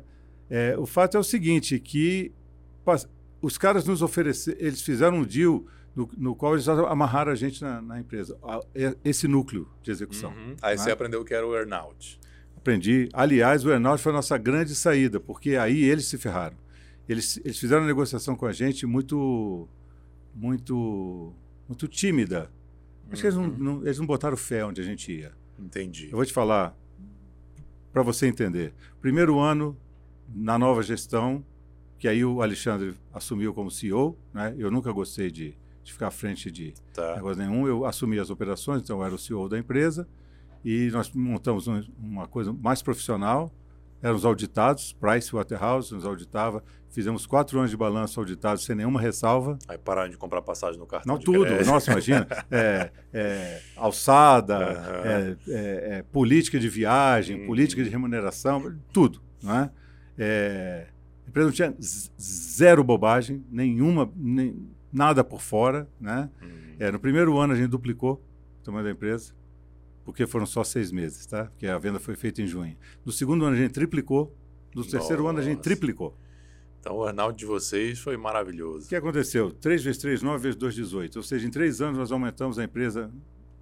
[0.50, 2.32] é, o fato é o seguinte, que
[3.44, 5.64] os caras nos ofereceram, eles fizeram um deal
[5.94, 8.38] no, no, qual eles amarraram a gente na, na empresa,
[9.04, 10.30] esse núcleo de execução.
[10.30, 10.56] Uhum.
[10.62, 10.82] Aí né?
[10.82, 12.18] você aprendeu o que era o earnout.
[12.56, 13.08] Aprendi.
[13.12, 16.56] Aliás, o earnout foi a nossa grande saída, porque aí eles se ferraram.
[17.08, 19.68] Eles, eles fizeram uma negociação com a gente muito,
[20.34, 21.32] muito,
[21.68, 22.50] muito tímida.
[23.10, 23.20] Acho uhum.
[23.20, 23.56] que eles não, uhum.
[23.58, 25.32] não, eles não botaram fé onde a gente ia.
[25.58, 26.06] Entendi.
[26.06, 26.74] Eu vou te falar,
[27.92, 28.72] para você entender.
[29.00, 29.76] Primeiro ano,
[30.34, 31.44] na nova gestão,
[31.98, 34.54] que aí o Alexandre assumiu como CEO, né?
[34.58, 37.14] Eu nunca gostei de, de ficar à frente de tá.
[37.16, 37.66] negócio nenhum.
[37.66, 40.06] Eu assumi as operações, então eu era o CEO da empresa
[40.64, 43.52] e nós montamos um, uma coisa mais profissional.
[44.02, 46.62] Éramos auditados, Price Waterhouse nos auditava.
[46.90, 49.58] Fizemos quatro anos de balanço auditado sem nenhuma ressalva.
[49.66, 51.14] Aí pararam de comprar passagem no cartão.
[51.14, 51.44] Não, tudo.
[51.46, 51.66] Crédito.
[51.66, 52.26] Nossa, imagina.
[52.50, 55.36] É, é, alçada, uhum.
[55.48, 57.46] é, política de viagem, uhum.
[57.46, 59.20] política de remuneração, tudo.
[59.42, 59.70] Não é?
[61.26, 61.74] A empresa não tinha
[62.20, 65.88] zero bobagem, nenhuma, nem, nada por fora.
[66.00, 66.30] Né?
[66.42, 66.48] Uhum.
[66.78, 68.22] É, no primeiro ano a gente duplicou
[68.60, 69.32] o tamanho da empresa,
[70.04, 71.46] porque foram só seis meses, tá?
[71.46, 72.76] Porque a venda foi feita em junho.
[73.04, 74.36] No segundo ano a gente triplicou,
[74.74, 74.98] no Nossa.
[74.98, 76.16] terceiro ano a gente triplicou.
[76.80, 78.84] Então o earnout de vocês foi maravilhoso.
[78.84, 79.50] O que aconteceu?
[79.50, 81.16] 3 vezes 3, 9 vezes 2, 18.
[81.16, 83.10] Ou seja, em três anos nós aumentamos a empresa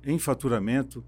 [0.05, 1.05] em faturamento,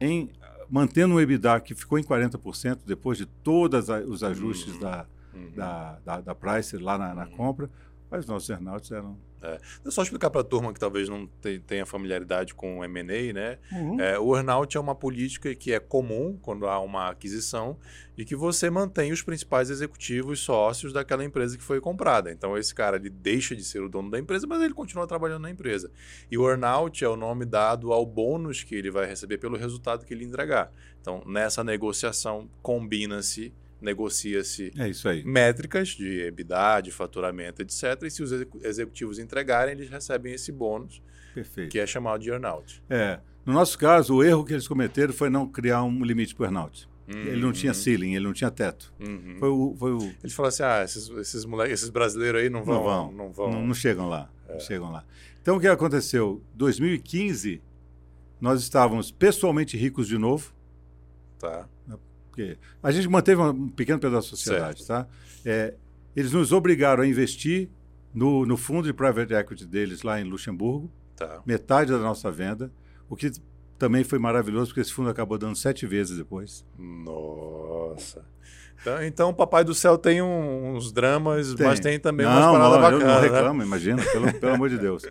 [0.00, 0.28] em
[0.68, 4.80] mantendo um EBITDA que ficou em 40% depois de todos os ajustes uhum.
[4.80, 5.06] da,
[5.36, 5.52] uhum.
[5.54, 7.36] da, da, da Price lá na, na uhum.
[7.36, 7.70] compra,
[8.10, 9.60] Mas os nossos earnouts eram é.
[9.84, 11.28] Eu só explicar para a turma que talvez não
[11.66, 13.58] tenha familiaridade com o M&A, né?
[13.70, 14.00] Uhum.
[14.00, 17.76] É, o earnout é uma política que é comum quando há uma aquisição
[18.16, 22.32] e que você mantém os principais executivos sócios daquela empresa que foi comprada.
[22.32, 25.42] Então esse cara ele deixa de ser o dono da empresa, mas ele continua trabalhando
[25.42, 25.90] na empresa.
[26.30, 30.04] E o earnout é o nome dado ao bônus que ele vai receber pelo resultado
[30.04, 30.72] que ele entregar.
[31.00, 38.02] Então nessa negociação combina-se negocia-se é métricas de EBITDA, de faturamento, etc.
[38.04, 38.32] E se os
[38.62, 41.02] executivos entregarem, eles recebem esse bônus,
[41.34, 41.70] Perfeito.
[41.70, 42.82] que é chamado de earnout.
[42.88, 43.20] É.
[43.44, 46.46] No nosso caso, o erro que eles cometeram foi não criar um limite para o
[46.46, 46.88] earnout.
[47.06, 47.20] Uhum.
[47.20, 48.92] Ele não tinha ceiling, ele não tinha teto.
[48.98, 49.36] Uhum.
[49.38, 49.98] Foi o, foi o...
[50.22, 52.74] Eles falaram assim: ah, esses, esses, moleques, esses brasileiros aí não vão.
[52.74, 53.12] Não vão.
[53.12, 53.52] Não, vão.
[53.52, 54.28] Não, não chegam lá.
[54.48, 54.54] É.
[54.54, 55.04] Não chegam lá.
[55.40, 56.42] Então, o que aconteceu?
[56.54, 57.62] 2015,
[58.40, 60.52] nós estávamos pessoalmente ricos de novo.
[61.38, 61.68] Tá.
[62.36, 65.06] Porque a gente manteve um pequeno pedaço da sociedade, certo.
[65.06, 65.08] tá?
[65.42, 65.72] É,
[66.14, 67.70] eles nos obrigaram a investir
[68.12, 71.40] no, no fundo de private equity deles lá em Luxemburgo, tá.
[71.46, 72.70] metade da nossa venda,
[73.08, 73.32] o que
[73.78, 76.62] também foi maravilhoso, porque esse fundo acabou dando sete vezes depois.
[76.78, 78.22] Nossa.
[78.82, 81.66] Então, então o Papai do Céu tem uns dramas, tem.
[81.66, 83.00] mas tem também não, umas paradas bacanas.
[83.00, 83.20] Eu não né?
[83.20, 83.64] reclamo, né?
[83.64, 85.04] imagina, pelo, pelo amor de Deus.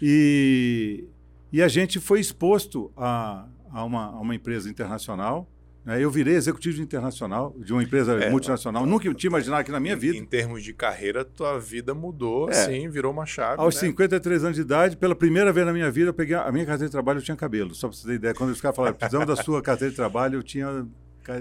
[0.00, 1.04] E,
[1.52, 5.48] e a gente foi exposto a, a, uma, a uma empresa internacional?
[5.84, 8.86] Eu virei executivo internacional de uma empresa é, multinacional.
[8.86, 10.16] Nunca tinha imaginado que na minha vida.
[10.16, 12.52] Em, termos de carreira, tua vida mudou, é.
[12.52, 13.60] assim, virou uma chave.
[13.60, 13.80] Aos né?
[13.80, 16.86] 53 anos de idade, pela primeira vez na minha vida, eu peguei a minha carteira
[16.86, 17.74] de trabalho, eu tinha cabelo.
[17.74, 18.34] Só para você ter ideia.
[18.34, 20.86] Quando os caras falaram, precisamos da sua carteira de trabalho, eu tinha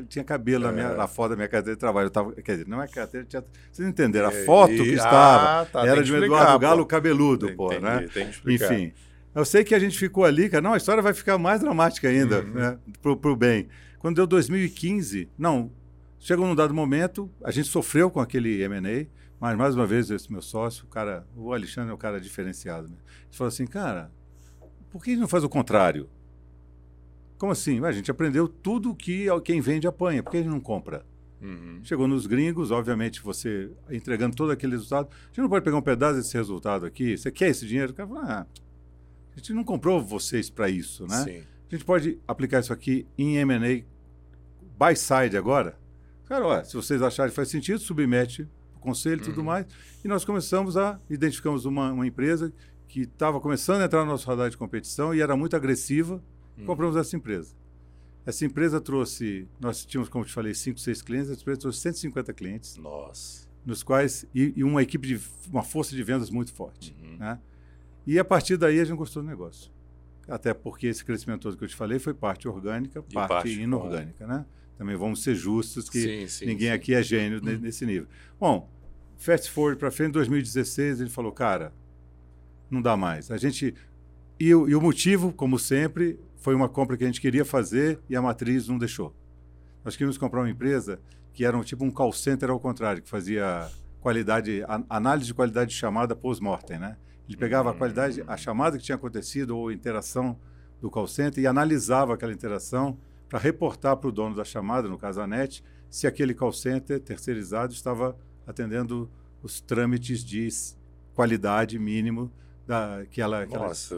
[0.07, 0.67] tinha cabelo é.
[0.67, 2.07] na, minha, na foto da minha carteira de trabalho.
[2.07, 4.29] Eu tava, quer dizer, não é carteira, tinha, vocês entenderam?
[4.29, 7.69] A foto e, que estava ah, tá, era de um Eduardo Galo cabeludo, tem, pô,
[7.79, 8.07] né?
[8.13, 8.73] Tem que explicar.
[8.73, 8.93] Enfim.
[9.33, 10.61] Eu sei que a gente ficou ali, cara.
[10.61, 12.53] Não, a história vai ficar mais dramática ainda, uhum.
[12.53, 12.77] né?
[13.01, 13.67] Pro, pro bem.
[14.01, 15.71] Quando deu 2015, não,
[16.19, 19.05] chegou num dado momento, a gente sofreu com aquele M&A,
[19.39, 22.87] mas mais uma vez esse meu sócio, o cara, o Alexandre é um cara diferenciado,
[22.87, 22.95] né?
[22.97, 24.11] Ele falou assim, cara,
[24.89, 26.09] por que não faz o contrário?
[27.37, 27.79] Como assim?
[27.85, 31.05] A gente aprendeu tudo que quem vende apanha, por que a gente não compra?
[31.39, 31.81] Uhum.
[31.83, 35.09] Chegou nos gringos, obviamente você entregando todo aquele resultado.
[35.11, 37.15] A gente não pode pegar um pedaço desse resultado aqui.
[37.15, 37.91] Você quer esse dinheiro?
[37.91, 38.45] O cara fala, ah,
[39.35, 41.23] a gente não comprou vocês para isso, né?
[41.23, 41.43] Sim.
[41.71, 43.90] A gente pode aplicar isso aqui em M&A
[44.81, 45.77] buy side agora?
[46.25, 49.45] Cara, olha, se vocês acharem que faz sentido, submete o conselho e tudo Uhum.
[49.45, 49.65] mais.
[50.03, 52.51] E nós começamos a, identificamos uma, uma empresa
[52.87, 56.21] que estava começando a entrar no nosso radar de competição e era muito agressiva,
[56.57, 56.65] Uhum.
[56.65, 57.53] compramos essa empresa.
[58.25, 62.33] Essa empresa trouxe, nós tínhamos, como te falei, 5, 6 clientes, essa empresa trouxe 150
[62.33, 63.47] clientes, Nossa.
[63.65, 65.19] nos quais, e, e uma equipe de,
[65.51, 66.95] uma força de vendas muito forte.
[67.03, 67.17] Uhum.
[67.17, 67.39] Né?
[68.05, 69.71] E a partir daí a gente gostou do negócio.
[70.27, 74.25] Até porque esse crescimento todo que eu te falei foi parte orgânica, parte, parte inorgânica,
[74.27, 74.45] né?
[74.77, 76.73] Também vamos ser justos que Sim, sim, ninguém sim.
[76.73, 78.07] aqui é gênio ne- nesse nível.
[78.39, 78.67] Bom,
[79.17, 81.71] fast forward para frente, em 2016, ele falou, cara,
[82.69, 83.29] não dá mais.
[83.31, 83.75] A gente
[84.39, 87.99] e, o- e o motivo, como sempre, foi uma compra que a gente queria fazer
[88.09, 89.13] e a matriz não deixou.
[89.85, 90.99] Nós queríamos comprar uma empresa
[91.33, 93.69] que era um, tipo um call center ao contrário, que fazia
[93.99, 96.97] qualidade, a- análise de qualidade de chamada post-mortem, né?
[97.27, 100.37] Ele pegava a qualidade, a chamada que tinha acontecido ou a interação
[100.81, 102.97] do call center e analisava aquela interação
[103.31, 106.99] para reportar para o dono da chamada, no caso a NET, se aquele call center
[106.99, 109.09] terceirizado estava atendendo
[109.41, 110.49] os trâmites de
[111.13, 112.29] qualidade mínimo
[112.67, 113.47] da, que ela...
[113.47, 113.95] que Nossa,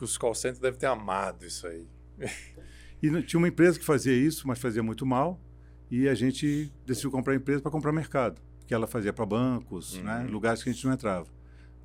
[0.00, 1.84] os call centers devem ter amado isso aí.
[3.02, 5.40] E tinha uma empresa que fazia isso, mas fazia muito mal,
[5.90, 9.96] e a gente decidiu comprar a empresa para comprar mercado, porque ela fazia para bancos,
[9.96, 10.04] Uhum.
[10.04, 11.26] né, lugares que a gente não entrava.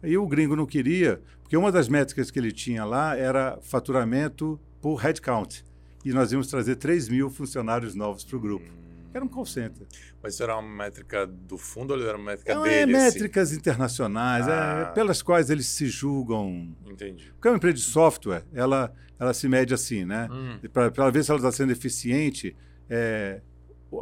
[0.03, 4.59] Aí o gringo não queria, porque uma das métricas que ele tinha lá era faturamento
[4.79, 5.65] por headcount.
[6.05, 8.65] E nós íamos trazer 3 mil funcionários novos para o grupo.
[9.13, 9.87] Era um call center.
[10.21, 12.95] Mas isso era uma métrica do fundo ou era uma métrica Então, é dele?
[12.95, 13.05] assim?
[13.15, 14.91] métricas internacionais, é, Ah.
[14.93, 16.75] pelas quais eles se julgam.
[16.85, 17.31] Entendi.
[17.33, 20.27] Porque uma empresa de software, ela, ela se mede assim, né?
[20.31, 22.55] Hum, para ver se ela está sendo eficiente,
[22.89, 23.41] é,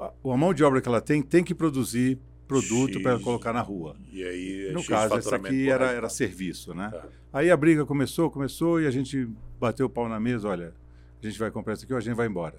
[0.02, 3.96] a, mão de obra que ela tem tem que produzir produto para colocar na rua.
[4.12, 5.98] E aí, é No X caso, faturamento aqui era, hectare.
[5.98, 6.90] era serviço, né?
[6.92, 7.06] Tá.
[7.34, 9.28] Aí a briga começou, começou e a gente
[9.60, 10.74] bateu o pau na mesa, olha,
[11.28, 12.58] a gente vai comprar isso aqui ou a gente vai embora.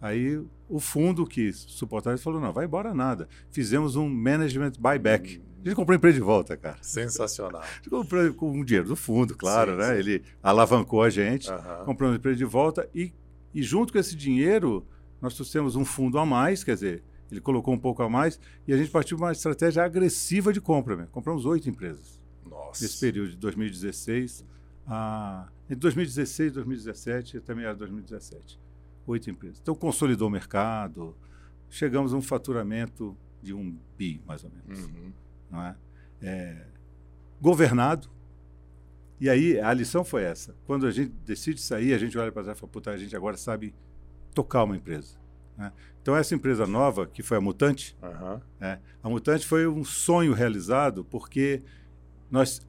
[0.00, 3.28] Aí o fundo que suportava isso falou, não, vai embora nada.
[3.50, 5.42] Fizemos um management buyback.
[5.62, 6.78] A gente comprou a empresa de volta, cara.
[6.80, 7.60] Sensacional.
[7.60, 9.86] A gente comprou com o dinheiro do fundo, claro, Sim, né?
[9.92, 9.98] sim.
[9.98, 11.50] Ele alavancou a gente.
[11.50, 11.84] Aham.
[11.84, 13.12] compramos a empresa de volta e,
[13.52, 14.86] e junto com esse dinheiro
[15.20, 18.72] nós trouxemos um fundo a mais, quer dizer, ele colocou um pouco a mais e
[18.72, 20.96] a gente partiu para uma estratégia agressiva de compra.
[20.96, 21.10] Mesmo.
[21.10, 22.18] Compramos oito empresas
[22.48, 22.82] Nossa.
[22.82, 24.46] nesse período de 2016
[24.86, 28.58] a entre 2016 e 2017 também era 2017
[29.06, 29.58] oito empresas.
[29.60, 31.16] Então consolidou o mercado,
[31.68, 35.12] chegamos a um faturamento de um bi mais ou menos Uhum.
[35.50, 35.76] não é?
[36.22, 36.66] É,
[37.40, 38.08] governado.
[39.20, 40.54] E aí a lição foi essa.
[40.66, 43.14] Quando a gente decide sair, a gente olha para trás e fala, puta, a gente
[43.14, 43.74] agora sabe
[44.34, 45.16] tocar uma empresa.
[45.56, 45.72] Né?
[46.02, 48.40] Então essa empresa nova, que foi a Mutante, Aham.
[48.58, 48.80] né?
[49.02, 51.62] a Mutante foi um sonho realizado porque
[52.30, 52.66] nós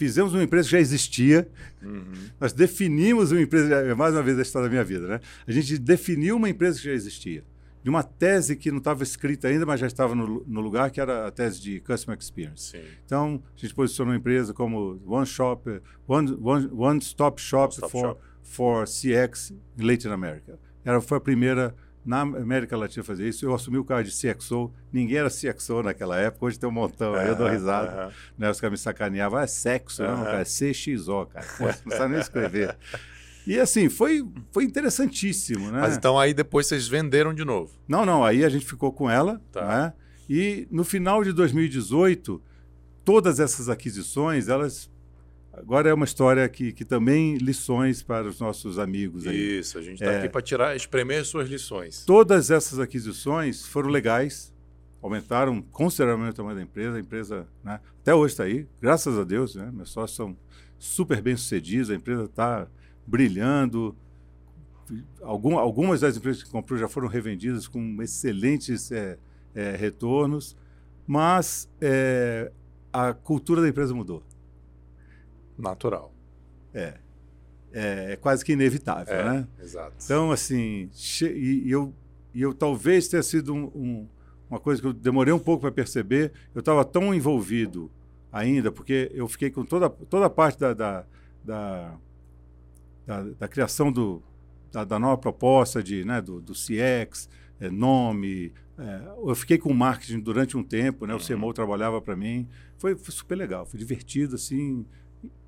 [0.00, 1.46] fizemos uma empresa que já existia,
[1.82, 2.12] Uhum.
[2.40, 5.20] nós definimos uma empresa, é mais uma vez a história da minha vida, né?
[5.46, 7.44] A gente definiu uma empresa que já existia,
[7.82, 11.00] de uma tese que não estava escrita ainda, mas já estava no, no lugar, que
[11.00, 12.70] era a tese de Customer Experience.
[12.72, 12.82] Sim.
[13.04, 15.68] Então, a gente posicionou a empresa como One Shop,
[16.06, 18.20] One, one, one Stop Shop, One-stop for, shop.
[18.42, 20.58] for CX in Latin America.
[20.84, 21.74] Era, foi a primeira
[22.04, 23.44] na América Latina fazer isso.
[23.44, 24.72] Eu assumi o cargo de CXO.
[24.92, 26.46] Ninguém era CXO naquela época.
[26.46, 27.14] Hoje tem um montão.
[27.14, 27.90] aí eu dou risada.
[28.04, 28.12] aham.
[28.38, 28.50] Né?
[28.50, 29.38] Os caras me sacaneavam.
[29.38, 30.02] Ah, é sexo.
[30.02, 30.40] Não, cara.
[30.40, 31.46] É CXO, cara.
[31.58, 32.76] Pô, não sabe nem escrever.
[33.46, 34.22] E assim, foi,
[34.52, 35.80] foi interessantíssimo, né?
[35.80, 37.72] Mas então aí depois vocês venderam de novo.
[37.88, 39.66] Não, não, aí a gente ficou com ela, Tá.
[39.66, 39.92] né?
[40.28, 42.40] E no final de 2018,
[43.04, 44.90] todas essas aquisições, elas
[45.52, 49.58] agora é uma história que, que também lições para os nossos amigos aí.
[49.58, 50.18] Isso, a gente está É.
[50.18, 52.04] aqui para tirar, espremer suas lições.
[52.04, 54.52] Todas essas aquisições foram legais,
[55.02, 56.96] aumentaram consideravelmente o tamanho da empresa.
[56.96, 59.70] A empresa, né, até hoje está aí, graças a Deus, né?
[59.72, 60.36] Meus sócios são
[60.78, 62.68] super bem sucedidos, a empresa está
[63.06, 63.94] brilhando.
[65.22, 69.18] Algum, algumas das empresas que comprou já foram revendidas com excelentes eh,
[69.54, 70.56] eh, retornos,
[71.06, 72.50] mas eh,
[72.92, 74.22] a cultura da empresa mudou.
[75.60, 76.12] Natural.
[76.74, 76.94] É,
[77.72, 79.48] é, é quase que inevitável, É, né?
[79.62, 79.94] exato.
[80.04, 80.88] Então, assim,
[81.22, 81.92] e, eu,
[82.34, 84.08] e eu talvez tenha sido um- um-
[84.48, 86.32] uma coisa que eu demorei um pouco para perceber.
[86.54, 87.90] Eu estava tão envolvido
[88.32, 91.04] ainda, porque eu fiquei com toda, toda a parte da, da,
[91.44, 91.94] da,
[93.06, 94.22] da- da criação do,
[94.72, 97.28] da, da nova proposta de, né, do, do CX,
[97.60, 98.52] é, nome.
[98.78, 101.12] é, eu fiquei com marketing durante um tempo, né?
[101.14, 101.22] O Uhum.
[101.22, 102.48] CMO trabalhava para mim.
[102.78, 104.86] Foi, foi super legal, foi divertido, assim.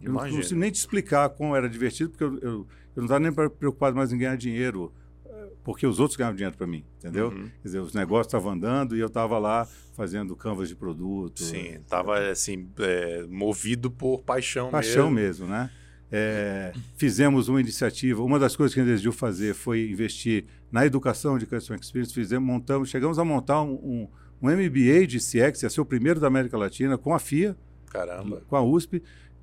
[0.01, 2.67] Eu não consigo nem te explicar como era divertido, porque eu, eu, eu
[2.97, 4.93] não estava nem pre- preocupado mais em ganhar dinheiro,
[5.25, 7.29] eh, porque os outros ganhavam dinheiro para mim, entendeu?
[7.29, 7.45] Uhum.
[7.45, 11.43] Quer dizer, os negócios estavam andando e eu estava lá fazendo canvas de produto.
[11.43, 15.47] Sim, tava assim, é, movido por paixão, Paixão mesmo.
[15.47, 15.71] mesmo, né?
[16.15, 20.85] É, fizemos uma iniciativa, uma das coisas que a gente decidiu fazer foi investir na
[20.85, 24.09] educação de Customer Experience, fizemos, montamos, chegamos a montar um, um,
[24.43, 27.57] um MBA de CX, ia ser o primeiro da América Latina, com a FIA,
[27.91, 28.43] Caramba.
[28.47, 29.03] com a USP.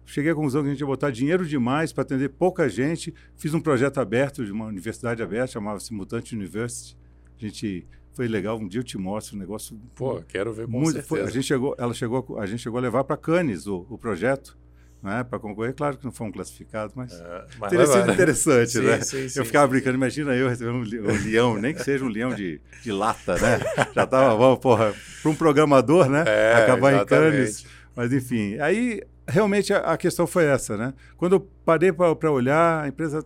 [0.10, 3.14] Cheguei à conclusão que a gente ia botar dinheiro demais para atender pouca gente.
[3.38, 6.98] Fiz um projeto aberto de uma universidade aberta, chamava-se Mutante University.
[7.38, 8.58] A gente foi legal.
[8.58, 9.80] Um dia eu te mostro um negócio.
[9.96, 11.08] Pô, quero ver com muito, certeza.
[11.08, 13.98] foi- a gente chegou, ela chegou, a gente chegou a levar para Cannes o, o
[14.00, 14.58] projeto,
[15.02, 15.74] né, para concorrer.
[15.76, 19.02] Claro que não fomos classificados, mas É, mas teria sido interessante, Sim, né?
[19.02, 22.04] sim, sim, eu ficava brincando, imagina eu recebendo um, li- um leão, nem que seja
[22.04, 23.60] um leão de, de lata, né?
[23.96, 26.24] Já tava bom, porra, para um programador, né?
[26.28, 27.32] É, Acabar em exatamente.
[27.38, 27.66] Cannes.
[27.96, 30.94] Mas enfim, aí realmente a, a questão foi essa, né?
[31.18, 33.26] Quando eu parei para olhar, a empresa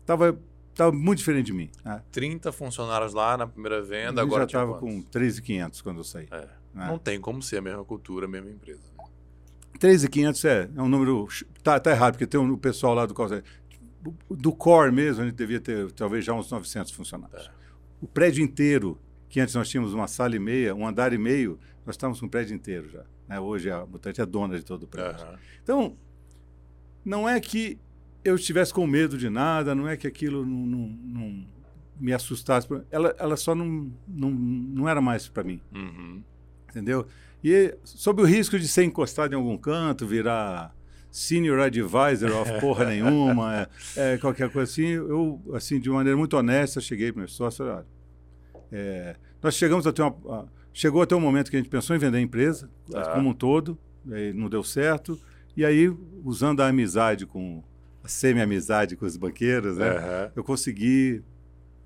[0.00, 0.38] estava
[0.78, 1.70] tava muito diferente de mim.
[1.84, 2.00] Né?
[2.12, 6.28] 30 funcionários lá na primeira venda, Eu agora já estava com 3.500 quando eu saí.
[6.30, 6.46] É.
[6.72, 6.86] né?
[6.86, 8.80] Não tem como ser a mesma cultura, a mesma empresa.
[9.78, 11.26] 3.500 é, é um número.
[11.64, 13.28] Tá, tá errado, porque tem um, o pessoal lá do call.
[14.30, 17.46] Do core mesmo, a gente devia ter talvez já uns 900 funcionários.
[17.46, 17.50] É.
[18.00, 18.96] O prédio inteiro,
[19.28, 22.26] que antes nós tínhamos uma sala e meia, um andar e meio, nós estávamos com
[22.26, 23.02] o prédio inteiro já.
[23.28, 23.38] Né?
[23.40, 25.24] Hoje a Mutante é dona de todo o prédio.
[25.26, 25.38] Aham.
[25.62, 25.96] Então,
[27.04, 27.78] não é que
[28.24, 31.46] eu estivesse com medo de nada, não é que aquilo não, não- não
[32.00, 32.68] me assustasse.
[32.90, 36.22] Ela, ela só não, não, não era mais para mim, Uhum.
[36.70, 37.06] entendeu?
[37.42, 40.74] E sob o risco de ser encostado em algum canto, virar
[41.10, 46.36] senior advisor of porra nenhuma, é, é, qualquer coisa assim, eu, assim, de maneira muito
[46.36, 47.86] honesta, cheguei para o meu sócio e falei, olha,
[48.72, 50.16] é, nós chegamos a ter uma...
[50.28, 53.12] a- chegou até um momento que a gente pensou em vender a empresa, Tá.
[53.14, 53.76] como um todo,
[54.34, 55.18] não deu certo,
[55.56, 55.92] e aí,
[56.24, 57.62] usando a amizade com...
[58.04, 59.88] a semi-amizade com os banqueiros, né?
[59.88, 60.32] Aham.
[60.36, 61.22] eu consegui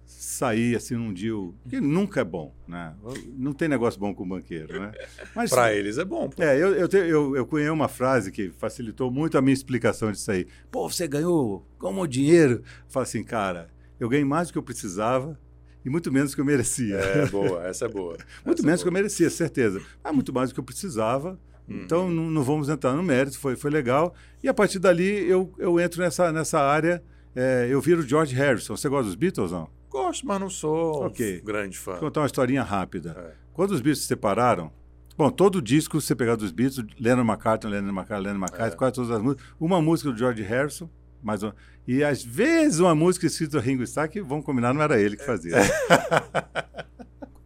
[0.04, 2.94] sair assim num deal que nunca é bom, né?
[3.36, 4.92] Não tem negócio bom com banqueiro, né?
[5.34, 6.28] Mas Pra eles é bom.
[6.28, 6.42] pô.
[6.42, 10.12] é, eu, eu, te- eu, eu cunhei uma frase que facilitou muito a minha explicação
[10.12, 10.46] disso aí.
[10.70, 12.62] Pô, você ganhou como dinheiro?
[12.88, 15.38] Fala assim, cara, eu ganhei mais do que eu precisava
[15.84, 16.96] e muito menos do que eu merecia.
[16.96, 18.16] É, boa, essa é boa.
[18.44, 19.80] muito Essa é menos do que eu merecia, certeza.
[20.02, 21.38] Mas muito mais do que eu precisava.
[21.68, 21.82] Uhum.
[21.84, 24.14] Então não, não vamos entrar no mérito, foi, foi legal.
[24.42, 27.02] E a partir dali eu, eu entro nessa, nessa área.
[27.34, 28.76] é, eu viro George Harrison.
[28.76, 29.68] Você gosta dos Beatles, não?
[29.90, 31.40] Gosto, mas não sou Ok.
[31.42, 31.92] um grande fã.
[31.92, 33.14] Vou contar uma historinha rápida.
[33.16, 33.34] É.
[33.52, 34.72] Quando os Beatles se separaram,
[35.16, 38.76] bom, todo disco, se você pegar dos Beatles, Lennon McCartney, Lennon McCartney, Lennon McCartney, É.
[38.76, 40.88] quase todas as músicas, uma música do George Harrison,
[41.22, 41.54] mais uma,
[41.86, 45.16] e às vezes uma música escrita do Ringo Starr, que vamos combinar, não era ele
[45.16, 45.56] que fazia.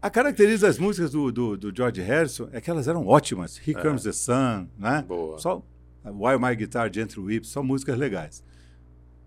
[0.00, 3.60] A característica das músicas do, do, do, George Harrison é que elas eram ótimas.
[3.66, 5.04] Here Comes the Sun, né?
[5.06, 5.36] Boa.
[5.38, 5.60] Só
[6.04, 8.44] While My Guitar Gently Weeps, são músicas legais.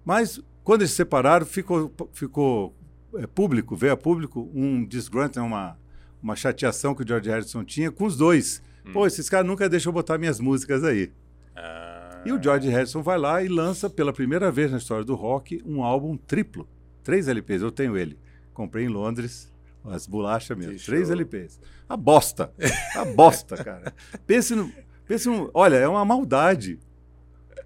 [0.05, 2.73] Mas quando eles se separaram, ficou, ficou
[3.15, 5.77] é, público, veio a público um disgruntled, uma,
[6.23, 8.61] uma chateação que o George Harrison tinha com os dois.
[8.85, 8.93] Hum.
[8.93, 11.11] Pô, esses caras nunca deixam botar minhas músicas aí.
[11.55, 11.98] Ah.
[12.25, 15.61] E o George Harrison vai lá e lança pela primeira vez na história do rock
[15.65, 16.67] um álbum triplo.
[17.03, 18.17] Três LPs, eu tenho ele.
[18.53, 19.51] Comprei em Londres,
[19.85, 20.73] as bolachas mesmo.
[20.73, 21.15] Que três show.
[21.15, 21.59] LPs.
[21.87, 22.51] A bosta.
[22.95, 23.93] A bosta, cara.
[24.27, 24.71] Pense no,
[25.07, 25.49] pense no.
[25.53, 26.77] Olha, é uma maldade.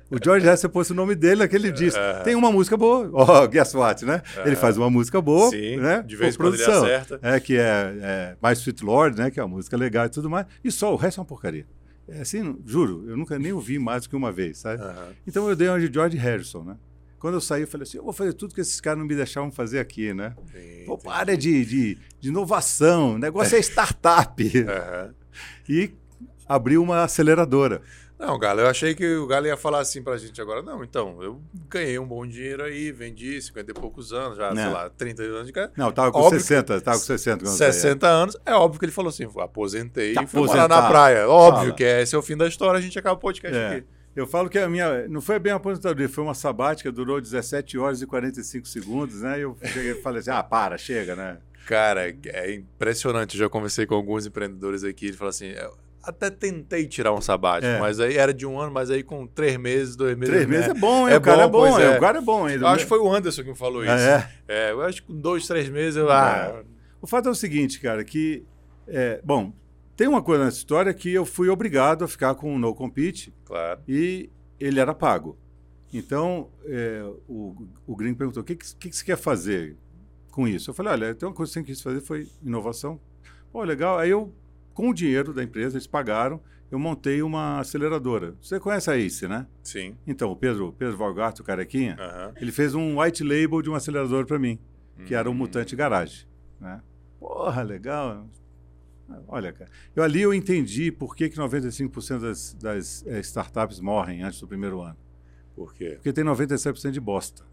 [0.09, 1.99] O George Harrison pôs o nome dele naquele disco.
[1.99, 3.09] Uh, Tem uma música boa.
[3.11, 4.21] Ó, oh, guess what, né?
[4.37, 6.03] Uh, ele faz uma música boa, sim, né?
[6.03, 7.19] De vez em quando ele acerta.
[7.23, 9.31] É, que é, é My Sweet Lord, né?
[9.31, 10.45] Que é uma música legal e tudo mais.
[10.63, 11.65] E só, o resto é uma porcaria.
[12.07, 14.83] É assim, juro, eu nunca nem ouvi mais do que uma vez, sabe?
[14.83, 16.77] Uh, então eu dei uma de George Harrison, né?
[17.17, 19.15] Quando eu saí, eu falei assim: eu vou fazer tudo que esses caras não me
[19.15, 20.35] deixavam fazer aqui, né?
[20.51, 24.43] Sim, Pô, área de, de, de, inovação, o negócio é startup.
[25.67, 25.91] E
[26.47, 27.81] abri uma aceleradora.
[28.25, 30.61] Não, Galo, eu achei que o Galo ia falar assim pra gente agora.
[30.61, 34.63] Não, então, eu ganhei um bom dinheiro aí, vendi 50 e poucos anos, já, não.
[34.63, 35.73] sei lá, 30 anos de cara.
[35.75, 37.45] Não, tava com óbvio 60, tava com 60.
[37.45, 41.27] 60 anos, é óbvio que ele falou assim, aposentei e fui morar na praia.
[41.27, 41.73] Óbvio Fala.
[41.73, 43.67] que esse é o fim da história, a gente acaba o podcast é.
[43.67, 43.85] aqui.
[44.15, 45.07] Eu falo que a minha.
[45.09, 49.39] Não foi bem uma aposentadoria, foi uma sabática, durou 17 horas e 45 segundos, né?
[49.39, 51.39] E eu cheguei e falei assim: ah, para, chega, né?
[51.65, 53.35] Cara, é impressionante.
[53.35, 55.07] Eu já conversei com alguns empreendedores aqui.
[55.07, 55.53] Ele falou assim:
[56.03, 57.79] até tentei tirar um sabático, é.
[57.79, 60.35] mas aí era de um ano, mas aí com três meses, dois meses.
[60.35, 61.13] Três meses é, bom, hein?
[61.13, 61.97] É o cara bom, é bom, é.
[61.97, 62.65] o cara é bom ainda.
[62.65, 63.93] Eu acho que foi o Anderson que me falou isso.
[63.93, 64.71] É, é.
[64.71, 66.11] eu acho que com dois, três meses eu.
[66.11, 66.63] Ah.
[67.01, 68.43] O fato é o seguinte, cara, que.
[68.85, 69.53] É, bom,
[69.95, 73.33] tem uma coisa nessa história que eu fui obrigado a ficar com o no compete.
[73.45, 73.79] Claro.
[73.87, 75.37] E ele era pago.
[75.93, 79.77] Então, é, o, o gringo perguntou: o que, que, que, você quer fazer
[80.31, 80.69] com isso?
[80.69, 82.99] Eu falei: olha, tem uma coisa que você quis fazer foi inovação.
[83.51, 83.99] Pô, legal.
[83.99, 84.33] Aí eu,
[84.73, 86.41] com o dinheiro da empresa, eles pagaram
[86.73, 88.33] eu montei uma aceleradora.
[88.41, 89.45] Você conhece a ACE, né?
[89.61, 89.95] Sim.
[90.07, 91.95] Então, o Pedro, Pedro Valgato, o carequinha,
[92.35, 94.57] ele fez um white label de um acelerador para mim,
[95.05, 96.27] que era o um Mutante Garage.
[96.59, 96.81] Né?
[97.19, 98.27] Porra, legal.
[99.27, 104.23] Olha, cara, eu ali eu entendi por que, que 95% das, das é, startups morrem
[104.23, 104.97] antes do primeiro ano.
[105.55, 105.91] Por quê?
[105.95, 107.43] Porque tem 97% de bosta.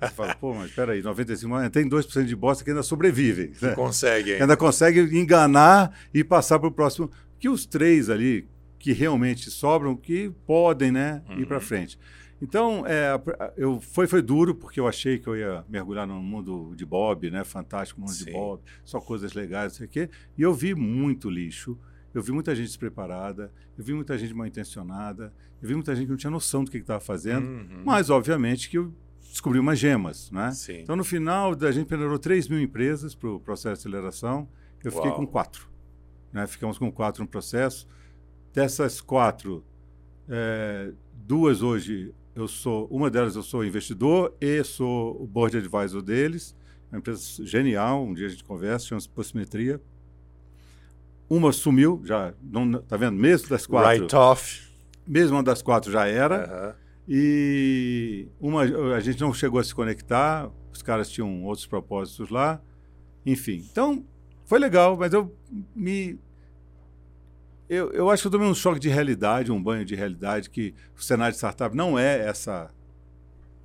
[0.00, 3.52] Você fala, pô, mas peraí, 95%, tem 2% de bosta que ainda sobrevivem.
[3.60, 3.74] Né?
[3.74, 9.50] Consegue, ainda consegue enganar e passar para o próximo que os três ali que realmente
[9.50, 11.40] sobram, que podem né, uhum.
[11.40, 11.98] ir para frente.
[12.40, 13.20] Então, é,
[13.56, 17.30] eu, foi, foi duro, porque eu achei que eu ia mergulhar no mundo de Bob,
[17.30, 17.42] né?
[17.42, 18.26] Fantástico mundo Sim.
[18.26, 20.10] de Bob, só coisas legais, não sei o quê.
[20.36, 21.76] E eu vi muito lixo,
[22.14, 26.06] eu vi muita gente despreparada, eu vi muita gente mal intencionada, eu vi muita gente
[26.06, 27.82] que não tinha noção do que estava fazendo, uhum.
[27.84, 30.50] mas, obviamente, que eu descobri umas gemas, né?
[30.52, 30.80] Sim.
[30.80, 34.48] Então, no final, a gente penetrou 3 mil empresas para o processo de aceleração,
[34.82, 35.02] eu Uau.
[35.02, 35.68] fiquei com quatro.
[36.32, 36.46] Né?
[36.46, 37.86] Ficamos com quatro no processo.
[38.52, 39.64] Dessas quatro,
[40.28, 46.00] é, duas hoje eu sou, uma delas eu sou investidor e sou o board advisor
[46.00, 46.56] deles.
[46.90, 49.80] Uma empresa genial, um dia a gente conversa, chama-se Possimetria.
[51.28, 53.16] Uma sumiu, já, não, tá vendo?
[53.16, 53.90] Mesmo das quatro.
[53.90, 54.68] Right off.
[55.06, 56.74] Mesmo uma das quatro já era.
[56.76, 56.88] Uhum.
[57.08, 58.62] E uma,
[58.94, 62.60] a gente não chegou a se conectar, os caras tinham outros propósitos lá.
[63.24, 64.04] Enfim, então
[64.44, 65.34] foi legal, mas eu
[65.74, 66.18] me.
[67.68, 70.74] Eu, eu acho que eu tomei um choque de realidade, um banho de realidade, que
[70.96, 72.70] o cenário de startup não é essa,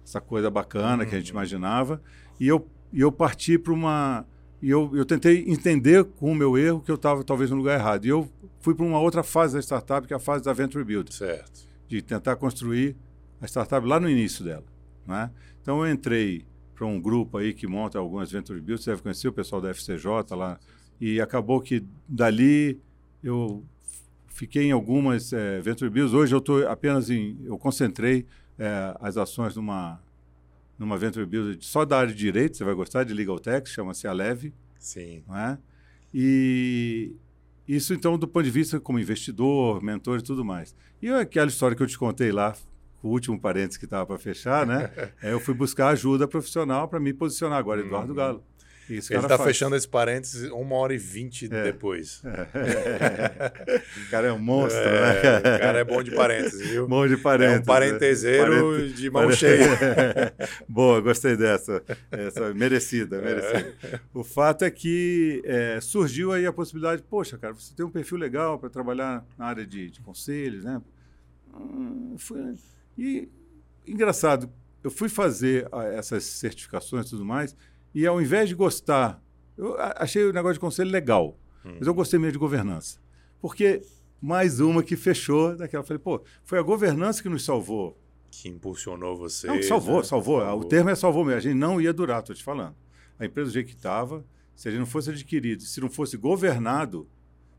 [0.06, 1.10] essa coisa bacana uhum.
[1.10, 1.38] que a gente uhum.
[1.38, 2.02] imaginava.
[2.40, 4.26] E eu, e eu parti para uma.
[4.64, 7.78] E eu, eu tentei entender com o meu erro que eu estava talvez no lugar
[7.78, 8.06] errado.
[8.06, 8.30] E eu
[8.62, 11.14] fui para uma outra fase da startup, que é a fase da Venture Build.
[11.14, 11.68] Certo.
[11.86, 12.96] De tentar construir
[13.42, 14.64] a startup lá no início dela.
[15.06, 15.30] Né?
[15.62, 19.28] Então eu entrei para um grupo aí que monta algumas Venture Builds, você deve conhecer
[19.28, 20.58] o pessoal da FCJ lá,
[21.00, 22.80] e acabou que dali
[23.22, 23.66] eu
[24.28, 26.14] fiquei em algumas é, Venture Builds.
[26.14, 28.26] Hoje eu estou apenas em, eu concentrei
[28.58, 30.02] é, as ações numa
[30.78, 34.08] numa Venture Build só da área de direito, você vai gostar de Legal Tech, chama-se
[34.08, 34.54] Aleve.
[34.78, 35.24] Sim.
[35.28, 35.58] Não é?
[36.14, 37.16] E
[37.68, 40.76] isso então do ponto de vista como investidor, mentor e tudo mais.
[41.02, 42.56] E aquela história que eu te contei lá,
[43.02, 44.92] o último parênteses que estava para fechar, né?
[45.22, 48.16] é, eu fui buscar ajuda profissional para me posicionar agora, Eduardo uhum.
[48.16, 48.44] Galo.
[48.90, 51.64] Isso, Ele está fechando esse parênteses uma hora e vinte é.
[51.64, 52.22] depois.
[52.26, 54.02] É.
[54.08, 55.40] o cara é um monstro, é, né?
[55.40, 56.88] O cara é bom de parênteses, viu?
[56.88, 57.60] Bom de parênteses.
[57.60, 58.94] É um parenteseiro Parente...
[58.94, 60.34] de mão cheia.
[60.68, 61.82] Boa, gostei dessa.
[62.12, 63.76] Essa, merecida, merecida.
[63.84, 64.00] É.
[64.14, 68.18] O fato é que é, surgiu aí a possibilidade, poxa, cara, você tem um perfil
[68.18, 70.82] legal para trabalhar na área de, de conselhos, né?
[71.54, 72.56] Hum, foi...
[72.98, 73.30] E,
[73.88, 74.50] engraçado,
[74.84, 77.56] eu fui fazer essas certificações e tudo mais,
[77.94, 79.22] e ao invés de gostar
[79.58, 81.76] Eu achei o negócio de conselho legal, hum.
[81.78, 83.00] mas eu gostei mesmo de governança.
[83.40, 83.82] Porque
[84.24, 85.84] mais uma que fechou daquela.
[85.84, 88.00] Eu falei, pô, foi a governança que nos salvou.
[88.32, 89.48] Que impulsionou você.
[89.48, 90.04] Não, salvou, né?
[90.04, 90.60] salvou, salvou.
[90.62, 91.38] O termo é salvou mesmo.
[91.38, 92.74] A gente não ia durar, estou te falando.
[93.20, 94.26] A empresa do jeito que estava,
[94.56, 97.08] se a gente não fosse adquirido, se não fosse governado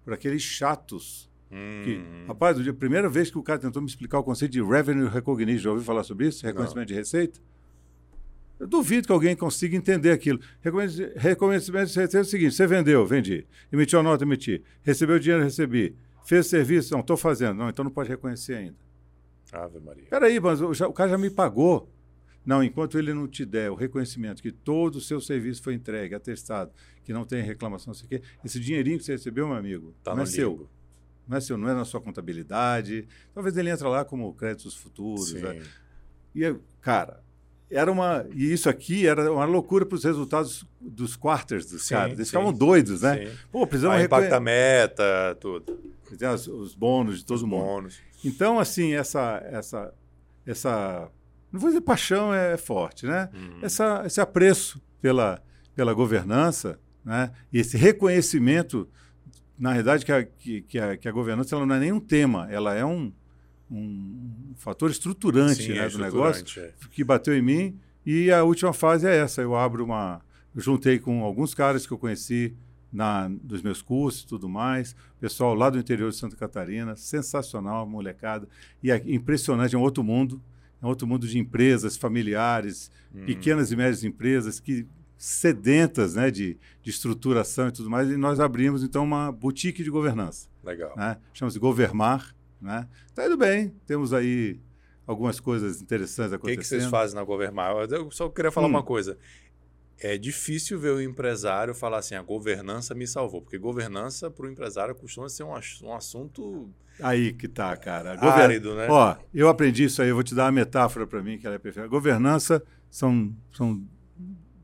[0.02, 1.30] por aqueles chatos.
[1.52, 1.82] Hum.
[1.84, 5.06] Que, rapaz, a primeira vez que o cara tentou me explicar o conceito de revenue
[5.06, 6.44] recognition, já ouviu falar sobre isso?
[6.44, 6.94] Reconhecimento não.
[6.94, 7.40] de receita?
[8.58, 10.40] Eu duvido que alguém consiga entender aquilo.
[11.16, 13.46] Reconhecimento de receita é o seguinte: você vendeu, vendi.
[13.72, 14.62] Emitiu a nota, emiti.
[14.82, 15.96] Recebeu dinheiro, recebi.
[16.24, 17.56] Fez serviço, não, estou fazendo.
[17.58, 18.76] Não, então não pode reconhecer ainda.
[19.52, 20.04] Ave Maria.
[20.08, 21.90] Peraí, mas o, já, o cara já me pagou.
[22.44, 26.14] Não, enquanto ele não te der o reconhecimento que todo o seu serviço foi entregue,
[26.14, 26.70] atestado,
[27.02, 29.94] que não tem reclamação, não sei o quê, esse dinheirinho que você recebeu, meu amigo,
[30.02, 30.34] tá não é limbo.
[30.36, 30.68] seu.
[31.26, 33.08] Não é seu, não é na sua contabilidade.
[33.32, 35.32] Talvez ele entre lá como créditos futuros.
[35.32, 35.62] Né?
[36.34, 37.23] E, cara,
[37.74, 38.24] era uma.
[38.32, 42.12] E isso aqui era uma loucura para os resultados dos quarters dos sim, caras.
[42.12, 43.26] Eles sim, ficavam doidos, né?
[43.26, 43.32] Sim.
[43.50, 44.02] Pô, precisamos.
[44.02, 45.78] Impacta meta, tudo.
[46.34, 47.64] Os, os bônus de todo os mundo.
[47.64, 47.98] Bônus.
[48.24, 49.92] Então, assim, essa, essa,
[50.46, 51.10] essa.
[51.52, 53.28] Não vou dizer paixão é forte, né?
[53.34, 53.58] Uhum.
[53.62, 55.42] Essa, esse apreço pela,
[55.74, 57.30] pela governança, né?
[57.52, 58.88] E esse reconhecimento,
[59.58, 62.00] na realidade, que a, que, que a, que a governança ela não é nem um
[62.00, 63.12] tema, ela é um
[63.70, 66.72] um fator estruturante Sim, né, é do negócio é.
[66.90, 67.78] que bateu em mim.
[68.04, 70.20] E a última fase é essa: eu abro uma.
[70.54, 72.54] Eu juntei com alguns caras que eu conheci
[72.94, 77.84] na, dos meus cursos e tudo mais, pessoal lá do interior de Santa Catarina, sensacional,
[77.84, 78.48] molecada,
[78.80, 80.40] e é impressionante, é um outro mundo,
[80.80, 83.24] é um outro mundo de empresas familiares, hum.
[83.26, 84.86] pequenas e médias empresas que
[85.16, 89.90] sedentas né, de, de estruturação e tudo mais, e nós abrimos então uma boutique de
[89.90, 90.48] governança.
[90.62, 90.94] Legal.
[90.96, 91.16] Né?
[91.32, 92.34] Chama-se Governmar,
[92.64, 92.88] né?
[93.14, 94.58] Tá indo bem, temos aí
[95.06, 96.58] algumas coisas interessantes acontecendo.
[96.58, 97.76] O que, vocês fazem na Governmar?
[97.90, 98.70] Eu só queria falar hum.
[98.70, 99.18] uma coisa.
[99.98, 104.50] É difícil ver o empresário falar assim, a governança me salvou, porque governança para o
[104.50, 106.68] empresário costuma ser um, um assunto
[107.00, 108.14] Aí que tá, cara.
[108.16, 108.42] Govern...
[108.42, 108.86] Árido, né?
[108.88, 111.56] Ó, eu aprendi isso aí, eu vou te dar uma metáfora para mim que ela
[111.56, 111.88] é perfeita.
[111.88, 113.82] Governança são, são,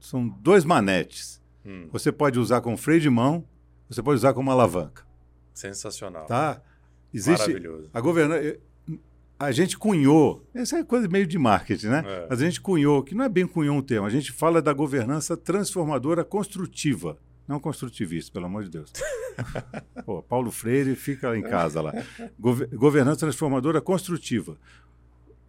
[0.01, 1.41] são dois manetes.
[1.65, 1.89] Hum.
[1.93, 3.45] Você pode usar com freio de mão,
[3.89, 5.05] você pode usar como alavanca.
[5.53, 6.27] Sensacional.
[6.27, 6.63] Tá?
[7.13, 7.91] Existe Maravilhoso.
[7.93, 8.45] A governança.
[8.45, 8.59] Eh,
[9.39, 12.05] a gente cunhou, essa é coisa meio de marketing, né?
[12.07, 12.27] É.
[12.29, 14.71] Mas a gente cunhou, que não é bem cunhou um termo, a gente fala da
[14.75, 17.17] governança transformadora construtiva,
[17.49, 18.93] não construtivista, pelo amor de Deus.
[20.05, 21.93] Pô, Paulo Freire fica em casa lá.
[22.39, 24.59] governança transformadora construtiva.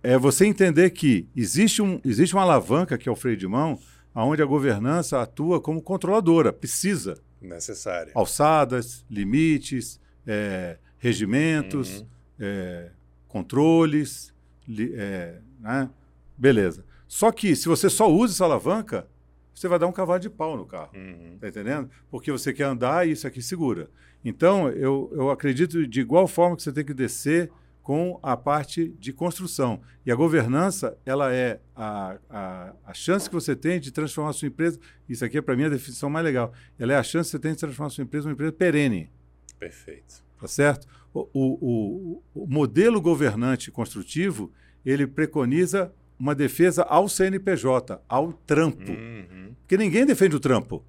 [0.02, 3.78] É você entender que existe, um, existe uma alavanca, que é o freio de mão,
[4.16, 7.18] onde a governança atua como controladora, precisa.
[7.42, 8.14] Necessária.
[8.16, 12.08] Alçadas, limites, é, regimentos, uhum.
[12.40, 12.92] é,
[13.28, 14.32] controles,
[14.68, 15.90] li, é, né?
[16.38, 16.86] beleza.
[17.08, 19.08] Só que se você só usa essa alavanca,
[19.54, 20.92] você vai dar um cavalo de pau no carro.
[20.96, 21.38] Uhum.
[21.42, 21.90] Tá entendendo?
[22.10, 23.90] Porque você quer andar e isso aqui segura.
[24.24, 27.52] Então, eu, eu acredito de igual forma que você tem que descer
[27.82, 29.82] com a parte de construção.
[30.06, 34.34] E a governança, ela é a, a, a chance que você tem de transformar a
[34.34, 34.80] sua empresa.
[35.10, 36.54] Isso aqui é, para mim, a definição mais legal.
[36.78, 39.12] Ela é a chance que você tem de transformar a sua empresa numa empresa perene.
[39.58, 40.24] Perfeito.
[40.42, 40.88] Tá certo?
[41.14, 44.52] O, o, o, modelo governante construtivo,
[44.84, 48.92] ele preconiza uma defesa ao CNPJ, ao trampo.
[48.92, 49.54] Uhum.
[49.62, 50.84] Porque ninguém defende o trampo.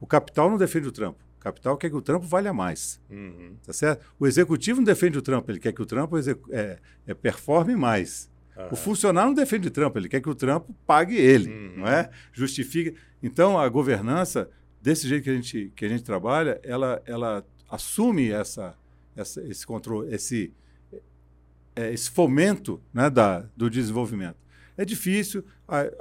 [0.00, 1.18] O capital não defende o trampo.
[1.36, 2.98] O capital quer que o trampo valha mais.
[3.10, 3.56] Uhum.
[3.62, 4.06] Tá certo?
[4.18, 8.30] O executivo não defende o trampo, ele quer que o trampo é, é, performe mais.
[8.56, 8.68] Uhum.
[8.72, 11.78] O funcionário não defende o trampo, ele quer que o trampo pague ele, uhum.
[11.78, 12.08] não é?
[12.32, 12.96] Justifique.
[13.22, 14.48] Então, a governança,
[14.80, 18.74] desse jeito que a gente, que a gente trabalha, ela, ela assume essa,
[19.16, 20.52] essa, esse controle, esse,
[21.74, 24.44] é, esse fomento né, da, do desenvolvimento.
[24.76, 25.44] É difícil.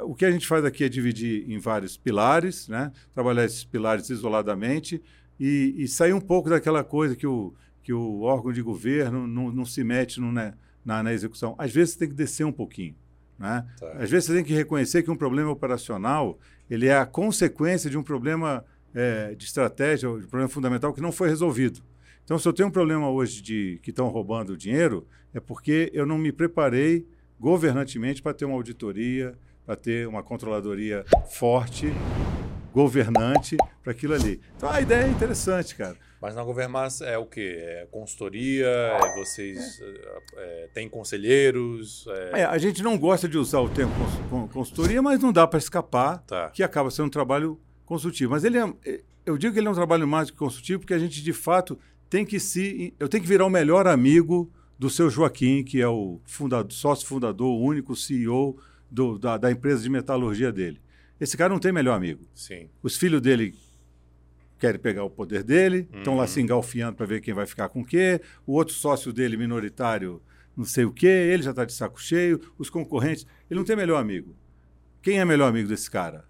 [0.02, 2.92] o que a gente faz aqui é dividir em vários pilares, né?
[3.14, 5.02] trabalhar esses pilares isoladamente
[5.40, 7.54] e, e, sair um pouco daquela coisa que o,
[7.84, 11.56] que o órgão de governo não, não se mete no, né, na, na, execução.
[11.58, 12.96] Às vezes você tem que descer um pouquinho.
[13.38, 13.66] Né?
[13.80, 13.92] Tá.
[13.94, 17.98] Às vezes você tem que reconhecer que um problema operacional ele é a consequência de
[17.98, 21.82] um problema é, de estratégia, de um problema fundamental que não foi resolvido.
[22.24, 26.06] Então, se eu tenho um problema hoje de que estão roubando dinheiro, é porque eu
[26.06, 27.06] não me preparei
[27.40, 31.94] governantemente para ter uma auditoria, para ter uma controladoria forte,
[32.74, 34.40] governante para aquilo ali.
[34.56, 35.98] Então, a ideia é interessante, cara.
[36.22, 37.58] Mas na Governmas é o quê?
[37.60, 38.66] É consultoria?
[38.66, 40.64] É vocês é.
[40.64, 42.06] É, têm conselheiros?
[42.08, 42.40] É...
[42.40, 42.46] é...
[42.46, 43.94] a gente não gosta de usar o termo
[44.54, 46.50] consultoria, mas não dá para escapar, tá.
[46.52, 48.32] que acaba sendo um trabalho consultivo.
[48.32, 48.74] Mas ele é,
[49.26, 51.78] eu digo que ele é um trabalho mais que consultivo porque a gente, de fato,
[52.14, 52.94] tem que se.
[53.00, 57.08] Eu tenho que virar o melhor amigo do seu Joaquim, que é o fundador, sócio
[57.08, 58.56] fundador, o único CEO
[58.90, 60.80] do, da, da, empresa de metalurgia dele.
[61.20, 62.24] Esse cara não tem melhor amigo.
[62.36, 62.70] Sim.
[62.84, 63.56] Os filhos dele
[64.60, 66.28] querem pegar o poder dele, estão lá Uhum.
[66.28, 68.22] se engalfiando para ver quem vai ficar com o quê.
[68.46, 70.22] O outro sócio dele, minoritário,
[70.56, 72.40] não sei o quê, ele já está de saco cheio.
[72.60, 73.26] Os concorrentes.
[73.50, 74.36] Ele não tem melhor amigo.
[75.02, 76.26] Quem é melhor amigo desse cara?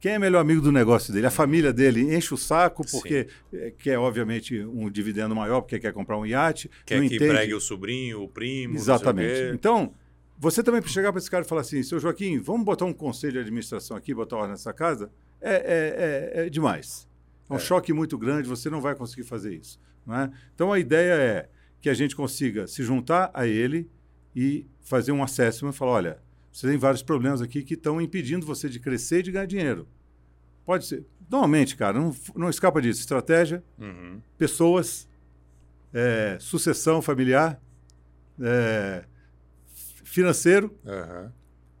[0.00, 1.26] Quem é melhor amigo do negócio dele?
[1.26, 5.92] A família dele enche o saco porque é, quer, obviamente, um dividendo maior, porque quer
[5.92, 6.70] comprar um iate.
[6.86, 7.28] Quer que entende.
[7.28, 8.74] pregue o sobrinho, o primo.
[8.76, 9.52] Exatamente.
[9.54, 9.92] Então,
[10.38, 12.94] você também para chegar para esse cara e falar assim, seu Joaquim, vamos botar um
[12.94, 17.06] conselho de administração aqui, botar ordem nessa casa, é, é, é, é demais.
[17.48, 17.60] É um É.
[17.60, 19.78] choque muito grande, você não vai conseguir fazer isso.
[20.06, 20.30] Não é?
[20.54, 21.48] Então, a ideia é
[21.78, 23.86] que a gente consiga se juntar a ele
[24.34, 26.18] e fazer um assessment e falar, olha,
[26.52, 29.86] você tem vários problemas aqui que estão impedindo você de crescer e de ganhar dinheiro.
[30.64, 31.04] Pode ser.
[31.30, 33.00] Normalmente, cara, não, não escapa disso.
[33.00, 34.20] Estratégia, Uhum.
[34.36, 35.08] pessoas,
[35.92, 37.60] é, sucessão familiar,
[38.40, 39.04] é,
[40.04, 41.32] financeiro Aham.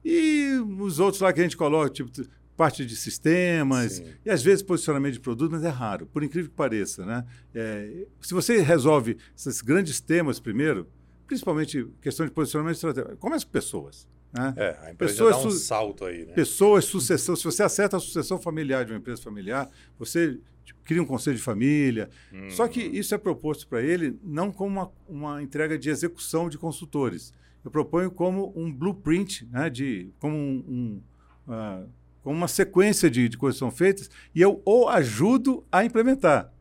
[0.04, 2.10] e os outros lá que a gente coloca, tipo
[2.56, 4.04] parte de sistemas Sim.
[4.24, 7.24] e às vezes posicionamento de produto, mas é raro, por incrível que pareça, né?
[7.54, 10.86] É, se você resolve esses grandes temas primeiro,
[11.26, 14.54] principalmente questão de posicionamento estratégico, começa com pessoas, né?
[14.56, 16.32] É, a empresa Pessoas dá um salto aí, né?
[16.32, 17.34] Pessoas, sucessão.
[17.34, 21.36] Se você acerta a sucessão familiar de uma empresa familiar, você tipo, cria um conselho
[21.36, 22.08] de família.
[22.32, 22.48] Hum.
[22.50, 26.58] Só que isso é proposto para ele não como uma, uma entrega de execução de
[26.58, 27.32] consultores.
[27.64, 31.02] Eu proponho como um blueprint, né, de, como, um, um,
[31.48, 31.82] ah,
[32.22, 36.52] como uma sequência de, de coisas que são feitas, e eu o ajudo a implementar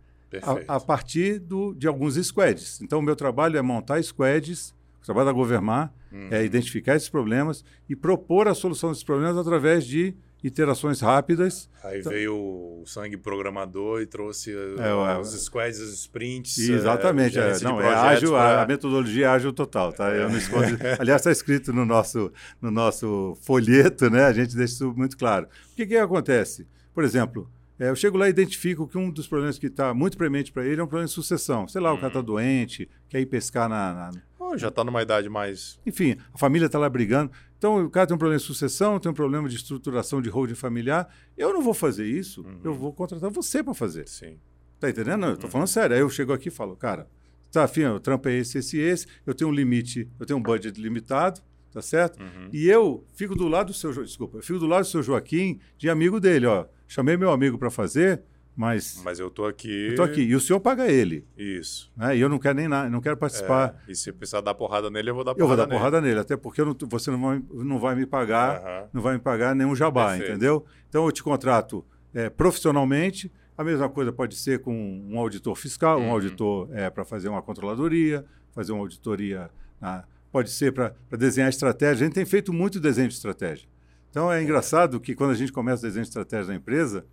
[0.43, 2.81] a, a partir do, de alguns squads.
[2.81, 6.27] Então, o meu trabalho é montar squads, o trabalho da Governmar Uhum.
[6.31, 11.69] é identificar esses problemas e propor a solução desses problemas através de iterações rápidas.
[11.83, 16.57] Aí veio o sangue programador e trouxe É, o- os squads, os sprints.
[16.57, 20.09] E exatamente, é, é, não, é ágil, a, pra- a metodologia é ágil total, tá?
[20.11, 20.65] Eu não escondo.
[20.99, 22.31] Aliás, está escrito no nosso,
[22.61, 24.23] no nosso folheto, né?
[24.25, 25.45] A gente deixa isso muito claro.
[25.73, 26.65] O que, que acontece?
[26.93, 30.17] Por exemplo, é, eu chego lá e identifico que um dos problemas que está muito
[30.17, 31.67] premente para ele é um problema de sucessão.
[31.67, 34.11] Sei lá, o cara está doente, quer ir pescar na- na,
[34.57, 35.79] Já está numa idade mais.
[35.85, 37.31] Enfim, a família está lá brigando.
[37.57, 40.55] Então, o cara tem um problema de sucessão, tem um problema de estruturação de holding
[40.55, 41.13] familiar.
[41.37, 44.07] Eu não vou fazer isso, eu vou contratar você para fazer.
[44.07, 44.37] Sim.
[44.79, 45.19] Tá entendendo?
[45.19, 45.95] Não, eu tô falando sério.
[45.95, 47.07] Aí eu chego aqui e falo, cara,
[47.51, 50.41] tá afim, o trampo é esse, esse, esse, eu tenho um limite, eu tenho um
[50.41, 52.21] budget limitado, tá certo?
[52.21, 52.49] Uhum.
[52.53, 55.59] E eu fico do lado do seu, desculpa, eu fico do lado do seu Joaquim,
[55.77, 56.65] de amigo dele, ó.
[56.87, 58.23] Chamei meu amigo para fazer,
[58.59, 59.87] mas Mas eu tô aqui.
[59.91, 60.21] eu tô aqui.
[60.21, 61.89] E o senhor paga ele, Isso.
[61.95, 62.17] né?
[62.17, 63.81] E eu não quero nem nada, não quero participar.
[63.87, 65.77] É, e se precisar dar porrada nele, eu vou dar porrada Eu vou dar nele.
[65.79, 68.89] porrada nele, até porque não- você não vai, não vai me pagar Aham.
[68.91, 70.29] não vai me pagar nenhum jabá, Perfeito.
[70.31, 70.65] entendeu?
[70.89, 73.31] Então eu te contrato é, profissionalmente.
[73.57, 74.73] A mesma coisa pode ser com
[75.09, 76.11] um auditor fiscal, um Uhum.
[76.11, 79.49] auditor para fazer uma controladoria, fazer uma auditoria.
[79.81, 82.03] na- pode ser para desenhar estratégia.
[82.03, 83.65] A gente tem feito muito desenho de estratégia.
[84.09, 87.05] Então é engraçado que quando a gente começa o desenho de estratégia na empresa,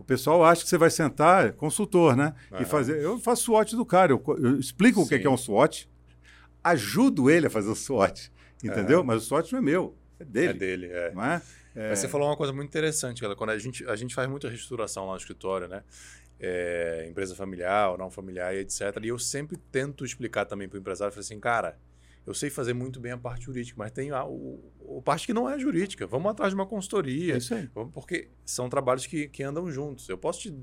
[0.00, 2.34] o pessoal acha que você vai sentar, é consultor, né?
[2.50, 2.62] Aham.
[2.62, 3.02] E fazer.
[3.02, 5.22] Eu faço SWOT do cara, eu, eu explico o que é Sim.
[5.22, 5.88] que é um SWOT,
[6.64, 8.32] ajudo ele a fazer o SWOT,
[8.64, 9.00] entendeu?
[9.00, 9.06] Aham.
[9.06, 10.48] Mas o SWOT não é meu, é dele.
[10.48, 11.12] É dele, é.
[11.12, 11.42] Não é?
[11.74, 13.36] É, Mas Você falou uma coisa muito interessante, cara.
[13.36, 15.82] Quando a gente, a gente faz muita reestruturação lá no escritório, né?
[16.38, 18.80] É, empresa familiar ou não familiar e etc.
[19.02, 21.78] E eu sempre tento explicar também para o empresário, assim, cara,
[22.26, 25.32] eu sei fazer muito bem a parte jurídica, mas tem a, o, o parte que
[25.32, 26.06] não é jurídica.
[26.06, 27.34] Vamos atrás de uma consultoria.
[27.34, 27.68] é isso aí.
[27.92, 30.08] Porque são trabalhos que, que andam juntos.
[30.08, 30.54] Eu posso te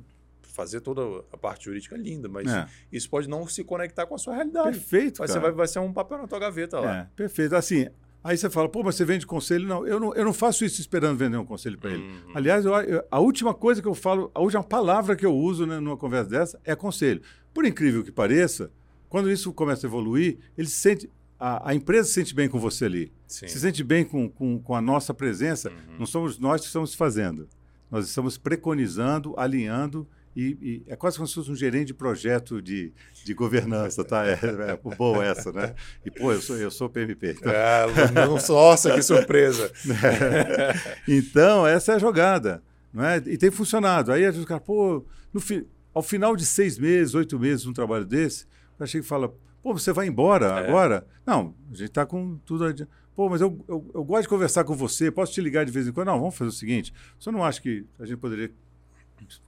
[0.44, 1.02] fazer toda
[1.32, 2.68] a parte jurídica linda, mas É.
[2.92, 4.72] isso pode não se conectar com a sua realidade.
[4.78, 5.40] Perfeito, Vai, cara.
[5.40, 6.98] ser, vai, vai ser um papel na tua gaveta lá.
[6.98, 7.56] É, perfeito.
[7.56, 7.88] Assim,
[8.24, 9.68] aí você fala, pô, mas você vende conselho?
[9.68, 12.02] Não, eu não, eu não faço isso esperando vender um conselho para ele.
[12.02, 12.32] Uhum.
[12.34, 15.66] Aliás, eu- eu- a última coisa que eu falo, a última palavra que eu uso
[15.68, 17.22] né, numa conversa dessa é conselho.
[17.54, 18.72] Por incrível que pareça,
[19.10, 22.60] quando isso começa a evoluir, ele se sente, a, a empresa se sente bem com
[22.60, 23.12] você ali.
[23.28, 23.48] Sim.
[23.48, 25.70] Se sente bem com, com, com a nossa presença.
[25.70, 26.00] Uhum.
[26.00, 27.48] Não somos nós que estamos fazendo.
[27.92, 32.62] Nós estamos preconizando, alinhando e, e é quase como se fosse um gerente de projeto
[32.62, 32.92] de,
[33.24, 34.26] de governança, tá?
[34.28, 35.74] É, é boa essa, né?
[36.06, 37.36] E, pô, eu sou, eu sou PMP.
[37.40, 39.72] Então, É, não- nossa, que surpresa.
[41.08, 42.62] então, essa é a jogada.
[42.94, 43.18] Não é?
[43.26, 44.12] E tem funcionado.
[44.12, 47.74] Aí a gente fica, pô, no fi- ao final de seis meses, oito meses, um
[47.74, 48.46] trabalho desse,
[48.76, 49.34] o cara chega e fala,
[49.68, 50.68] pô, você vai embora É.
[50.70, 51.06] agora?
[51.26, 52.88] Não, a gente está com tudo.
[53.14, 55.88] Pô, mas eu, eu, eu gosto de conversar com você, posso te ligar de vez
[55.88, 56.08] em quando?
[56.08, 58.50] Não, vamos fazer o seguinte: você não acha que a gente poderia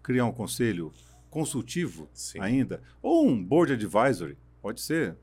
[0.03, 0.91] criar um conselho
[1.29, 2.39] consultivo Sim.
[2.41, 2.81] ainda?
[3.01, 4.37] Ou um board advisory?
[4.61, 5.15] Pode ser.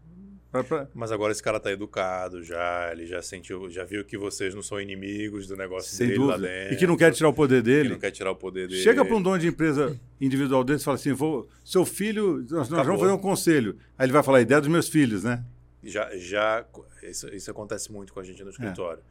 [0.52, 4.16] Pra- pra- Mas agora esse cara tá educado já, ele já sentiu, já viu que
[4.16, 6.48] vocês não são inimigos do negócio sem dele lá dúvida.
[6.48, 6.74] dentro.
[6.74, 7.88] E que não quer tirar o poder que dele.
[7.90, 8.80] não quer tirar o poder dele.
[8.82, 12.68] Chega para um dono de empresa individual desse e fala assim: vou, seu filho, nós,
[12.68, 13.76] nós vamos fazer um conselho.
[13.98, 15.44] Aí ele vai falar: a ideia dos meus filhos, né?
[15.82, 16.64] Já, já
[17.02, 19.02] isso, isso acontece muito com a gente no escritório.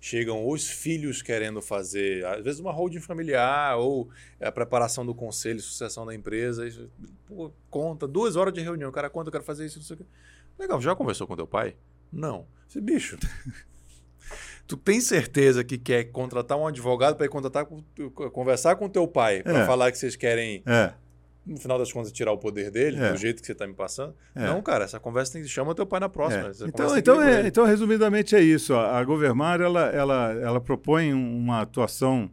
[0.00, 4.08] chegam os filhos querendo fazer, às vezes, uma holding familiar ou
[4.40, 6.66] a preparação do conselho, sucessão da empresa.
[6.66, 6.90] Isso,
[7.26, 8.90] pô, conta, duas horas de reunião.
[8.90, 10.04] O cara conta, eu quero fazer isso, não sei o quê.
[10.58, 11.74] Legal, já conversou com teu pai?
[12.12, 12.46] Não.
[12.68, 13.18] Esse bicho.
[14.66, 17.66] tu tem certeza que quer contratar um advogado para ir contratar,
[18.32, 19.66] conversar com teu pai para É.
[19.66, 20.92] falar que vocês querem, É.
[21.46, 23.10] no final das contas, tirar o poder dele, É.
[23.12, 24.14] do jeito que você está me passando?
[24.34, 24.46] É.
[24.46, 26.48] Não, cara, essa conversa tem que chama teu pai na próxima.
[26.48, 26.50] É.
[26.68, 28.74] Então, então, é- então, resumidamente, é isso.
[28.74, 32.30] A, Governmar ela, ela, ela propõe um, uma atuação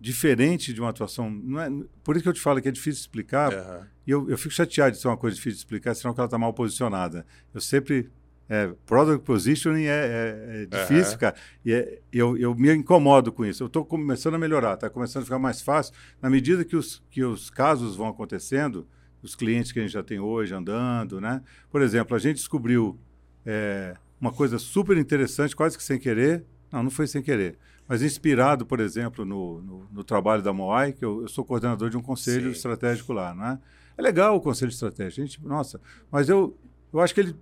[0.00, 1.30] diferente de uma atuação.
[1.30, 1.70] Não é,
[2.04, 3.52] por isso que eu te falo que é difícil explicar.
[3.52, 3.86] Aham.
[4.06, 6.26] E eu, eu fico chateado de ser uma coisa difícil de explicar, senão que ela
[6.26, 7.26] está mal posicionada.
[7.54, 8.10] Eu sempre.
[8.48, 11.18] É, product positioning é, é- é difícil, Aham.
[11.18, 11.36] cara.
[11.64, 13.64] E é- eu, eu me incomodo com isso.
[13.64, 15.92] Eu estou começando a melhorar, está começando a ficar mais fácil.
[16.22, 18.86] Na medida que os, que os casos vão acontecendo,
[19.20, 21.42] os clientes que a gente já tem hoje andando, né?
[21.68, 22.96] Por exemplo, a gente descobriu
[23.44, 26.44] é, uma coisa super interessante, quase que sem querer.
[26.70, 27.58] Não, não foi sem querer.
[27.88, 31.88] Mas inspirado, por exemplo, no, no, no trabalho da Moai, que eu, eu sou coordenador
[31.88, 32.56] de um conselho Sim.
[32.56, 33.58] estratégico lá, não é?
[33.98, 35.80] Legal o conselho estratégico, gente, nossa,
[36.10, 36.58] mas eu,
[36.92, 37.34] eu acho que ele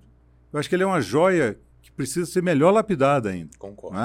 [0.55, 3.97] eu acho que ele é uma joia que precisa ser melhor lapidada ainda, Concordo.
[3.97, 4.05] não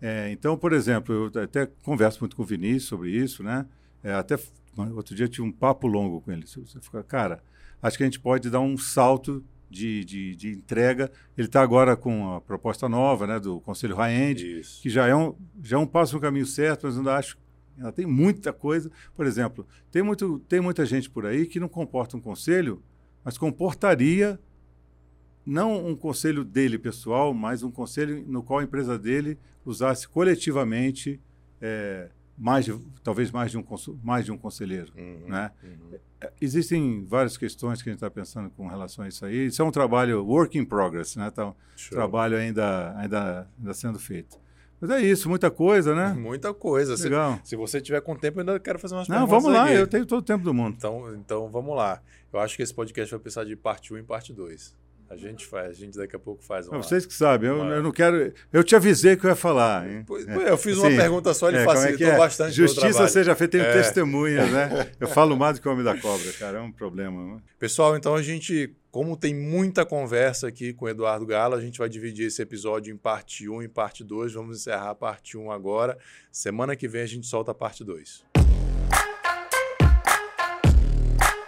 [0.00, 0.30] é?
[0.30, 3.66] Então, por exemplo, eu até converso muito com o Vinícius sobre isso, né?
[4.00, 4.38] É, até
[4.76, 6.46] outro dia eu tive um papo longo com ele.
[6.46, 7.42] Você fica, cara,
[7.82, 11.10] acho que a gente pode dar um salto de, de, de entrega.
[11.38, 15.34] Ele está agora com a proposta nova, né, do Conselho High-End, que já é um
[15.62, 17.38] já é um passo no caminho certo, mas ainda acho
[17.76, 18.90] ainda tem muita coisa.
[19.14, 22.82] Por exemplo, tem muito tem muita gente por aí que não comporta um conselho,
[23.24, 24.38] mas comportaria
[25.46, 31.20] não um conselho dele pessoal, mas um conselho no qual a empresa dele usasse coletivamente
[31.60, 32.10] é,
[32.40, 33.64] mais de, talvez mais de um
[34.02, 35.50] mais de um conselheiro, Uhum, né?
[35.62, 35.98] uhum.
[36.40, 39.46] Existem várias questões que a gente está pensando com relação a isso aí.
[39.46, 41.30] Isso é um trabalho work in progress, né?
[41.30, 41.54] Tá, um
[41.90, 44.38] trabalho ainda, ainda, ainda sendo feito.
[44.80, 46.12] Mas é isso, muita coisa, né?
[46.18, 46.96] Muita coisa.
[46.96, 47.38] Se, Legal.
[47.44, 49.74] se você tiver com tempo, eu ainda quero fazer umas Não, perguntas vamos lá, aqui.
[49.74, 50.74] eu tenho todo o tempo do mundo.
[50.78, 52.00] Então, então vamos lá.
[52.32, 54.74] Eu acho que esse podcast vai precisar de parte 1 e parte 2.
[55.10, 56.68] A gente faz, a gente daqui a pouco faz.
[56.68, 56.78] Lá.
[56.78, 57.66] vocês que sabem, eu, lá.
[57.74, 58.32] eu não quero.
[58.52, 59.90] Eu te avisei que eu ia falar.
[59.90, 60.04] Hein?
[60.06, 60.50] Pois- É.
[60.50, 62.16] Eu fiz uma Assim, pergunta só, ele é, é facilitou que é?
[62.16, 62.52] bastante.
[62.54, 63.72] Justiça seja feita, tenho É.
[63.72, 64.88] testemunhas, né?
[65.00, 67.34] Eu falo mais do que o homem da cobra, cara, é um problema.
[67.34, 67.40] né?
[67.58, 71.78] Pessoal, então a gente, como tem muita conversa aqui com o Eduardo Galo, a gente
[71.80, 74.32] vai dividir esse episódio em parte 1 e parte 2.
[74.34, 75.98] Vamos encerrar a parte 1 agora.
[76.30, 78.22] Semana que vem a gente solta a parte 2.